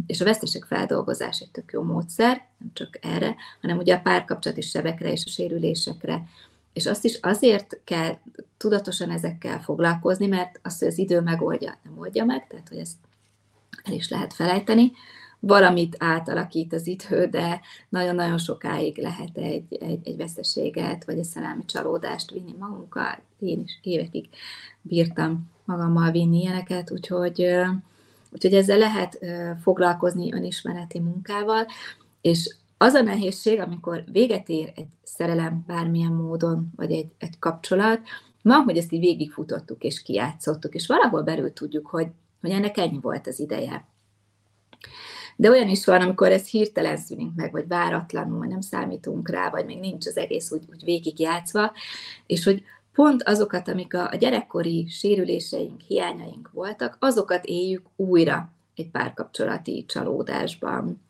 és 0.07 0.21
a 0.21 0.65
feldolgozás 0.67 1.39
egy 1.39 1.51
tök 1.51 1.71
jó 1.73 1.83
módszer, 1.83 2.47
nem 2.57 2.69
csak 2.73 2.99
erre, 3.01 3.35
hanem 3.61 3.77
ugye 3.77 3.95
a 3.95 3.99
párkapcsolati 3.99 4.61
sebekre 4.61 5.11
és 5.11 5.23
a 5.25 5.29
sérülésekre. 5.29 6.23
És 6.75 6.85
azt 6.85 7.05
is 7.05 7.19
azért 7.21 7.79
kell 7.83 8.17
tudatosan 8.57 9.09
ezekkel 9.09 9.61
foglalkozni, 9.61 10.27
mert 10.27 10.59
azt, 10.63 10.79
hogy 10.79 10.87
az 10.87 10.97
idő 10.97 11.21
megoldja, 11.21 11.77
nem 11.83 11.97
oldja 11.97 12.25
meg, 12.25 12.47
tehát 12.47 12.69
hogy 12.69 12.77
ezt 12.77 12.95
el 13.83 13.93
is 13.93 14.09
lehet 14.09 14.33
felejteni, 14.33 14.91
valamit 15.39 15.95
átalakít 15.99 16.73
az 16.73 16.87
idő, 16.87 17.25
de 17.25 17.61
nagyon-nagyon 17.89 18.37
sokáig 18.37 18.97
lehet 18.97 19.37
egy, 19.37 19.77
egy, 19.79 20.07
egy 20.07 20.17
veszteséget, 20.17 21.05
vagy 21.05 21.17
egy 21.17 21.23
szerelmi 21.23 21.65
csalódást 21.65 22.31
vinni 22.31 22.55
magunkkal. 22.59 23.19
Én 23.39 23.61
is 23.63 23.79
évekig 23.81 24.29
bírtam 24.81 25.51
magammal 25.65 26.11
vinni 26.11 26.41
ilyeneket, 26.41 26.91
úgyhogy, 26.91 27.41
úgyhogy 28.31 28.53
ezzel 28.53 28.77
lehet 28.77 29.19
foglalkozni 29.61 30.33
önismereti 30.33 30.99
munkával, 30.99 31.65
és 32.21 32.55
az 32.77 32.93
a 32.93 33.01
nehézség, 33.01 33.59
amikor 33.59 34.03
véget 34.11 34.49
ér 34.49 34.71
egy 34.75 34.87
szerelem 35.03 35.63
bármilyen 35.67 36.11
módon, 36.11 36.71
vagy 36.75 36.91
egy, 36.91 37.11
egy 37.17 37.39
kapcsolat, 37.39 37.99
ma, 38.41 38.63
hogy 38.63 38.77
ezt 38.77 38.91
így 38.91 38.99
végigfutottuk 38.99 39.83
és 39.83 40.01
kijátszottuk, 40.01 40.73
és 40.73 40.87
valahol 40.87 41.21
belül 41.21 41.53
tudjuk, 41.53 41.87
hogy, 41.87 42.07
hogy 42.41 42.49
ennek 42.49 42.77
ennyi 42.77 42.99
volt 43.01 43.27
az 43.27 43.39
ideje. 43.39 43.87
De 45.35 45.49
olyan 45.49 45.69
is 45.69 45.85
van, 45.85 46.01
amikor 46.01 46.31
ez 46.31 46.47
hirtelen 46.47 46.97
szűnik 46.97 47.31
meg, 47.35 47.51
vagy 47.51 47.67
váratlanul, 47.67 48.45
nem 48.45 48.61
számítunk 48.61 49.29
rá, 49.29 49.49
vagy 49.49 49.65
még 49.65 49.79
nincs 49.79 50.07
az 50.07 50.17
egész 50.17 50.51
úgy, 50.51 50.63
úgy 50.69 50.83
végigjátszva, 50.83 51.71
és 52.25 52.43
hogy 52.43 52.63
pont 52.93 53.23
azokat, 53.23 53.67
amik 53.67 53.93
a, 53.93 54.09
a 54.11 54.15
gyerekkori 54.15 54.87
sérüléseink, 54.89 55.81
hiányaink 55.81 56.49
voltak, 56.53 56.97
azokat 56.99 57.45
éljük 57.45 57.85
újra 57.95 58.53
egy 58.75 58.89
párkapcsolati 58.89 59.85
csalódásban. 59.87 61.03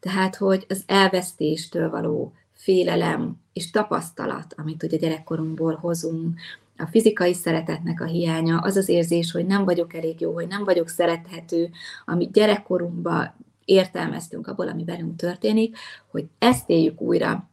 Tehát, 0.00 0.36
hogy 0.36 0.66
az 0.68 0.82
elvesztéstől 0.86 1.90
való 1.90 2.32
félelem 2.52 3.36
és 3.52 3.70
tapasztalat, 3.70 4.54
amit 4.56 4.82
ugye 4.82 4.96
gyerekkorunkból 4.96 5.74
hozunk, 5.74 6.38
a 6.78 6.86
fizikai 6.86 7.34
szeretetnek 7.34 8.00
a 8.00 8.04
hiánya, 8.04 8.58
az 8.58 8.76
az 8.76 8.88
érzés, 8.88 9.30
hogy 9.30 9.46
nem 9.46 9.64
vagyok 9.64 9.94
elég 9.94 10.20
jó, 10.20 10.32
hogy 10.32 10.46
nem 10.46 10.64
vagyok 10.64 10.88
szerethető, 10.88 11.70
amit 12.04 12.32
gyerekkorunkban 12.32 13.34
értelmeztünk 13.64 14.46
abból, 14.46 14.68
ami 14.68 14.84
velünk 14.84 15.16
történik, 15.16 15.76
hogy 16.10 16.24
ezt 16.38 16.68
éljük 16.68 17.00
újra 17.00 17.48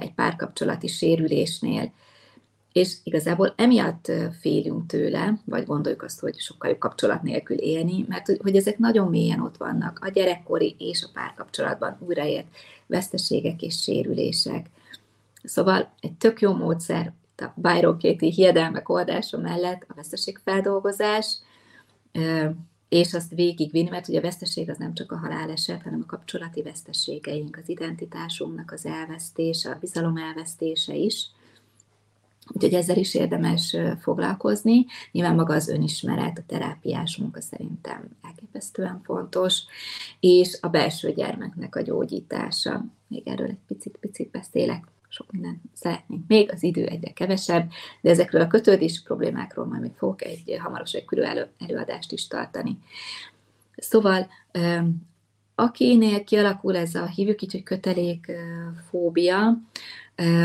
egy 0.00 0.12
párkapcsolati 0.14 0.86
sérülésnél. 0.86 1.92
És 2.72 2.96
igazából 3.02 3.54
emiatt 3.56 4.12
félünk 4.40 4.86
tőle, 4.86 5.40
vagy 5.44 5.66
gondoljuk 5.66 6.02
azt, 6.02 6.20
hogy 6.20 6.38
sokkal 6.38 6.70
jobb 6.70 6.78
kapcsolat 6.78 7.22
nélkül 7.22 7.56
élni, 7.56 8.04
mert 8.08 8.26
hogy 8.42 8.56
ezek 8.56 8.78
nagyon 8.78 9.08
mélyen 9.08 9.40
ott 9.40 9.56
vannak, 9.56 9.98
a 10.02 10.08
gyerekkori 10.08 10.74
és 10.78 11.02
a 11.02 11.10
párkapcsolatban 11.12 11.96
újraért 12.00 12.46
veszteségek 12.86 13.62
és 13.62 13.82
sérülések. 13.82 14.66
Szóval 15.42 15.92
egy 16.00 16.12
tök 16.12 16.40
jó 16.40 16.52
módszer 16.54 17.12
a 17.36 17.46
Byron 17.54 17.98
Katie 17.98 18.30
hiedelmek 18.30 18.88
oldása 18.88 19.38
mellett 19.38 19.84
a 19.88 19.94
veszteségfeldolgozás, 19.94 21.38
és 22.88 23.14
azt 23.14 23.34
végigvinni, 23.34 23.88
mert 23.88 24.08
ugye 24.08 24.18
a 24.18 24.22
veszteség 24.22 24.70
az 24.70 24.78
nem 24.78 24.94
csak 24.94 25.12
a 25.12 25.18
haláleset, 25.18 25.82
hanem 25.82 26.00
a 26.02 26.06
kapcsolati 26.06 26.62
veszteségeink, 26.62 27.58
az 27.62 27.68
identitásunknak 27.68 28.72
az 28.72 28.86
elvesztése, 28.86 29.70
a 29.70 29.78
bizalom 29.80 30.16
elvesztése 30.16 30.94
is. 30.94 31.30
Úgyhogy 32.52 32.74
ezzel 32.74 32.96
is 32.96 33.14
érdemes 33.14 33.76
foglalkozni. 34.00 34.86
Nyilván 35.12 35.34
maga 35.34 35.54
az 35.54 35.68
önismeret, 35.68 36.38
a 36.38 36.42
terápiás 36.46 37.16
munka 37.16 37.40
szerintem 37.40 38.08
elképesztően 38.22 39.00
fontos, 39.04 39.62
és 40.20 40.58
a 40.60 40.68
belső 40.68 41.12
gyermeknek 41.12 41.76
a 41.76 41.80
gyógyítása. 41.80 42.84
Még 43.08 43.28
erről 43.28 43.46
egy 43.46 43.58
picit-picit 43.66 44.30
beszélek 44.30 44.84
sok 45.12 45.32
mindent 45.32 45.60
szeretnénk 45.74 46.26
még, 46.28 46.52
az 46.52 46.62
idő 46.62 46.86
egyre 46.86 47.12
kevesebb, 47.12 47.70
de 48.00 48.10
ezekről 48.10 48.40
a 48.40 48.46
kötődési 48.46 49.02
problémákról 49.04 49.66
majd 49.66 49.80
még 49.80 49.92
fogok 49.96 50.22
egy 50.22 50.56
hamarosan 50.58 51.00
egy 51.00 51.06
külön 51.06 51.24
elő, 51.24 51.48
előadást 51.58 52.12
is 52.12 52.26
tartani. 52.26 52.78
Szóval, 53.76 54.28
akinél 55.54 56.24
kialakul 56.24 56.76
ez 56.76 56.94
a 56.94 57.06
hívjuk 57.06 57.42
így, 57.42 57.52
hogy 57.52 57.62
kötelékfóbia, 57.62 59.60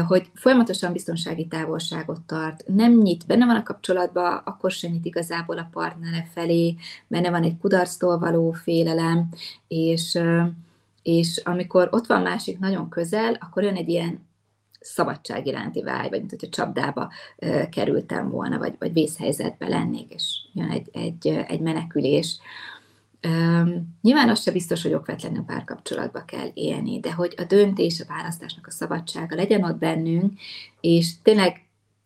hogy 0.07 0.30
folyamatosan 0.34 0.91
biztonsági 0.91 1.47
távolságot 1.47 2.21
tart, 2.21 2.63
nem 2.67 2.93
nyit, 2.93 3.26
benne 3.26 3.45
van 3.45 3.55
a 3.55 3.63
kapcsolatban, 3.63 4.41
akkor 4.45 4.71
sem 4.71 4.91
nyit 4.91 5.05
igazából 5.05 5.57
a 5.57 5.69
partnere 5.71 6.30
felé, 6.34 6.76
benne 7.07 7.30
van 7.30 7.43
egy 7.43 7.57
kudarctól 7.57 8.17
való 8.19 8.51
félelem, 8.51 9.30
és, 9.67 10.19
és 11.01 11.41
amikor 11.43 11.88
ott 11.91 12.05
van 12.05 12.21
másik 12.21 12.59
nagyon 12.59 12.89
közel, 12.89 13.38
akkor 13.39 13.63
jön 13.63 13.76
egy 13.76 13.89
ilyen 13.89 14.26
szabadság 14.80 15.47
iránti 15.47 15.82
vágy, 15.82 16.09
vagy 16.09 16.19
mint 16.19 16.49
csapdába 16.49 17.11
kerültem 17.71 18.30
volna, 18.30 18.57
vagy, 18.57 18.76
vagy 18.80 18.93
vészhelyzetbe 18.93 19.67
lennék, 19.67 20.13
és 20.13 20.38
jön 20.53 20.69
egy, 20.69 20.89
egy, 20.93 21.28
egy 21.28 21.59
menekülés. 21.59 22.39
Um, 23.26 23.97
nyilván 24.01 24.30
az 24.30 24.41
se 24.41 24.51
biztos, 24.51 24.82
hogy 24.82 24.93
okvetlenül 24.93 25.43
párkapcsolatba 25.43 26.26
kell 26.26 26.49
élni, 26.53 26.99
de 26.99 27.13
hogy 27.13 27.34
a 27.38 27.43
döntés, 27.43 27.99
a 27.99 28.13
választásnak 28.13 28.67
a 28.67 28.71
szabadsága 28.71 29.36
legyen 29.36 29.63
ott 29.63 29.78
bennünk, 29.78 30.39
és 30.82 31.21
tényleg 31.21 31.65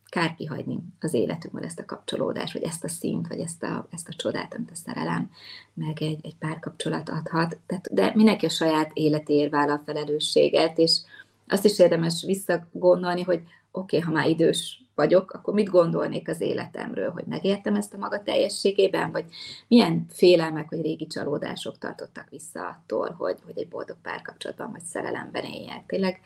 kár 0.10 0.36
kihagyni 0.36 0.80
az 1.00 1.14
életünkből 1.14 1.64
ezt 1.64 1.80
a 1.80 1.86
kapcsolódást, 1.86 2.54
vagy 2.54 2.64
ezt 2.64 2.84
a 2.84 2.88
szint, 2.88 3.28
vagy 3.28 3.40
ezt 3.40 3.64
a, 3.64 3.88
ezt 3.92 4.08
a 4.08 4.14
csodát, 4.14 4.54
amit 4.56 4.72
a 4.72 4.76
szerelem, 4.76 5.32
meg 5.74 6.02
egy, 6.02 6.20
egy 6.22 6.36
párkapcsolat 6.36 7.10
adhat. 7.10 7.58
Tehát, 7.66 7.94
de 7.94 8.12
mindenki 8.16 8.46
a 8.46 8.50
saját 8.50 8.92
életéért 8.94 9.52
vállal 9.52 9.76
a 9.76 9.82
felelősséget, 9.86 10.78
és 10.78 11.00
azt 11.48 11.66
is 11.66 11.80
érdemes 11.80 12.24
visszagondolni, 12.26 13.22
hogy 13.22 13.42
oké, 13.72 13.98
okay, 13.98 14.00
ha 14.00 14.12
már 14.12 14.30
idős 14.30 14.84
vagyok, 15.00 15.32
akkor 15.32 15.54
mit 15.54 15.70
gondolnék 15.70 16.30
az 16.30 16.42
életemről, 16.42 17.10
hogy 17.10 17.24
megértem 17.26 17.76
ezt 17.76 17.94
a 17.94 17.98
maga 17.98 18.24
teljességében, 18.24 19.12
vagy 19.12 19.26
milyen 19.68 20.06
félelmek 20.10 20.70
vagy 20.70 20.82
régi 20.82 21.08
csalódások 21.08 21.78
tartottak 21.78 22.30
vissza 22.30 22.68
attól, 22.68 23.16
hogy, 23.18 23.38
hogy 23.46 23.58
egy 23.58 23.68
boldog 23.68 23.98
párkapcsolatban 24.02 24.72
vagy 24.72 24.82
szerelemben 24.82 25.44
éljek. 25.44 25.84
Tényleg, 25.86 26.22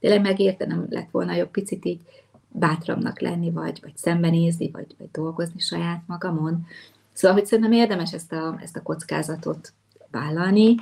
tényleg 0.00 0.20
megértenem 0.20 0.86
lett 0.90 1.10
volna 1.10 1.34
jobb 1.34 1.50
picit 1.50 1.84
így 1.84 2.00
bátramnak 2.48 3.20
lenni, 3.20 3.50
vagy, 3.50 3.78
vagy 3.82 3.96
szembenézni, 3.96 4.70
vagy, 4.70 4.94
vagy 4.98 5.10
dolgozni 5.10 5.60
saját 5.60 6.02
magamon. 6.06 6.66
Szóval, 7.12 7.36
hogy 7.36 7.46
szerintem 7.46 7.72
érdemes 7.72 8.12
ezt 8.12 8.32
a, 8.32 8.58
ezt 8.62 8.76
a 8.76 8.82
kockázatot 8.82 9.72
vállalni, 10.10 10.74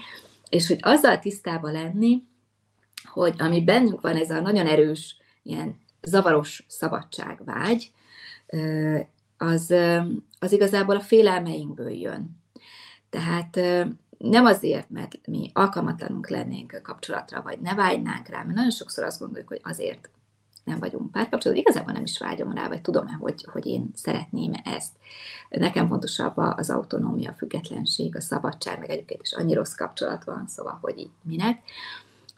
és 0.48 0.66
hogy 0.66 0.78
azzal 0.80 1.18
tisztában 1.18 1.72
lenni, 1.72 2.22
hogy 3.04 3.34
ami 3.38 3.64
bennünk 3.64 4.00
van, 4.00 4.16
ez 4.16 4.30
a 4.30 4.40
nagyon 4.40 4.66
erős, 4.66 5.16
ilyen 5.42 5.80
zavaros 6.02 6.64
szabadságvágy, 6.68 7.92
az, 9.36 9.74
az 10.38 10.52
igazából 10.52 10.96
a 10.96 11.00
félelmeinkből 11.00 11.90
jön. 11.90 12.42
Tehát 13.10 13.56
nem 14.18 14.44
azért, 14.44 14.90
mert 14.90 15.26
mi 15.26 15.50
alkalmatlanunk 15.52 16.28
lennénk 16.28 16.80
kapcsolatra, 16.82 17.42
vagy 17.42 17.60
ne 17.60 17.74
vágynánk 17.74 18.28
rá, 18.28 18.42
mert 18.42 18.56
nagyon 18.56 18.70
sokszor 18.70 19.04
azt 19.04 19.18
gondoljuk, 19.18 19.48
hogy 19.48 19.60
azért 19.62 20.10
nem 20.64 20.78
vagyunk 20.78 21.10
párkapcsolatban, 21.10 21.66
igazából 21.66 21.92
nem 21.92 22.02
is 22.02 22.18
vágyom 22.18 22.54
rá, 22.54 22.68
vagy 22.68 22.80
tudom-e, 22.80 23.12
hogy, 23.12 23.46
hogy 23.52 23.66
én 23.66 23.90
szeretném 23.94 24.52
ezt. 24.64 24.92
Nekem 25.48 25.88
fontosabb 25.88 26.36
az 26.36 26.70
autonómia, 26.70 27.30
a 27.30 27.34
függetlenség, 27.34 28.16
a 28.16 28.20
szabadság, 28.20 28.78
meg 28.78 28.90
egyébként 28.90 29.22
is 29.22 29.32
annyi 29.32 29.54
rossz 29.54 29.74
kapcsolat 29.74 30.24
van, 30.24 30.46
szóval, 30.48 30.78
hogy 30.80 30.98
így 30.98 31.10
minek. 31.22 31.62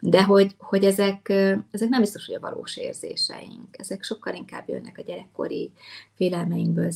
De 0.06 0.24
hogy, 0.24 0.54
hogy 0.58 0.84
ezek, 0.84 1.28
ezek 1.70 1.88
nem 1.88 2.00
biztos, 2.00 2.26
hogy 2.26 2.34
a 2.34 2.40
valós 2.40 2.76
érzéseink. 2.76 3.66
Ezek 3.70 4.02
sokkal 4.02 4.34
inkább 4.34 4.68
jönnek 4.68 4.98
a 4.98 5.02
gyerekkori 5.02 5.72
félelmeinkből, 6.14 6.90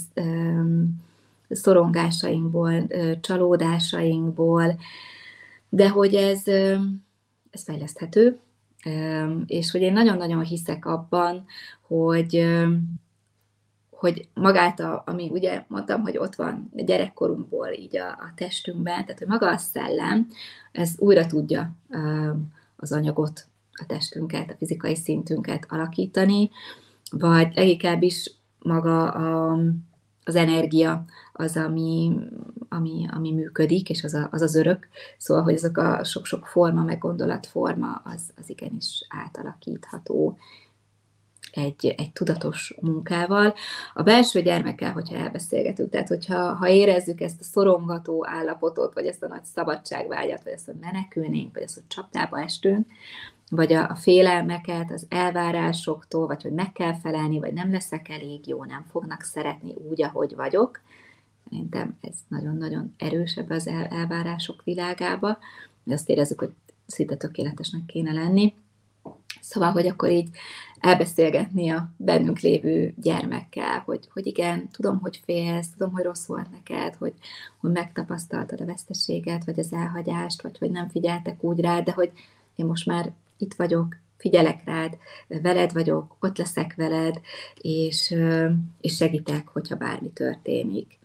szorongásainkból, 1.49 2.87
csalódásainkból, 3.21 4.79
de 5.69 5.89
hogy 5.89 6.15
ez, 6.15 6.47
ez 7.51 7.65
fejleszthető, 7.65 8.39
és 9.47 9.71
hogy 9.71 9.81
én 9.81 9.93
nagyon-nagyon 9.93 10.43
hiszek 10.43 10.87
abban, 10.87 11.45
hogy, 11.87 12.47
hogy 13.91 14.29
magát, 14.35 14.81
a, 14.81 15.03
ami 15.07 15.29
ugye 15.31 15.65
mondtam, 15.69 16.03
hogy 16.03 16.19
ott 16.19 16.35
van 16.35 16.71
gyerekkorunkból 16.73 17.69
így 17.69 17.97
a, 17.97 18.09
a 18.09 18.33
testünkben, 18.35 19.05
tehát 19.05 19.19
hogy 19.19 19.29
maga 19.29 19.51
a 19.51 19.57
szellem, 19.57 20.29
ez 20.73 20.95
újra 20.99 21.27
tudja 21.27 21.71
az 22.81 22.93
anyagot, 22.93 23.47
a 23.73 23.87
testünket, 23.87 24.51
a 24.51 24.57
fizikai 24.57 24.97
szintünket 24.97 25.67
alakítani, 25.69 26.51
vagy 27.11 27.55
leginkább 27.55 28.03
is 28.03 28.31
maga 28.59 29.11
a, 29.11 29.59
az 30.25 30.35
energia 30.35 31.05
az, 31.33 31.57
ami, 31.57 32.13
ami, 32.69 33.07
ami 33.11 33.33
működik, 33.33 33.91
és 33.91 34.05
az, 34.05 34.15
a, 34.15 34.29
az 34.31 34.41
az 34.41 34.55
örök. 34.55 34.89
Szóval, 35.19 35.43
hogy 35.43 35.55
azok 35.55 35.77
a 35.77 36.05
sok-sok 36.05 36.47
forma, 36.47 36.83
meg 36.83 36.99
gondolatforma, 36.99 38.03
az, 38.05 38.23
az 38.37 38.51
igenis 38.51 39.07
átalakítható 39.09 40.39
egy, 41.53 41.95
egy 41.97 42.13
tudatos 42.13 42.75
munkával. 42.81 43.55
A 43.95 44.03
belső 44.03 44.43
gyermekkel, 44.43 44.93
hogyha 44.93 45.17
elbeszélgetünk, 45.17 45.91
tehát 45.91 46.09
hogyha 46.09 46.55
ha 46.55 46.69
érezzük 46.69 47.21
ezt 47.21 47.41
a 47.41 47.45
szorongató 47.45 48.27
állapotot, 48.29 48.95
vagy 48.95 49.07
ezt 49.07 49.23
a 49.23 49.29
nagy 49.29 49.45
szabadságvágyat, 49.45 50.43
vagy 50.43 50.53
ezt, 50.53 50.67
hogy 50.67 50.79
menekülnénk, 50.81 51.55
vagy 51.55 51.63
ezt, 51.63 51.75
hogy 51.75 51.87
csapdába 51.87 52.41
estünk, 52.41 52.87
vagy 53.51 53.73
a, 53.73 53.89
a 53.91 53.95
félelmeket, 53.95 54.91
az 54.91 55.07
elvárásoktól, 55.09 56.27
vagy 56.27 56.43
hogy 56.43 56.53
meg 56.53 56.73
kell 56.73 56.95
felelni, 56.95 57.39
vagy 57.39 57.53
nem 57.53 57.71
leszek 57.71 58.09
elég 58.09 58.47
jó, 58.47 58.65
nem 58.65 58.85
fognak 58.91 59.23
szeretni 59.23 59.75
úgy, 59.89 60.03
ahogy 60.03 60.35
vagyok. 60.35 60.81
Szerintem 61.51 61.99
ez 62.01 62.15
nagyon-nagyon 62.29 62.95
erősebb 62.97 63.51
az 63.51 63.67
el, 63.67 63.85
elvárások 63.85 64.63
világába. 64.65 65.39
Azt 65.91 66.09
érezzük, 66.09 66.39
hogy 66.39 66.51
szinte 66.87 67.17
tökéletesnek 67.17 67.85
kéne 67.87 68.13
lenni. 68.13 68.55
Szóval, 69.41 69.71
hogy 69.71 69.87
akkor 69.87 70.11
így 70.11 70.29
elbeszélgetni 70.81 71.71
a 71.71 71.91
bennünk 71.97 72.39
lévő 72.41 72.95
gyermekkel, 72.97 73.83
hogy, 73.85 74.09
hogy 74.13 74.27
igen, 74.27 74.69
tudom, 74.71 74.99
hogy 75.01 75.21
félsz, 75.25 75.69
tudom, 75.77 75.93
hogy 75.93 76.05
rossz 76.05 76.27
volt 76.27 76.51
neked, 76.51 76.95
hogy, 76.95 77.13
hogy 77.61 77.71
megtapasztaltad 77.71 78.61
a 78.61 78.65
veszteséget, 78.65 79.45
vagy 79.45 79.59
az 79.59 79.73
elhagyást, 79.73 80.43
vagy 80.43 80.59
hogy 80.59 80.71
nem 80.71 80.89
figyeltek 80.89 81.43
úgy 81.43 81.61
rád, 81.61 81.85
de 81.85 81.93
hogy 81.93 82.11
én 82.57 82.67
most 82.67 82.87
már 82.87 83.13
itt 83.37 83.55
vagyok, 83.55 83.97
figyelek 84.17 84.65
rád, 84.65 84.99
veled 85.29 85.73
vagyok, 85.73 86.17
ott 86.21 86.39
leszek 86.39 86.75
veled, 86.77 87.21
és, 87.61 88.15
és 88.81 88.97
segítek, 88.97 89.49
hogyha 89.49 89.77
bármi 89.77 90.11
történik. 90.11 90.99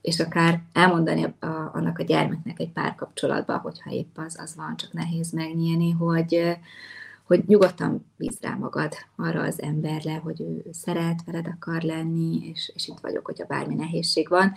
És 0.00 0.20
akár 0.20 0.62
elmondani 0.72 1.24
a, 1.24 1.46
a, 1.46 1.70
annak 1.74 1.98
a 1.98 2.02
gyermeknek 2.02 2.60
egy 2.60 2.70
pár 2.70 2.94
kapcsolatban, 2.94 3.58
hogyha 3.58 3.90
épp 3.90 4.18
az, 4.18 4.38
az 4.40 4.54
van, 4.56 4.76
csak 4.76 4.92
nehéz 4.92 5.32
megnyílni, 5.32 5.90
hogy, 5.90 6.56
hogy 7.32 7.44
nyugodtan 7.46 8.06
bíz 8.16 8.38
rá 8.40 8.54
magad 8.54 8.92
arra 9.16 9.42
az 9.42 9.62
emberre, 9.62 10.16
hogy 10.16 10.40
ő 10.40 10.64
szeret, 10.72 11.24
veled 11.24 11.46
akar 11.46 11.82
lenni, 11.82 12.48
és, 12.48 12.72
és 12.74 12.88
itt 12.88 12.98
vagyok, 13.00 13.26
hogyha 13.26 13.46
bármi 13.46 13.74
nehézség 13.74 14.28
van, 14.28 14.52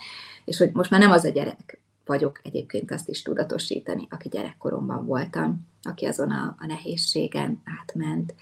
és 0.45 0.57
hogy 0.57 0.71
most 0.73 0.89
már 0.89 0.99
nem 0.99 1.11
az 1.11 1.23
a 1.23 1.29
gyerek 1.29 1.79
vagyok 2.05 2.39
egyébként 2.43 2.91
azt 2.91 3.09
is 3.09 3.21
tudatosítani, 3.21 4.07
aki 4.09 4.29
gyerekkoromban 4.29 5.05
voltam, 5.05 5.67
aki 5.81 6.05
azon 6.05 6.31
a, 6.31 6.55
a 6.59 6.65
nehézségen 6.65 7.61
átment, 7.79 8.35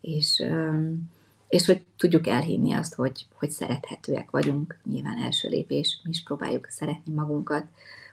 és, 0.00 0.44
és 1.48 1.66
hogy 1.66 1.82
tudjuk 1.96 2.26
elhinni 2.26 2.72
azt, 2.72 2.94
hogy, 2.94 3.26
hogy 3.34 3.50
szerethetőek 3.50 4.30
vagyunk, 4.30 4.78
nyilván 4.84 5.22
első 5.22 5.48
lépés, 5.48 6.00
mi 6.04 6.10
is 6.10 6.22
próbáljuk 6.22 6.66
szeretni 6.68 7.12
magunkat 7.12 7.64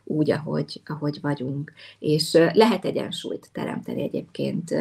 úgy, 0.04 0.32
ahogy, 0.32 0.82
ahogy 0.86 1.22
vagyunk, 1.22 1.74
és 2.00 2.34
lehet 2.34 2.86
egyensúlyt 2.86 3.50
teremteni 3.52 4.02
egyébként 4.02 4.74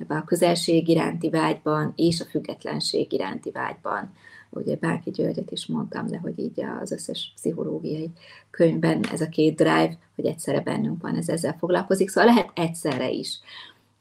ebben 0.00 0.18
a 0.18 0.24
közelség 0.24 0.88
iránti 0.88 1.30
vágyban 1.30 1.92
és 1.96 2.20
a 2.20 2.24
függetlenség 2.24 3.12
iránti 3.12 3.50
vágyban, 3.50 4.12
ugye 4.50 4.76
Bárki 4.76 5.10
Györgyet 5.10 5.50
is 5.50 5.66
mondtam, 5.66 6.06
de 6.06 6.18
hogy 6.18 6.38
így 6.38 6.64
az 6.82 6.92
összes 6.92 7.32
pszichológiai 7.34 8.10
könyvben 8.50 9.04
ez 9.12 9.20
a 9.20 9.28
két 9.28 9.56
drive, 9.56 9.98
hogy 10.14 10.26
egyszerre 10.26 10.60
bennünk 10.60 11.02
van, 11.02 11.16
ez 11.16 11.28
ezzel 11.28 11.56
foglalkozik, 11.58 12.08
szóval 12.08 12.32
lehet 12.32 12.50
egyszerre 12.54 13.10
is. 13.10 13.38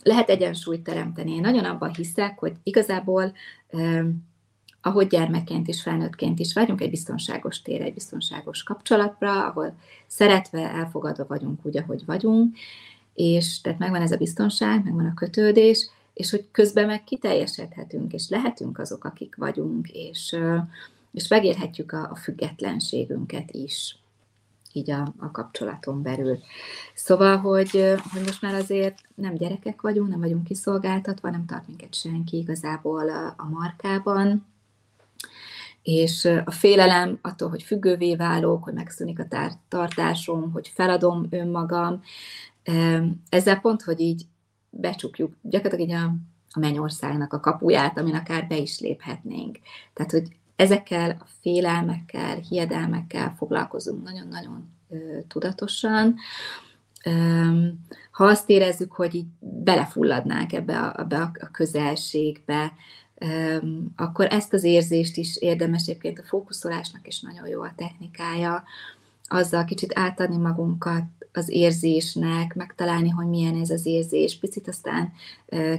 Lehet 0.04 0.30
egyensúlyt 0.30 0.84
teremteni. 0.84 1.32
Én 1.32 1.42
nagyon 1.42 1.66
abban 1.66 1.94
hiszek, 1.94 2.40
hogy 2.40 2.54
igazából 2.64 3.34
ahogy 4.82 5.08
gyermekként 5.08 5.68
is, 5.68 5.82
felnőttként 5.82 6.40
is 6.40 6.54
vagyunk 6.54 6.82
egy 6.82 6.90
biztonságos 6.90 7.62
tér, 7.62 7.82
egy 7.82 7.94
biztonságos 7.94 8.64
kapcsolatra, 8.64 9.48
ahol 9.48 9.76
szeretve, 10.08 10.70
elfogadva 10.70 11.26
vagyunk 11.28 11.66
úgy, 11.66 11.78
ahogy 11.78 12.06
vagyunk, 12.06 12.58
és 13.20 13.62
tehát 13.62 13.80
megvan 13.80 14.02
ez 14.02 14.12
a 14.12 14.18
biztonság, 14.18 14.84
megvan 14.84 15.06
a 15.06 15.14
kötődés, 15.14 15.90
és 16.14 16.30
hogy 16.30 16.46
közben 16.52 16.86
meg 16.86 17.04
kiteljesedhetünk, 17.04 18.14
és 18.14 18.30
lehetünk 18.30 18.80
azok, 18.80 19.04
akik 19.04 19.36
vagyunk, 19.36 19.90
és, 19.92 20.36
és 21.12 21.28
megérhetjük 21.28 21.92
a, 21.92 22.10
a 22.12 22.16
függetlenségünket 22.16 23.52
is, 23.52 23.98
így 24.74 24.92
a, 24.92 25.14
a 25.18 25.32
kapcsolaton 25.32 26.02
belül. 26.02 26.40
Szóval, 26.94 27.38
hogy, 27.38 27.94
hogy 28.12 28.22
most 28.26 28.42
már 28.42 28.54
azért 28.54 28.98
nem 29.16 29.36
gyerekek 29.36 29.82
vagyunk, 29.82 30.10
nem 30.10 30.20
vagyunk 30.20 30.44
kiszolgáltatva, 30.44 31.30
nem 31.30 31.46
tart 31.46 31.68
minket 31.68 31.94
senki 31.94 32.38
igazából 32.38 33.10
a, 33.10 33.34
a 33.38 33.50
markában, 33.50 34.46
és 35.84 36.26
a 36.46 36.52
félelem 36.52 37.20
attól, 37.22 37.50
hogy 37.50 37.64
függővé 37.64 38.16
válok, 38.16 38.64
hogy 38.64 38.74
megszűnik 38.74 39.20
a 39.20 39.58
tartásom, 39.68 40.52
hogy 40.52 40.72
feladom 40.76 41.28
önmagam, 41.30 42.04
ezzel 43.30 43.60
pont, 43.60 43.82
hogy 43.82 44.00
így 44.00 44.26
becsukjuk 44.70 45.34
gyakorlatilag 45.42 45.90
így 45.90 45.96
a, 45.96 46.14
a 46.52 46.60
mennyországnak 46.60 47.34
a 47.34 47.40
kapuját, 47.40 47.98
amin 47.98 48.16
akár 48.16 48.48
be 48.48 48.58
is 48.58 48.80
léphetnénk. 48.80 49.60
Tehát, 49.94 50.12
hogy 50.12 50.28
ezekkel 50.56 51.18
a 51.20 51.26
félelmekkel, 51.42 52.36
hiedelmekkel 52.36 53.34
foglalkozunk 53.38 54.04
nagyon-nagyon 54.04 54.70
tudatosan. 55.28 56.16
Ha 58.12 58.26
azt 58.26 58.50
érezzük, 58.50 58.92
hogy 58.92 59.16
így 59.16 59.28
belefulladnánk 59.40 60.54
ebbe 60.54 60.80
a, 60.80 61.00
ebbe 61.00 61.18
a 61.18 61.50
közelségbe, 61.52 62.74
akkor 63.96 64.28
ezt 64.30 64.54
az 64.54 64.64
érzést 64.64 65.18
is 65.18 65.38
érdemes 65.38 65.82
egyébként 65.82 66.20
a 66.20 66.24
fókuszolásnak 66.24 67.08
is 67.08 67.22
nagyon 67.22 67.48
jó 67.48 67.62
a 67.62 67.74
technikája, 67.76 68.64
azzal 69.30 69.66
kicsit 69.66 69.92
átadni 69.96 70.38
magunkat 70.38 71.04
az 71.34 71.50
érzésnek, 71.50 72.56
megtalálni, 72.56 73.10
hogy 73.10 73.28
milyen 73.28 73.56
ez 73.56 73.70
az 73.70 73.86
érzés, 73.86 74.40
picit 74.40 74.68
aztán 74.68 75.12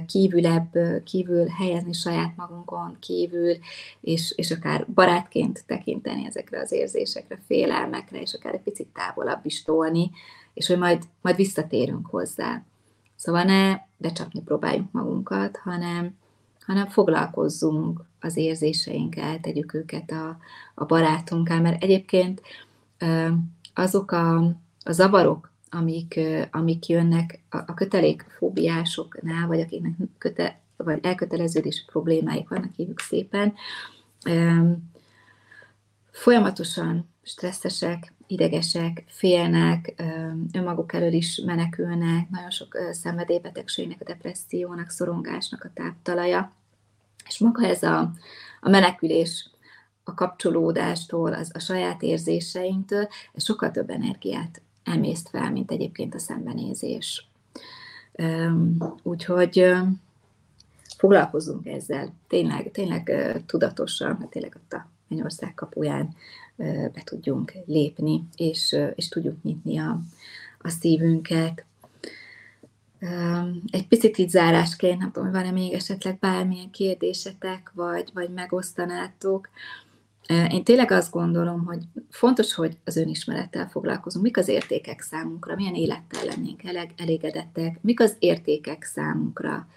kívülebb, 0.05 0.77
kívül 1.03 1.47
helyezni 1.47 1.93
saját 1.93 2.35
magunkon, 2.35 2.97
kívül, 2.99 3.57
és, 4.01 4.33
és 4.35 4.51
akár 4.51 4.85
barátként 4.93 5.63
tekinteni 5.65 6.25
ezekre 6.25 6.59
az 6.59 6.71
érzésekre, 6.71 7.41
félelmekre, 7.47 8.21
és 8.21 8.33
akár 8.33 8.53
egy 8.53 8.61
picit 8.61 8.87
távolabb 8.93 9.45
is 9.45 9.63
tolni, 9.63 10.11
és 10.53 10.67
hogy 10.67 10.77
majd, 10.77 11.03
majd 11.21 11.35
visszatérünk 11.35 12.07
hozzá. 12.07 12.63
Szóval 13.15 13.43
ne 13.43 13.79
becsapni 13.97 14.41
próbáljuk 14.41 14.91
magunkat, 14.91 15.57
hanem, 15.57 16.17
hanem 16.65 16.87
foglalkozzunk 16.87 18.03
az 18.19 18.37
érzéseinkkel, 18.37 19.39
tegyük 19.39 19.73
őket 19.73 20.11
a, 20.11 20.37
a 20.75 20.85
barátunkkal, 20.85 21.59
mert 21.59 21.83
egyébként 21.83 22.41
azok 23.73 24.11
a, 24.11 24.37
a 24.83 24.91
zavarok, 24.91 25.51
amik, 25.69 26.19
amik 26.51 26.87
jönnek 26.87 27.39
a, 27.49 27.57
a 27.57 27.73
kötelékfóbiásoknál, 27.73 29.47
vagy 29.47 29.59
akiknek 29.59 29.93
köte, 30.17 30.59
vagy 30.77 30.99
elköteleződés 31.05 31.85
problémáik 31.85 32.49
vannak, 32.49 32.75
hívjuk 32.75 32.99
szépen, 32.99 33.53
folyamatosan 36.11 37.09
stresszesek, 37.23 38.13
idegesek, 38.27 39.03
félnek, 39.07 39.93
önmaguk 40.51 40.93
elől 40.93 41.13
is 41.13 41.41
menekülnek, 41.45 42.29
nagyon 42.29 42.49
sok 42.49 42.77
szenvedélybetegségnek, 42.91 44.01
a 44.01 44.03
depressziónak, 44.03 44.89
szorongásnak 44.89 45.63
a 45.63 45.71
táptalaja. 45.73 46.53
És 47.27 47.39
maga 47.39 47.65
ez 47.65 47.83
a, 47.83 48.11
a 48.61 48.69
menekülés 48.69 49.49
a 50.03 50.13
kapcsolódástól, 50.13 51.33
az, 51.33 51.51
a 51.53 51.59
saját 51.59 52.01
érzéseinktől, 52.01 53.07
ez 53.33 53.43
sokkal 53.43 53.71
több 53.71 53.89
energiát 53.89 54.61
emészt 54.83 55.29
fel, 55.29 55.51
mint 55.51 55.71
egyébként 55.71 56.15
a 56.15 56.19
szembenézés. 56.19 57.27
Úgyhogy 59.03 59.73
foglalkozunk 60.97 61.67
ezzel, 61.67 62.13
tényleg, 62.27 62.71
tényleg 62.71 63.11
tudatosan, 63.45 64.15
mert 64.19 64.31
tényleg 64.31 64.55
ott 64.55 64.73
a 64.73 64.87
Mennyország 65.07 65.53
kapuján 65.53 66.15
be 66.93 67.01
tudjunk 67.03 67.53
lépni, 67.65 68.27
és, 68.35 68.77
és 68.95 69.07
tudjuk 69.07 69.43
nyitni 69.43 69.77
a, 69.77 69.99
a 70.59 70.69
szívünket. 70.69 71.65
Egy 73.71 73.87
picit 73.87 74.17
így 74.17 74.29
zárásként, 74.29 74.99
nem 74.99 75.11
tudom, 75.11 75.31
van-e 75.31 75.51
még 75.51 75.73
esetleg 75.73 76.19
bármilyen 76.19 76.71
kérdésetek, 76.71 77.71
vagy, 77.73 78.09
vagy 78.13 78.29
megosztanátok. 78.29 79.49
Én 80.27 80.63
tényleg 80.63 80.91
azt 80.91 81.11
gondolom, 81.11 81.65
hogy 81.65 81.83
fontos, 82.09 82.53
hogy 82.53 82.77
az 82.83 82.97
önismerettel 82.97 83.67
foglalkozunk. 83.67 84.25
Mik 84.25 84.37
az 84.37 84.47
értékek 84.47 85.01
számunkra? 85.01 85.55
Milyen 85.55 85.75
élettel 85.75 86.25
lennénk 86.25 86.61
elégedettek? 86.97 87.81
Mik 87.81 87.99
az 87.99 88.15
értékek 88.19 88.83
számunkra? 88.83 89.67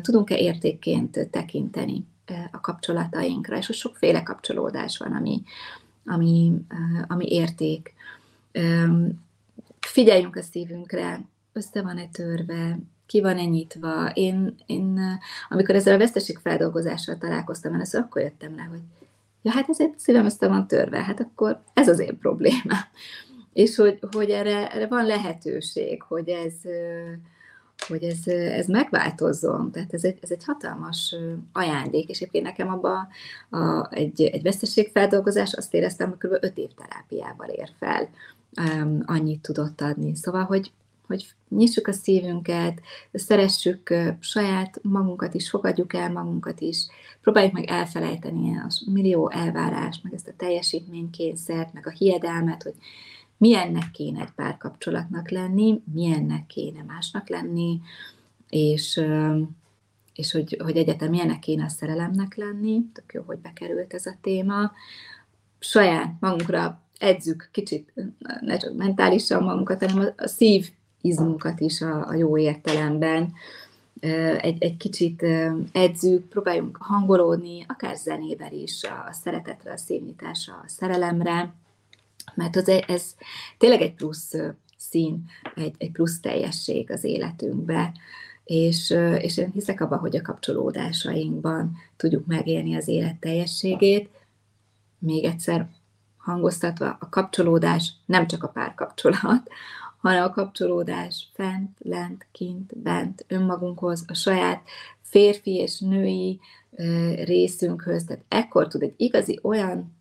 Tudunk-e 0.00 0.36
értékként 0.36 1.28
tekinteni 1.30 2.04
a 2.50 2.60
kapcsolatainkra? 2.60 3.56
És 3.56 3.70
sokféle 3.72 4.22
kapcsolódás 4.22 4.98
van, 4.98 5.12
ami, 5.12 5.42
ami, 6.06 6.52
ami 7.06 7.26
érték. 7.26 7.94
Figyeljünk 9.80 10.36
a 10.36 10.42
szívünkre, 10.42 11.20
össze 11.52 11.82
van-e 11.82 12.08
törve, 12.12 12.78
ki 13.06 13.20
van 13.20 13.34
nyitva. 13.34 14.10
Én, 14.14 14.54
én, 14.66 15.00
amikor 15.48 15.74
ezzel 15.74 15.94
a 15.94 15.98
veszteségfeldolgozással 15.98 17.18
találkoztam 17.18 17.74
először, 17.74 18.00
akkor 18.00 18.22
jöttem 18.22 18.56
le, 18.56 18.62
hogy 18.62 18.80
ja, 19.44 19.52
hát 19.52 19.68
ezért 19.68 19.98
szívem 19.98 20.24
össze 20.24 20.48
van 20.48 20.66
törve, 20.66 21.02
hát 21.02 21.20
akkor 21.20 21.62
ez 21.74 21.88
az 21.88 21.98
én 21.98 22.18
problémám. 22.18 22.84
És 23.52 23.76
hogy, 23.76 23.98
hogy 24.10 24.30
erre, 24.30 24.70
erre 24.70 24.86
van 24.86 25.06
lehetőség, 25.06 26.02
hogy 26.02 26.28
ez, 26.28 26.52
hogy 27.88 28.02
ez, 28.02 28.26
ez 28.26 28.66
megváltozzon. 28.66 29.70
Tehát 29.70 29.94
ez 29.94 30.04
egy, 30.04 30.18
ez 30.20 30.30
egy 30.30 30.44
hatalmas 30.44 31.14
ajándék, 31.52 32.08
és 32.08 32.16
egyébként 32.16 32.44
nekem 32.44 32.68
abban 32.68 33.08
a, 33.50 33.88
egy, 33.94 34.22
egy 34.22 34.42
veszteségfeldolgozás 34.42 35.52
azt 35.52 35.74
éreztem, 35.74 36.08
hogy 36.08 36.18
kb. 36.18 36.44
5 36.44 36.58
év 36.58 36.70
terápiával 36.74 37.48
ér 37.48 37.70
fel, 37.78 38.08
annyit 39.04 39.42
tudott 39.42 39.80
adni. 39.80 40.16
Szóval, 40.16 40.44
hogy, 40.44 40.72
hogy 41.06 41.34
nyissuk 41.48 41.86
a 41.86 41.92
szívünket, 41.92 42.80
szeressük 43.12 43.94
saját 44.20 44.78
magunkat 44.82 45.34
is, 45.34 45.50
fogadjuk 45.50 45.94
el 45.94 46.12
magunkat 46.12 46.60
is, 46.60 46.86
próbáljuk 47.24 47.52
meg 47.52 47.64
elfelejteni 47.64 48.56
a 48.56 48.66
millió 48.92 49.30
elvárást, 49.30 50.02
meg 50.02 50.14
ezt 50.14 50.28
a 50.28 50.34
teljesítménykényszert, 50.36 51.72
meg 51.72 51.86
a 51.86 51.90
hiedelmet, 51.90 52.62
hogy 52.62 52.74
milyennek 53.36 53.90
kéne 53.90 54.20
egy 54.20 54.32
párkapcsolatnak 54.36 55.30
lenni, 55.30 55.82
milyennek 55.92 56.46
kéne 56.46 56.82
másnak 56.82 57.28
lenni, 57.28 57.80
és, 58.48 59.00
és 60.14 60.32
hogy, 60.32 60.60
hogy 60.62 60.76
egyetem 60.76 61.10
milyennek 61.10 61.38
kéne 61.38 61.64
a 61.64 61.68
szerelemnek 61.68 62.36
lenni, 62.36 62.82
tök 62.92 63.12
jó, 63.12 63.22
hogy 63.26 63.38
bekerült 63.38 63.94
ez 63.94 64.06
a 64.06 64.16
téma. 64.20 64.72
Saját 65.58 66.12
magunkra 66.20 66.80
edzük 66.98 67.48
kicsit, 67.52 67.92
ne 68.40 68.56
csak 68.56 68.76
mentálisan 68.76 69.42
magunkat, 69.42 69.84
hanem 69.84 70.12
a 70.16 70.26
szív 70.26 70.70
izmunkat 71.00 71.60
is 71.60 71.80
a, 71.80 72.08
a 72.08 72.14
jó 72.14 72.38
értelemben. 72.38 73.32
Egy, 74.38 74.62
egy 74.62 74.76
kicsit 74.76 75.26
edzük, 75.72 76.28
próbáljunk 76.28 76.76
hangolódni, 76.80 77.64
akár 77.68 77.96
zenével 77.96 78.52
is, 78.52 78.82
a 78.82 79.12
szeretetre, 79.12 79.72
a 79.72 79.76
szívnyitásra, 79.76 80.54
a 80.54 80.68
szerelemre, 80.68 81.54
mert 82.34 82.56
az, 82.56 82.68
ez 82.68 83.14
tényleg 83.58 83.80
egy 83.80 83.94
plusz 83.94 84.32
szín, 84.76 85.24
egy, 85.54 85.74
egy 85.78 85.90
plusz 85.90 86.20
teljesség 86.20 86.90
az 86.90 87.04
életünkbe, 87.04 87.92
és, 88.44 88.90
és 89.18 89.36
én 89.36 89.50
hiszek 89.50 89.80
abban, 89.80 89.98
hogy 89.98 90.16
a 90.16 90.22
kapcsolódásainkban 90.22 91.76
tudjuk 91.96 92.26
megélni 92.26 92.76
az 92.76 92.88
élet 92.88 93.16
teljességét. 93.16 94.08
Még 94.98 95.24
egyszer 95.24 95.68
hangoztatva, 96.16 96.96
a 97.00 97.08
kapcsolódás 97.08 97.92
nem 98.06 98.26
csak 98.26 98.42
a 98.42 98.48
párkapcsolat, 98.48 99.48
hanem 100.04 100.24
a 100.24 100.30
kapcsolódás 100.30 101.28
fent, 101.32 101.78
lent, 101.78 102.26
kint, 102.32 102.78
bent, 102.78 103.24
önmagunkhoz, 103.28 104.04
a 104.06 104.14
saját 104.14 104.62
férfi 105.02 105.54
és 105.54 105.78
női 105.78 106.40
részünkhöz. 107.24 108.04
Tehát 108.04 108.24
ekkor 108.28 108.68
tud 108.68 108.82
egy 108.82 108.94
igazi 108.96 109.38
olyan 109.42 109.96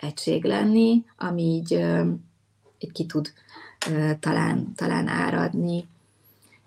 egység 0.00 0.44
lenni, 0.44 1.04
ami 1.16 1.42
így, 1.42 1.72
így 2.78 2.92
ki 2.92 3.06
tud 3.06 3.32
talán, 4.20 4.74
talán 4.74 5.08
áradni. 5.08 5.88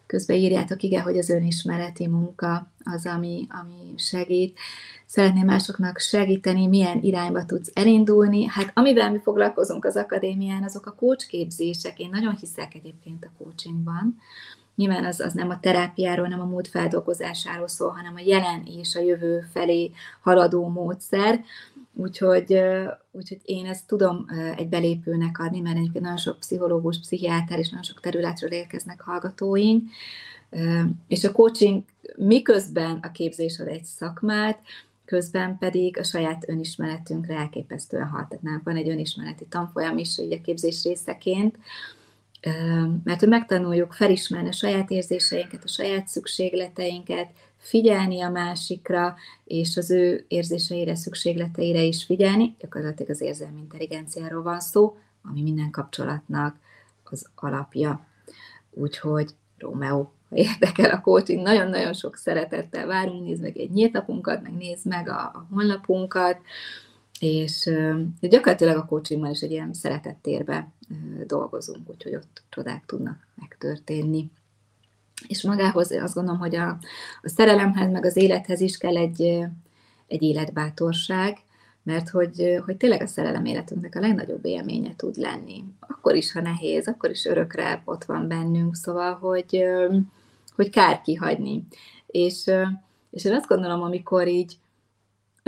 Közben 0.07 0.37
írjátok, 0.37 0.83
igen, 0.83 1.01
hogy 1.01 1.17
az 1.17 1.29
önismereti 1.29 2.07
munka 2.07 2.71
az, 2.83 3.05
ami, 3.05 3.47
ami 3.49 3.93
segít. 3.97 4.59
Szeretném 5.05 5.45
másoknak 5.45 5.99
segíteni, 5.99 6.67
milyen 6.67 6.99
irányba 7.01 7.45
tudsz 7.45 7.71
elindulni. 7.73 8.45
Hát 8.45 8.71
amivel 8.73 9.11
mi 9.11 9.19
foglalkozunk 9.19 9.85
az 9.85 9.95
akadémián, 9.95 10.63
azok 10.63 10.85
a 10.85 10.95
coachképzések. 10.95 11.99
Én 11.99 12.09
nagyon 12.11 12.35
hiszek 12.35 12.75
egyébként 12.75 13.25
a 13.25 13.43
coachingban. 13.43 14.17
Nyilván 14.75 15.05
az, 15.05 15.19
az 15.19 15.33
nem 15.33 15.49
a 15.49 15.59
terápiáról, 15.59 16.27
nem 16.27 16.41
a 16.41 16.45
múlt 16.45 16.67
feldolgozásáról 16.67 17.67
szól, 17.67 17.89
hanem 17.89 18.13
a 18.15 18.21
jelen 18.25 18.63
és 18.65 18.95
a 18.95 18.99
jövő 18.99 19.47
felé 19.53 19.91
haladó 20.21 20.67
módszer. 20.67 21.43
Úgyhogy, 21.99 22.61
úgyhogy 23.11 23.39
én 23.43 23.65
ezt 23.65 23.87
tudom 23.87 24.25
egy 24.55 24.67
belépőnek 24.67 25.39
adni, 25.39 25.59
mert 25.59 25.77
egyébként 25.77 26.03
nagyon 26.03 26.19
sok 26.19 26.39
pszichológus, 26.39 26.99
pszichiáter 26.99 27.59
és 27.59 27.69
nagyon 27.69 27.83
sok 27.83 27.99
területről 27.99 28.51
érkeznek 28.51 29.01
hallgatóink, 29.01 29.89
és 31.07 31.23
a 31.23 31.31
coaching 31.31 31.83
miközben 32.15 32.99
a 33.01 33.11
képzés 33.11 33.59
ad 33.59 33.67
egy 33.67 33.83
szakmát, 33.83 34.59
közben 35.05 35.57
pedig 35.57 35.97
a 35.97 36.03
saját 36.03 36.49
önismeretünkre 36.49 37.35
elképesztően 37.35 38.07
hat. 38.07 38.27
Tehát 38.27 38.61
van 38.63 38.75
egy 38.75 38.89
önismereti 38.89 39.45
tanfolyam 39.45 39.97
is 39.97 40.17
ugye 40.17 40.37
a 40.37 40.41
képzés 40.41 40.83
részeként, 40.83 41.57
mert 43.03 43.19
hogy 43.19 43.29
megtanuljuk 43.29 43.93
felismerni 43.93 44.49
a 44.49 44.51
saját 44.51 44.89
érzéseinket, 44.89 45.63
a 45.63 45.67
saját 45.67 46.07
szükségleteinket, 46.07 47.29
figyelni 47.67 48.21
a 48.21 48.29
másikra, 48.29 49.15
és 49.43 49.77
az 49.77 49.91
ő 49.91 50.25
érzéseire, 50.27 50.95
szükségleteire 50.95 51.81
is 51.81 52.03
figyelni. 52.03 52.55
Gyakorlatilag 52.59 53.11
az 53.11 53.21
érzelmi 53.21 53.59
intelligenciáról 53.59 54.41
van 54.41 54.59
szó, 54.59 54.97
ami 55.21 55.41
minden 55.41 55.71
kapcsolatnak 55.71 56.55
az 57.03 57.29
alapja. 57.35 58.05
Úgyhogy 58.71 59.29
Rómeó, 59.57 60.11
ha 60.29 60.35
érdekel 60.35 60.89
a 60.89 61.01
coaching, 61.01 61.41
nagyon-nagyon 61.41 61.93
sok 61.93 62.15
szeretettel 62.15 62.85
várunk, 62.85 63.23
nézd 63.23 63.41
meg 63.41 63.57
egy 63.57 63.71
nyíltapunkat, 63.71 64.41
meg 64.41 64.53
nézd 64.53 64.85
meg 64.85 65.09
a, 65.09 65.19
a 65.19 65.47
honlapunkat, 65.51 66.37
és 67.19 67.69
gyakorlatilag 68.19 68.77
a 68.77 68.85
coachingban 68.85 69.31
is 69.31 69.41
egy 69.41 69.51
ilyen 69.51 69.73
szeretettérbe 69.73 70.67
dolgozunk, 71.25 71.89
úgyhogy 71.89 72.15
ott 72.15 72.43
csodák 72.49 72.85
tudnak 72.85 73.27
megtörténni 73.35 74.31
és 75.27 75.43
magához 75.43 75.91
azt 75.91 76.13
gondolom, 76.13 76.39
hogy 76.39 76.55
a, 76.55 76.67
a 77.21 77.29
szerelemhez, 77.29 77.91
meg 77.91 78.05
az 78.05 78.15
élethez 78.15 78.61
is 78.61 78.77
kell 78.77 78.97
egy, 78.97 79.21
egy 80.07 80.21
életbátorság, 80.21 81.37
mert 81.83 82.09
hogy, 82.09 82.61
hogy 82.65 82.77
tényleg 82.77 83.01
a 83.01 83.07
szerelem 83.07 83.45
életünknek 83.45 83.95
a 83.95 83.99
legnagyobb 83.99 84.45
élménye 84.45 84.95
tud 84.95 85.15
lenni. 85.15 85.63
Akkor 85.79 86.15
is, 86.15 86.31
ha 86.31 86.41
nehéz, 86.41 86.87
akkor 86.87 87.09
is 87.09 87.25
örökre 87.25 87.81
ott 87.85 88.03
van 88.03 88.27
bennünk, 88.27 88.75
szóval, 88.75 89.13
hogy, 89.13 89.63
hogy 90.55 90.69
kár 90.69 91.01
kihagyni. 91.01 91.63
És, 92.07 92.51
és 93.11 93.25
én 93.25 93.33
azt 93.33 93.47
gondolom, 93.47 93.81
amikor 93.81 94.27
így 94.27 94.57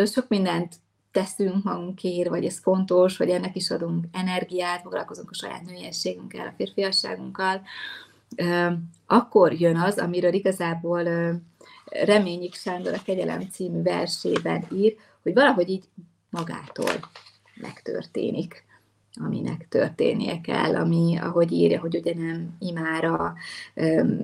sok 0.05 0.28
mindent 0.28 0.76
teszünk 1.11 1.63
magunkért, 1.63 2.30
vagy 2.30 2.45
ez 2.45 2.59
fontos, 2.59 3.17
vagy 3.17 3.30
ennek 3.30 3.55
is 3.55 3.72
adunk 3.72 4.05
energiát, 4.11 4.82
foglalkozunk 4.82 5.30
a 5.30 5.34
saját 5.34 5.65
nőiességünkkel, 5.65 6.47
a 6.47 6.53
férfiasságunkkal, 6.57 7.61
akkor 9.05 9.53
jön 9.53 9.75
az, 9.75 9.97
amiről 9.97 10.34
igazából 10.34 11.03
Reményik 11.86 12.55
Sándor 12.55 12.93
a 12.93 13.01
Kegyelem 13.05 13.41
című 13.51 13.82
versében 13.82 14.65
ír, 14.73 14.95
hogy 15.21 15.34
valahogy 15.34 15.69
így 15.69 15.84
magától 16.30 16.91
megtörténik, 17.61 18.67
aminek 19.13 19.67
történnie 19.69 20.41
kell, 20.41 20.75
ami, 20.75 21.17
ahogy 21.17 21.51
írja, 21.51 21.80
hogy 21.80 21.95
ugye 21.95 22.13
nem 22.15 22.55
imára, 22.59 23.34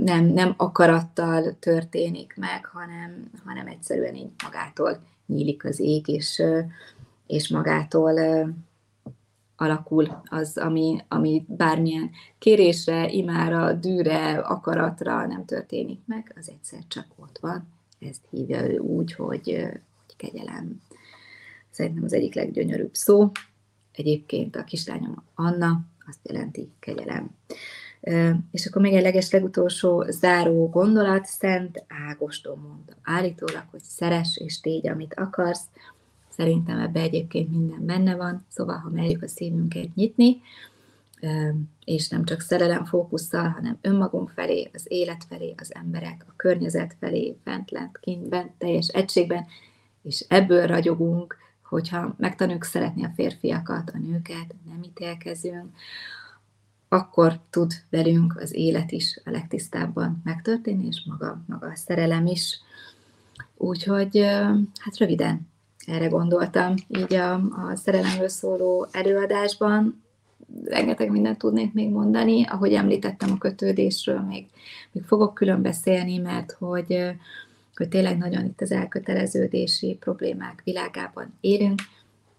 nem, 0.03 0.25
nem 0.25 0.53
akarattal 0.57 1.55
történik 1.59 2.33
meg, 2.37 2.65
hanem, 2.65 3.31
hanem 3.45 3.67
egyszerűen 3.67 4.15
így 4.15 4.29
magától 4.43 4.99
nyílik 5.25 5.65
az 5.65 5.79
ég, 5.79 6.07
és, 6.07 6.43
és 7.27 7.49
magától 7.49 8.13
alakul 9.55 10.21
az, 10.25 10.57
ami, 10.57 10.97
ami 11.07 11.45
bármilyen 11.47 12.11
kérésre, 12.37 13.09
imára, 13.09 13.73
dűre, 13.73 14.37
akaratra 14.37 15.27
nem 15.27 15.45
történik 15.45 15.99
meg, 16.05 16.33
az 16.39 16.49
egyszer 16.49 16.79
csak 16.87 17.05
ott 17.15 17.37
van. 17.41 17.67
Ezt 17.99 18.21
hívja 18.29 18.69
ő 18.69 18.77
úgy, 18.77 19.13
hogy, 19.13 19.67
hogy 20.05 20.15
kegyelem. 20.17 20.81
szerintem 21.71 22.03
az 22.03 22.13
egyik 22.13 22.33
leggyönyörűbb 22.35 22.93
szó. 22.93 23.31
Egyébként 23.91 24.55
a 24.55 24.63
kislányom 24.63 25.23
Anna, 25.35 25.79
azt 26.07 26.19
jelenti 26.23 26.71
kegyelem. 26.79 27.29
És 28.51 28.65
akkor 28.65 28.81
még 28.81 28.93
egy 28.93 29.01
leges 29.01 29.31
legutolsó 29.31 30.05
záró 30.09 30.69
gondolat, 30.69 31.25
Szent 31.25 31.83
Ágoston 32.09 32.59
mondta 32.59 32.93
állítólag, 33.03 33.63
hogy 33.71 33.81
szeres 33.83 34.37
és 34.37 34.59
tégy, 34.59 34.87
amit 34.87 35.13
akarsz. 35.13 35.63
Szerintem 36.35 36.79
ebbe 36.79 36.99
egyébként 36.99 37.49
minden 37.49 37.85
benne 37.85 38.15
van, 38.15 38.45
szóval 38.49 38.77
ha 38.77 38.89
merjük 38.89 39.23
a 39.23 39.27
szívünket 39.27 39.95
nyitni, 39.95 40.41
és 41.83 42.09
nem 42.09 42.25
csak 42.25 42.41
szerelem 42.41 42.85
fókusszal, 42.85 43.47
hanem 43.47 43.77
önmagunk 43.81 44.29
felé, 44.29 44.69
az 44.73 44.85
élet 44.87 45.23
felé, 45.29 45.55
az 45.57 45.75
emberek, 45.75 46.25
a 46.27 46.33
környezet 46.35 46.95
felé, 46.99 47.37
fent 47.43 47.71
lent, 47.71 47.99
kint, 47.99 48.29
bent, 48.29 48.51
teljes 48.57 48.87
egységben, 48.87 49.45
és 50.01 50.25
ebből 50.27 50.65
ragyogunk, 50.67 51.37
hogyha 51.63 52.15
megtanuljuk 52.17 52.63
szeretni 52.63 53.03
a 53.03 53.11
férfiakat, 53.15 53.89
a 53.89 53.97
nőket, 53.97 54.55
nem 54.65 54.83
ítélkezünk, 54.83 55.75
akkor 56.87 57.39
tud 57.49 57.71
velünk 57.89 58.37
az 58.37 58.53
élet 58.53 58.91
is 58.91 59.19
a 59.23 59.29
legtisztábban 59.29 60.21
megtörténni, 60.23 60.85
és 60.85 61.03
maga, 61.05 61.41
maga 61.47 61.67
a 61.67 61.75
szerelem 61.75 62.25
is. 62.25 62.59
Úgyhogy 63.57 64.17
hát 64.79 64.97
röviden 64.97 65.53
erre 65.85 66.07
gondoltam 66.07 66.73
így 66.87 67.13
a, 67.13 67.33
a 67.33 67.75
szerelemről 67.75 68.27
szóló 68.27 68.87
előadásban. 68.91 70.03
Rengeteg 70.65 71.11
mindent 71.11 71.37
tudnék 71.37 71.73
még 71.73 71.89
mondani, 71.89 72.45
ahogy 72.45 72.73
említettem 72.73 73.31
a 73.31 73.37
kötődésről, 73.37 74.19
még, 74.19 74.45
még 74.91 75.03
fogok 75.03 75.33
külön 75.33 75.61
beszélni, 75.61 76.17
mert 76.17 76.51
hogy, 76.51 77.11
hogy 77.75 77.89
tényleg 77.89 78.17
nagyon 78.17 78.45
itt 78.45 78.61
az 78.61 78.71
elköteleződési 78.71 79.97
problémák 79.99 80.61
világában 80.63 81.33
élünk, 81.41 81.81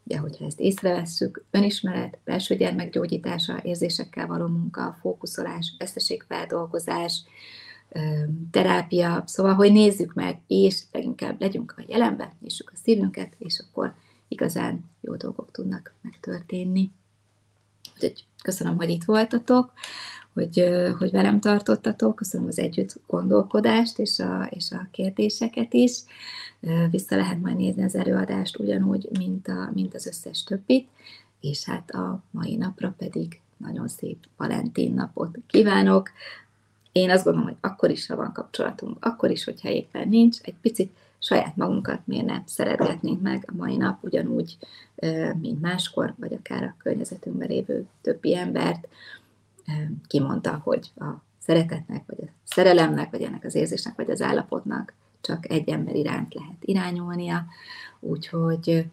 Ugye, 0.08 0.18
hogyha 0.18 0.44
ezt 0.44 0.60
észrevesszük, 0.60 1.44
önismeret, 1.50 2.18
belső 2.24 2.56
gyermekgyógyítása, 2.56 3.60
érzésekkel 3.62 4.26
való 4.26 4.46
munka, 4.46 4.96
fókuszolás, 5.00 5.74
veszteségfeldolgozás, 5.78 7.22
terápia, 8.50 9.22
szóval, 9.26 9.54
hogy 9.54 9.72
nézzük 9.72 10.14
meg, 10.14 10.40
és 10.46 10.82
leginkább 10.92 11.40
legyünk 11.40 11.74
a 11.76 11.84
jelenben, 11.86 12.32
nyissuk 12.40 12.70
a 12.74 12.78
szívünket, 12.82 13.32
és 13.38 13.62
akkor 13.68 13.94
igazán 14.28 14.90
jó 15.00 15.16
dolgok 15.16 15.50
tudnak 15.50 15.94
megtörténni. 16.00 16.90
Úgyhogy 17.94 18.24
köszönöm, 18.42 18.76
hogy 18.76 18.90
itt 18.90 19.04
voltatok 19.04 19.72
hogy, 20.36 20.64
hogy 20.98 21.10
velem 21.10 21.40
tartottatok, 21.40 22.16
köszönöm 22.16 22.46
az 22.46 22.58
együtt 22.58 23.00
gondolkodást 23.06 23.98
és 23.98 24.18
a, 24.18 24.48
és 24.50 24.70
a 24.70 24.88
kérdéseket 24.90 25.74
is. 25.74 26.00
Vissza 26.90 27.16
lehet 27.16 27.40
majd 27.40 27.56
nézni 27.56 27.82
az 27.82 27.94
előadást 27.94 28.58
ugyanúgy, 28.58 29.08
mint, 29.18 29.48
a, 29.48 29.70
mint 29.74 29.94
az 29.94 30.06
összes 30.06 30.44
többit, 30.44 30.88
és 31.40 31.64
hát 31.64 31.90
a 31.90 32.22
mai 32.30 32.56
napra 32.56 32.94
pedig 32.98 33.40
nagyon 33.56 33.88
szép 33.88 34.18
Valentin 34.36 34.94
napot 34.94 35.38
kívánok. 35.46 36.10
Én 36.96 37.10
azt 37.10 37.24
gondolom, 37.24 37.48
hogy 37.48 37.58
akkor 37.60 37.90
is, 37.90 38.06
ha 38.06 38.16
van 38.16 38.32
kapcsolatunk, 38.32 39.04
akkor 39.04 39.30
is, 39.30 39.44
hogyha 39.44 39.68
éppen 39.68 40.08
nincs, 40.08 40.40
egy 40.42 40.54
picit 40.60 40.96
saját 41.18 41.56
magunkat 41.56 42.00
miért 42.04 42.26
nem 42.26 42.42
szeretgetnénk 42.46 43.22
meg 43.22 43.44
a 43.46 43.56
mai 43.56 43.76
nap 43.76 44.04
ugyanúgy, 44.04 44.56
mint 45.40 45.60
máskor, 45.60 46.14
vagy 46.18 46.32
akár 46.32 46.62
a 46.62 46.74
környezetünkben 46.78 47.48
lévő 47.48 47.86
többi 48.00 48.36
embert, 48.36 48.88
kimondta, 50.06 50.60
hogy 50.64 50.92
a 50.96 51.04
szeretetnek, 51.38 52.02
vagy 52.06 52.18
a 52.20 52.30
szerelemnek, 52.44 53.10
vagy 53.10 53.22
ennek 53.22 53.44
az 53.44 53.54
érzésnek, 53.54 53.96
vagy 53.96 54.10
az 54.10 54.22
állapotnak 54.22 54.92
csak 55.20 55.50
egy 55.50 55.68
ember 55.68 55.94
iránt 55.94 56.34
lehet 56.34 56.64
irányulnia, 56.64 57.46
úgyhogy 58.00 58.86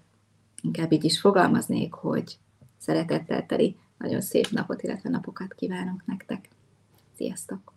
inkább 0.61 0.91
így 0.91 1.03
is 1.03 1.19
fogalmaznék, 1.19 1.93
hogy 1.93 2.37
szeretettel 2.77 3.45
teli 3.45 3.75
nagyon 3.97 4.21
szép 4.21 4.49
napot, 4.49 4.83
illetve 4.83 5.09
napokat 5.09 5.53
kívánok 5.53 6.05
nektek. 6.05 6.49
Sziasztok! 7.15 7.72